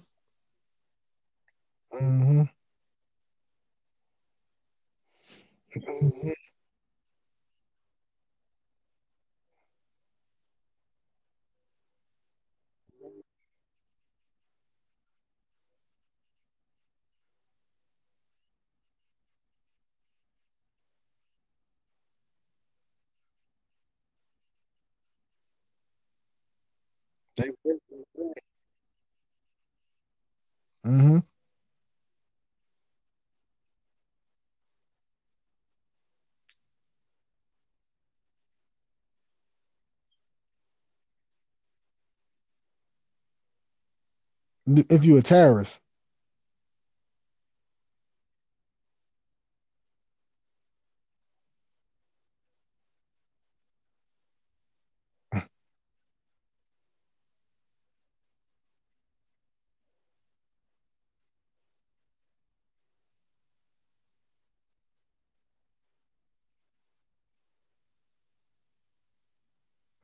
[1.95, 2.43] Mm-hmm.
[5.77, 6.31] Mm-hmm.
[27.37, 27.51] They.
[30.85, 31.21] Mhm.
[44.89, 45.81] If you're a terrorist.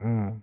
[0.04, 0.42] Mm.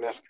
[0.00, 0.22] That's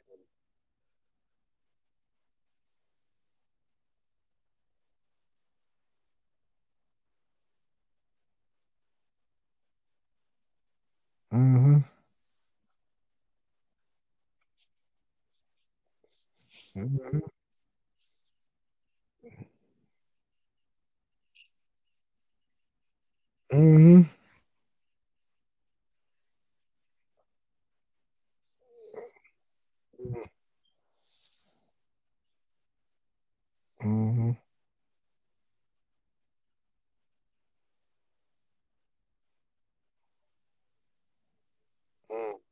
[11.33, 11.79] Mm-hmm.
[16.77, 17.38] Mm-hmm.
[23.53, 24.03] Mm-hmm.
[33.85, 34.31] Mm-hmm.
[42.11, 42.48] Mm.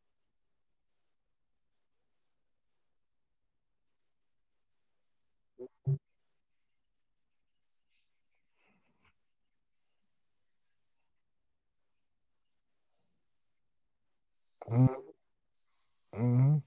[14.70, 15.06] Mm-hmm.
[16.14, 16.65] Mm-hmm.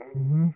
[0.00, 0.48] Mm-hmm.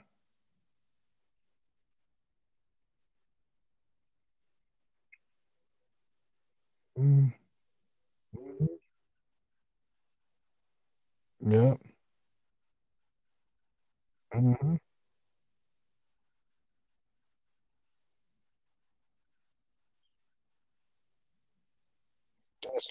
[6.99, 7.29] Mm-hmm.
[11.41, 11.79] Yep.
[14.35, 14.75] Mm-hmm.
[22.63, 22.89] That's,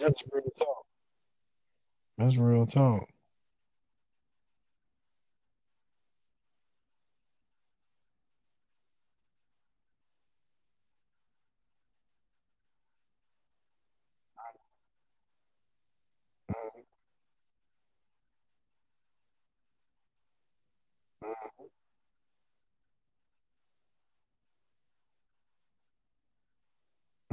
[0.00, 0.86] that's real talk.
[2.18, 3.08] That's real talk.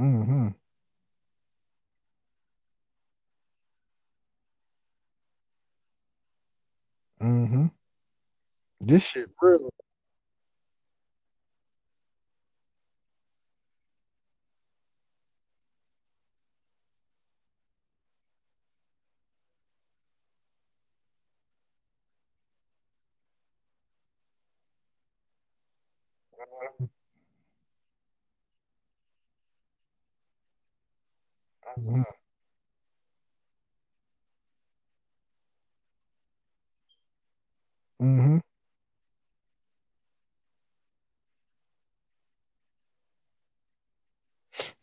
[0.00, 0.48] Mm-hmm.
[7.22, 7.66] Mm-hmm.
[8.80, 9.70] This shit real.
[31.78, 32.02] Mm-hmm.
[38.02, 38.38] Mm-hmm.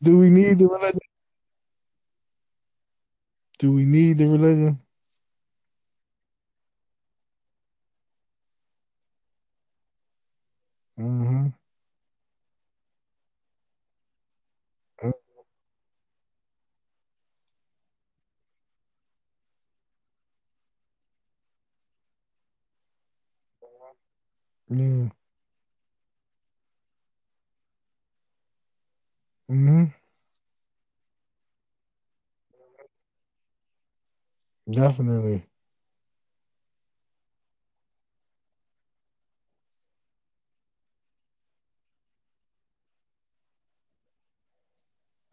[0.03, 0.99] Do we need the religion?
[3.59, 4.79] Do we need the religion?
[10.99, 11.47] Mm-hmm.
[24.69, 25.09] Yeah.
[29.49, 29.91] Mm-hmm.
[34.71, 35.45] Definitely.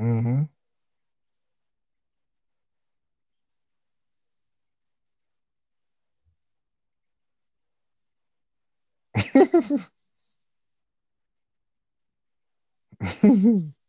[0.00, 0.42] Mm-hmm.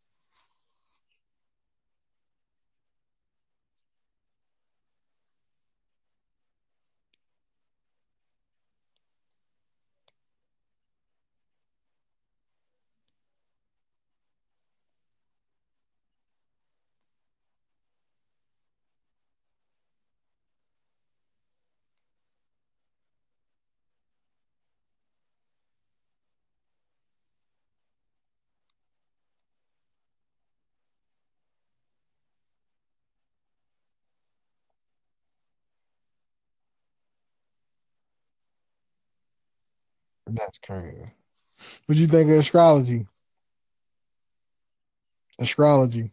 [40.32, 41.12] That's crazy.
[41.86, 43.06] What do you think of astrology?
[45.38, 46.12] Astrology.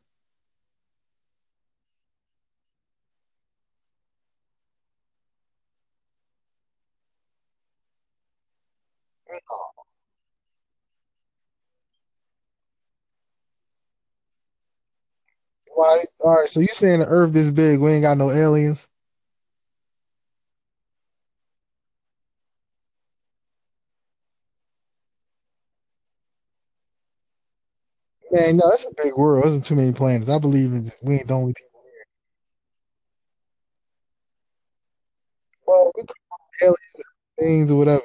[15.76, 16.06] Why?
[16.22, 16.50] All right.
[16.50, 17.80] So you saying the Earth this big?
[17.82, 18.89] We ain't got no aliens?
[28.32, 29.46] Man, no, that's a big world.
[29.46, 30.30] There's too many planets.
[30.30, 31.82] I believe in we ain't the only people.
[31.84, 32.06] here.
[35.68, 36.16] Well, we call
[36.64, 37.04] aliens,
[37.40, 38.04] things or whatever.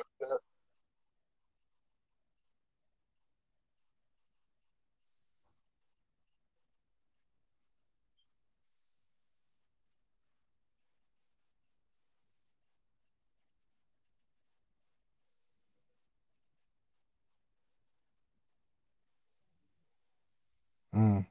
[20.94, 21.26] Mm.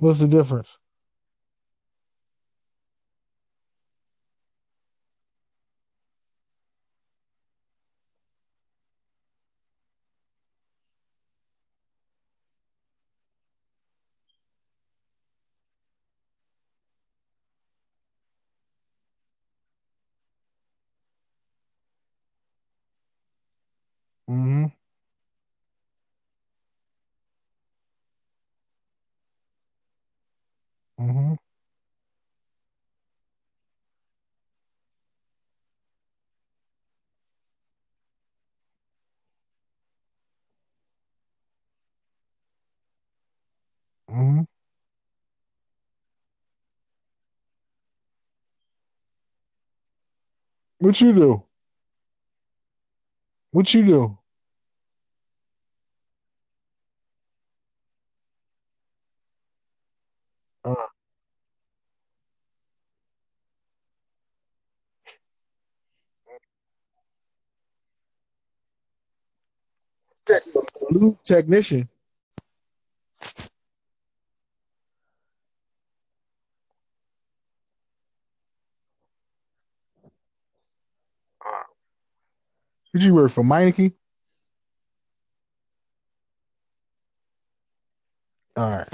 [0.00, 0.78] What's the difference?
[24.30, 24.66] Mm-hmm.
[31.00, 31.34] Mm-hmm.
[44.10, 44.42] Mm-hmm.
[50.80, 51.44] What you do?
[53.52, 54.18] What you do?
[60.64, 60.74] Uh,
[70.26, 70.42] tech,
[70.90, 71.88] lube technician.
[82.94, 83.94] Did you work for Meineke?
[88.56, 88.88] All right.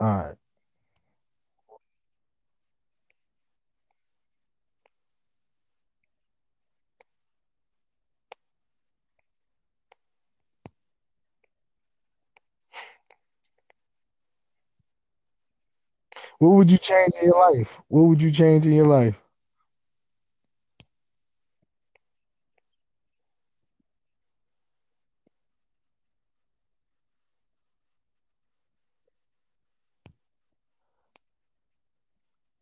[0.00, 0.39] All right.
[16.40, 17.82] What would you change in your life?
[17.88, 19.22] What would you change in your life?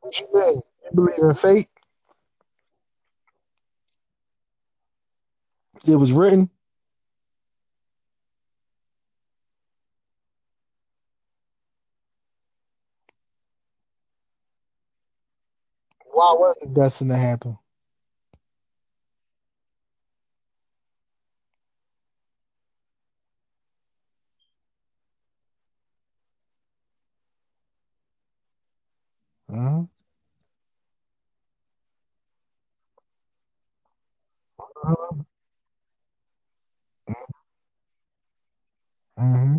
[0.00, 0.56] What you mean?
[0.84, 1.68] You believe in fate?
[5.88, 6.50] It was written.
[16.18, 17.58] Why was it destined to happen?
[29.50, 29.84] Uh-huh.
[34.84, 35.22] Uh-huh.
[39.18, 39.58] Uh-huh.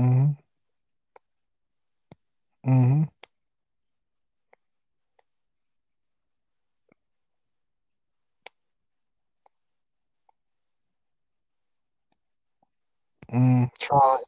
[0.00, 0.30] Mm-hmm.
[13.32, 14.18] Mm, try.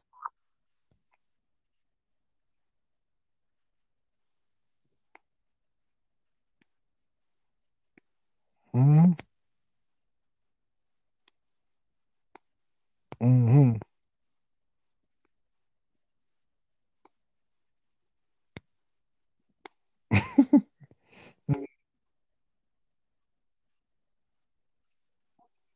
[8.75, 9.13] Mm-hmm.
[13.21, 13.92] Mm-hmm.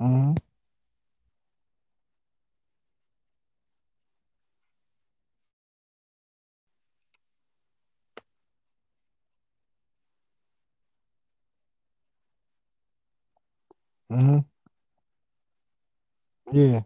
[0.00, 0.34] Mm-hmm.
[14.10, 14.38] Mm-hmm.
[16.52, 16.82] Yeah.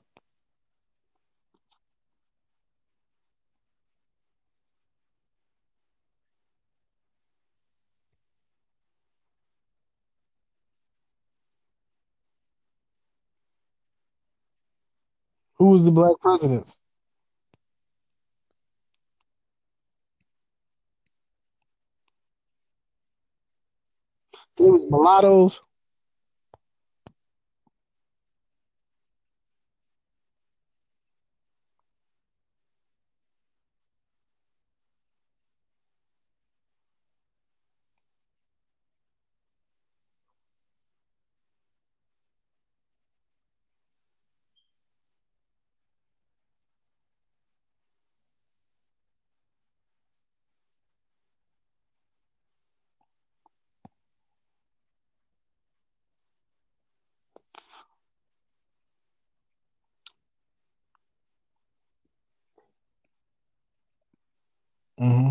[15.69, 16.81] Who was the black presidents?
[24.59, 25.61] It was mulattoes.
[65.01, 65.31] Mm-hmm.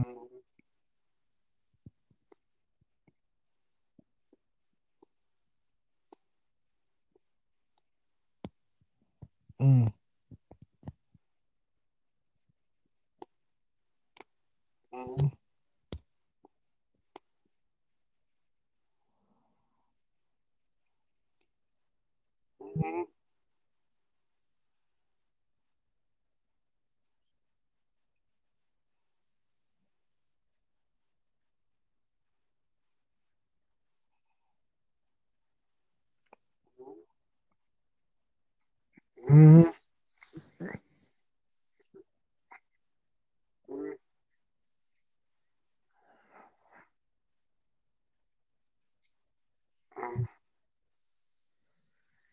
[0.00, 0.27] Mm-hmm.
[9.60, 9.97] Mm.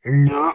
[0.06, 0.54] No.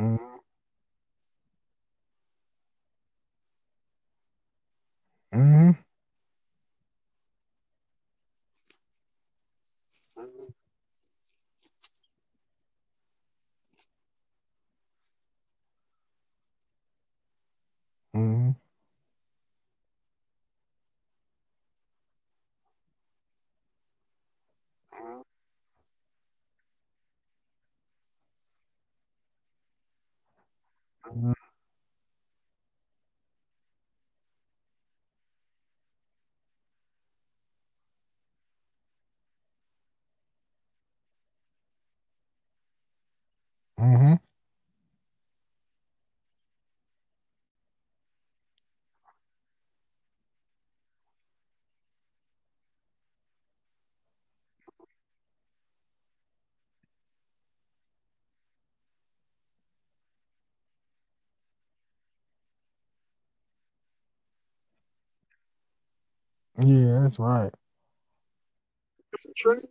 [0.00, 0.25] Mm-hmm.
[31.14, 31.45] Mm-hmm.
[66.58, 67.50] Yeah, that's right.
[69.36, 69.62] Trend.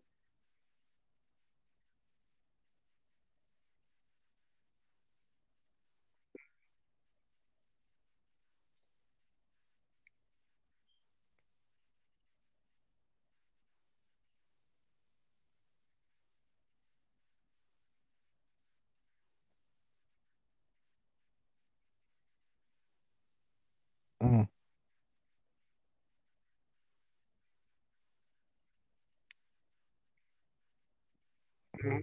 [31.85, 31.99] Mm-hmm.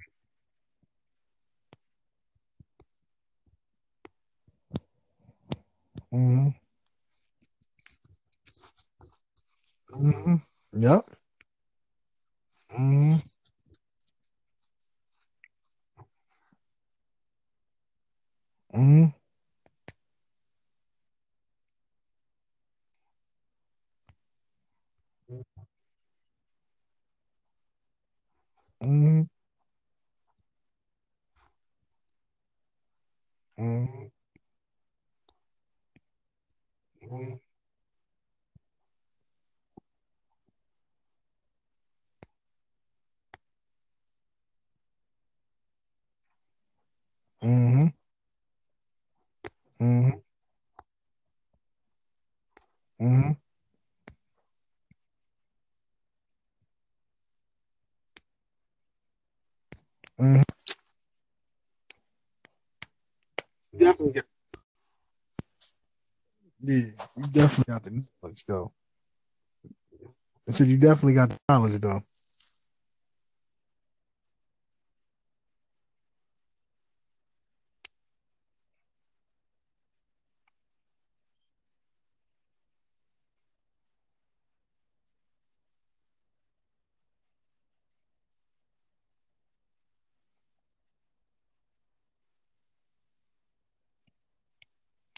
[9.95, 10.37] Mm-hmm.
[10.75, 11.11] Yep.
[12.79, 13.17] Mm-hmm.
[18.75, 19.07] Mm-hmm.
[49.83, 50.13] Mm,
[53.01, 53.37] mm,
[60.21, 60.43] mm.
[63.79, 64.25] Definitely got,
[66.63, 66.77] yeah,
[67.17, 67.91] you definitely got the
[68.23, 68.73] knowledge though.
[70.49, 72.03] I said you definitely got the knowledge though.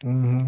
[0.05, 0.47] hmm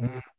[0.00, 0.32] hmm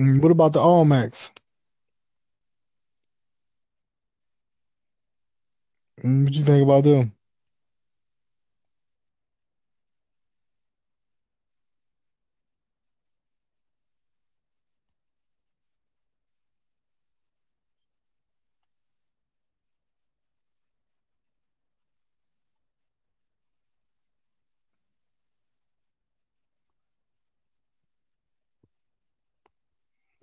[0.00, 1.30] Mm, what about the All Max?
[6.04, 7.12] Mm, what you think about them?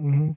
[0.07, 0.31] Mm-hmm.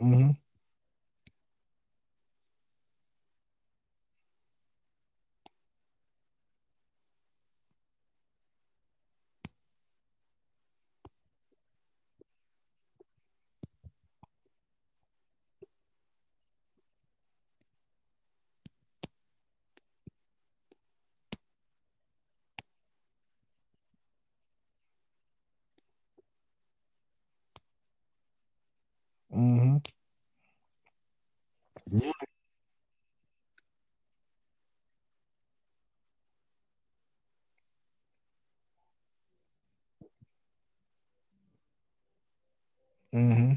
[0.00, 0.30] Mm-hmm.
[29.36, 29.76] Mm-hmm.
[31.90, 32.12] Yeah.
[43.14, 43.52] Mm-hmm.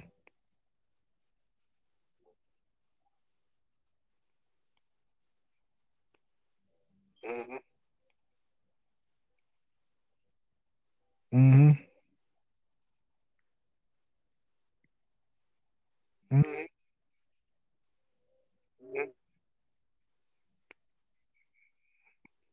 [7.26, 7.56] Mm-hmm.
[11.34, 11.72] Mm-hmm.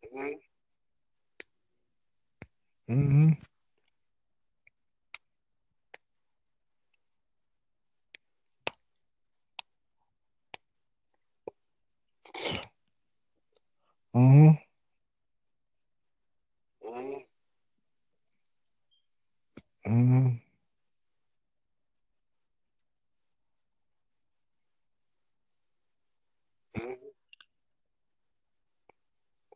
[0.04, 0.38] Mm-hmm.
[2.90, 3.28] Mm-hmm.
[14.16, 14.50] Mm-hmm.
[19.92, 20.28] Mm-hmm.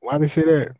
[0.01, 0.77] Why they say that?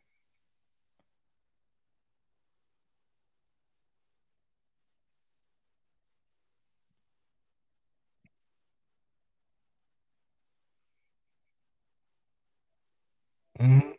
[13.61, 13.91] Mm-hmm.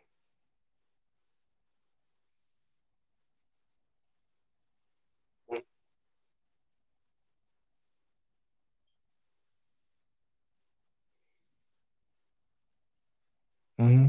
[13.82, 14.06] Mm-hmm.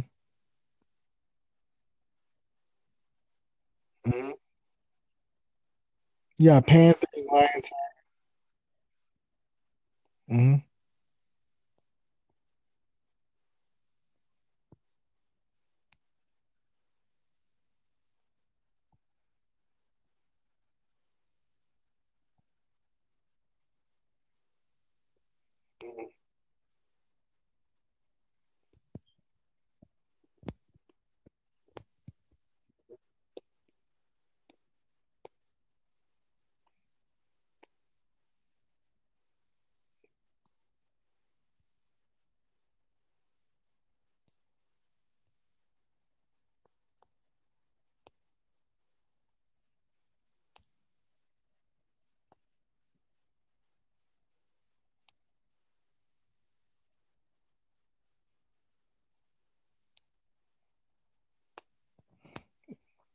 [4.08, 4.32] Mm-hmm.
[6.40, 7.70] Yeah, Panthers, Lions.
[10.30, 10.73] Mm-hmm.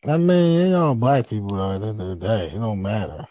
[0.06, 1.72] I mean, they all black people though.
[1.72, 3.26] At the end of the day, it don't matter.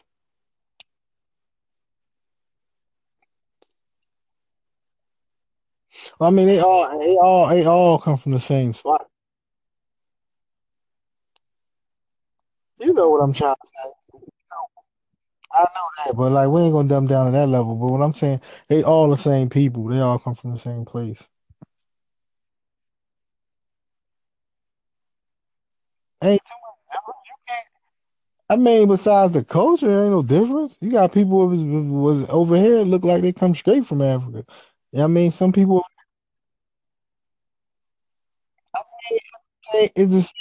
[6.22, 9.08] I mean, they all, they all, they all come from the same spot.
[12.80, 13.92] You know what I'm trying to say.
[15.54, 17.76] I know that, but like, we ain't gonna dumb down to that level.
[17.76, 19.86] But what I'm saying, they all the same people.
[19.86, 21.24] They all come from the same place.
[26.24, 27.20] Ain't too much difference.
[27.28, 27.68] You can't.
[28.50, 30.78] I mean, besides the culture, ain't no difference.
[30.82, 34.46] You got people was, was over here look like they come straight from Africa.
[34.98, 35.84] I mean, some people
[39.74, 40.34] say it's just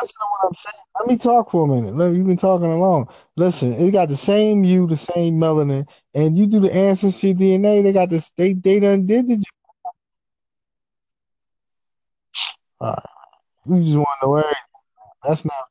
[0.00, 0.84] listen to what I'm saying.
[1.00, 1.96] Let me talk for a minute.
[1.96, 3.08] Let, you've been talking along.
[3.36, 7.82] Listen, it got the same you, the same melanin, and you do the ancestry DNA.
[7.82, 8.30] They got this.
[8.36, 9.42] They they done did the.
[12.80, 13.04] All right,
[13.66, 14.52] you just want to know where.
[15.24, 15.66] That's not.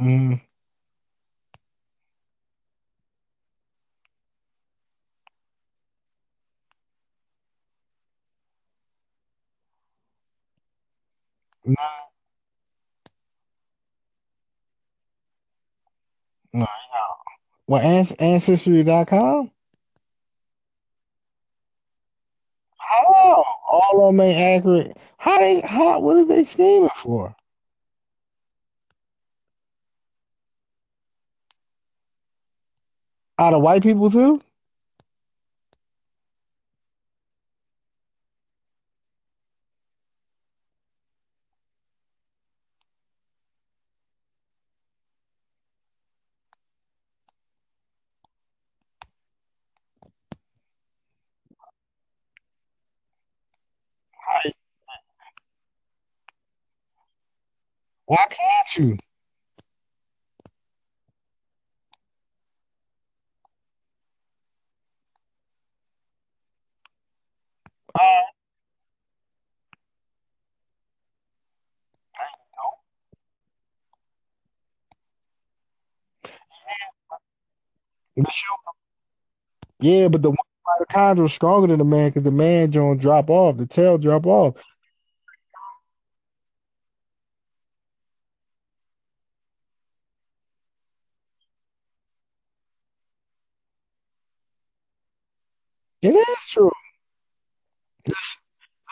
[0.00, 0.40] Mm,
[11.70, 11.76] no,
[16.54, 16.66] no.
[17.68, 19.50] Well, Anc- ancestry.com.
[22.78, 24.96] How all of them ain't accurate?
[25.18, 25.60] How they?
[25.62, 26.00] How?
[26.00, 27.34] What are they scheming for?
[33.38, 34.40] Out of white people too?
[58.10, 58.96] Why can't you?
[67.98, 68.22] Uh,
[79.80, 83.58] yeah, but the mitochondria is stronger than the man because the man don't drop off,
[83.58, 84.56] the tail drop off.
[96.02, 96.70] It is true.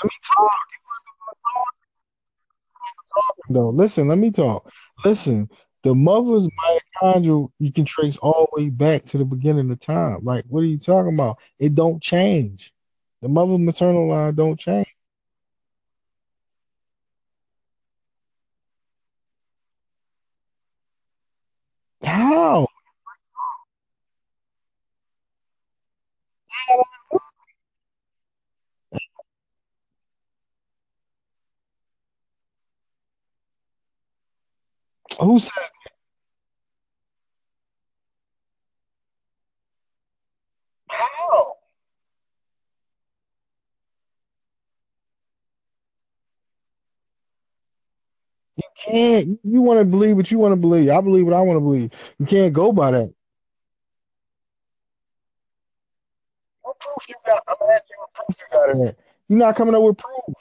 [0.02, 0.50] Let me talk.
[3.50, 3.70] though.
[3.70, 4.70] Listen, let me talk.
[5.04, 5.48] Listen,
[5.82, 6.48] the mother's
[7.02, 10.18] mitochondrial you can trace all the way back to the beginning of time.
[10.22, 11.38] Like, what are you talking about?
[11.58, 12.72] It don't change.
[13.22, 14.88] The mother maternal line don't change.
[22.04, 22.66] How?
[35.20, 35.52] Who said
[40.90, 41.54] how?
[48.56, 49.40] You can't.
[49.44, 50.90] You want to believe what you want to believe.
[50.90, 51.92] I believe what I want to believe.
[52.18, 53.12] You can't go by that.
[56.62, 57.40] What proof you got?
[57.48, 58.96] I'm asking you what proof you got of that.
[59.28, 60.36] You're not coming up with proof.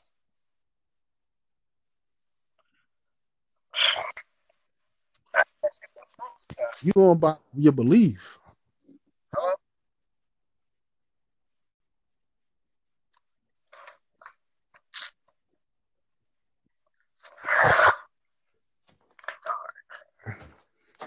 [6.83, 8.37] You going by your belief.
[9.35, 9.55] Huh?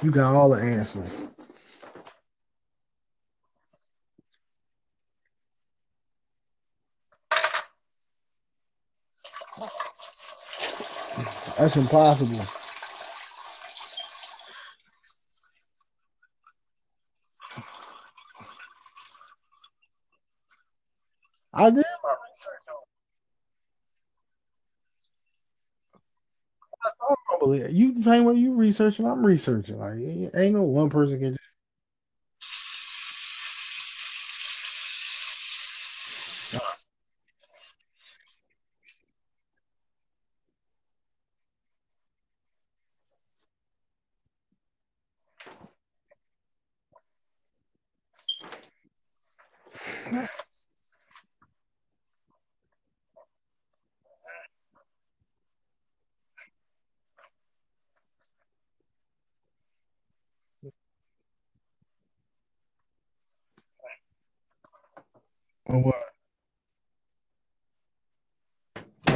[0.03, 1.23] You got all the answers.
[11.59, 12.60] That's impossible.
[21.53, 22.77] I did my research on
[26.85, 26.91] I
[27.31, 27.73] don't believe it.
[27.73, 29.79] You same way you researching, I'm researching.
[29.79, 29.99] Like
[30.35, 31.50] ain't no one person can just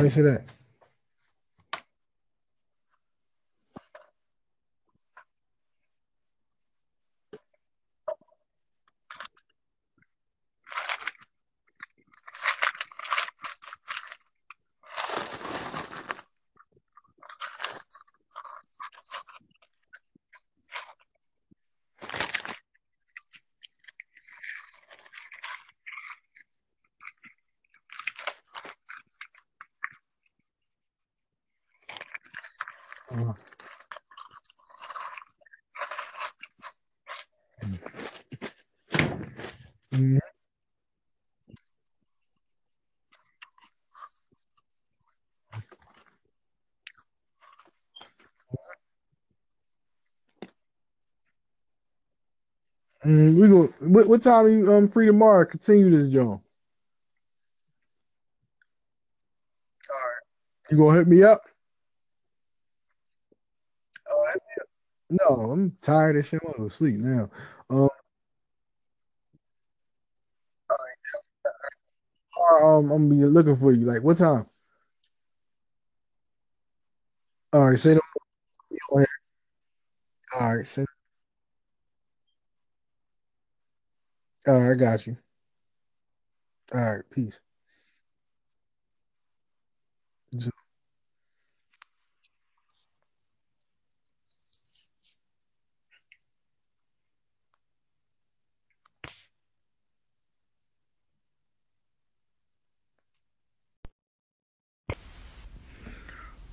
[0.05, 0.64] Bye for that.
[54.15, 55.45] What, time are you um free tomorrow?
[55.45, 56.28] Continue this, John.
[56.28, 56.39] All
[59.91, 60.70] right.
[60.70, 61.43] You gonna hit me up?
[65.11, 66.41] No, I'm tired of shit.
[66.45, 67.28] I'm gonna go sleep now.
[67.70, 67.89] Um,
[72.32, 73.85] tomorrow, um, I'm gonna be looking for you.
[73.85, 74.47] Like what time?
[77.53, 78.01] All right, say no.
[78.93, 79.07] more.
[80.39, 80.85] All right, say.
[84.47, 85.16] All right, I got you.
[86.75, 87.41] All right, peace.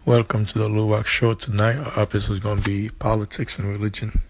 [0.06, 1.76] Welcome to the Luwak Show tonight.
[1.76, 4.22] Our episode is going to be politics and religion.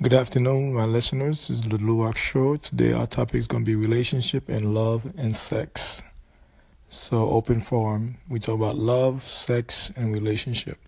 [0.00, 1.48] Good afternoon, my listeners.
[1.48, 2.54] This is the Luwak Show.
[2.54, 6.04] Today, our topic is going to be relationship and love and sex.
[6.88, 8.18] So, open forum.
[8.28, 10.78] We talk about love, sex, and relationship.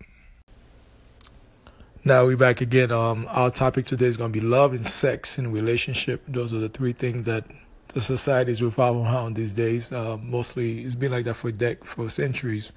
[2.05, 2.93] Now we're back again.
[2.93, 6.23] Um, our topic today is going to be love and sex and relationship.
[6.25, 7.43] Those are the three things that
[7.89, 9.91] the society is revolving around these days.
[9.91, 12.71] Uh, mostly, it's been like that for dec- for centuries.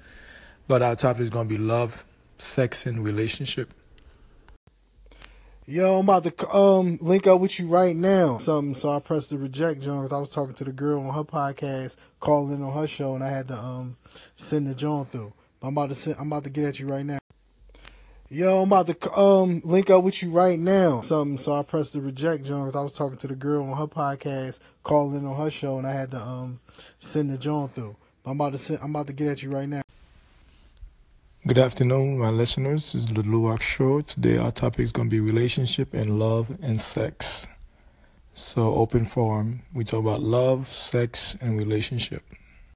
[0.67, 2.03] But our topic is going to be love,
[2.39, 3.73] sex, and relationship.
[5.67, 8.37] Yo, I'm about to um link up with you right now.
[8.37, 11.11] Something, so I pressed the reject John because I was talking to the girl on
[11.15, 13.97] her podcast, calling in on her show, and I had to um
[14.35, 15.33] send the John through.
[15.63, 17.17] I'm about to send, I'm about to get at you right now.
[18.29, 20.99] Yo, I'm about to um link up with you right now.
[20.99, 23.75] Something, so I pressed the reject John because I was talking to the girl on
[23.75, 26.59] her podcast, calling on her show, and I had to um
[26.99, 27.95] send the John through.
[28.23, 29.81] I'm about to send, I'm about to get at you right now.
[31.47, 32.93] Good afternoon, my listeners.
[32.93, 34.01] This is the Luwak Show.
[34.01, 37.45] Today, our topic is going to be relationship and love and sex.
[38.33, 39.61] So, open forum.
[39.71, 42.23] We talk about love, sex, and relationship.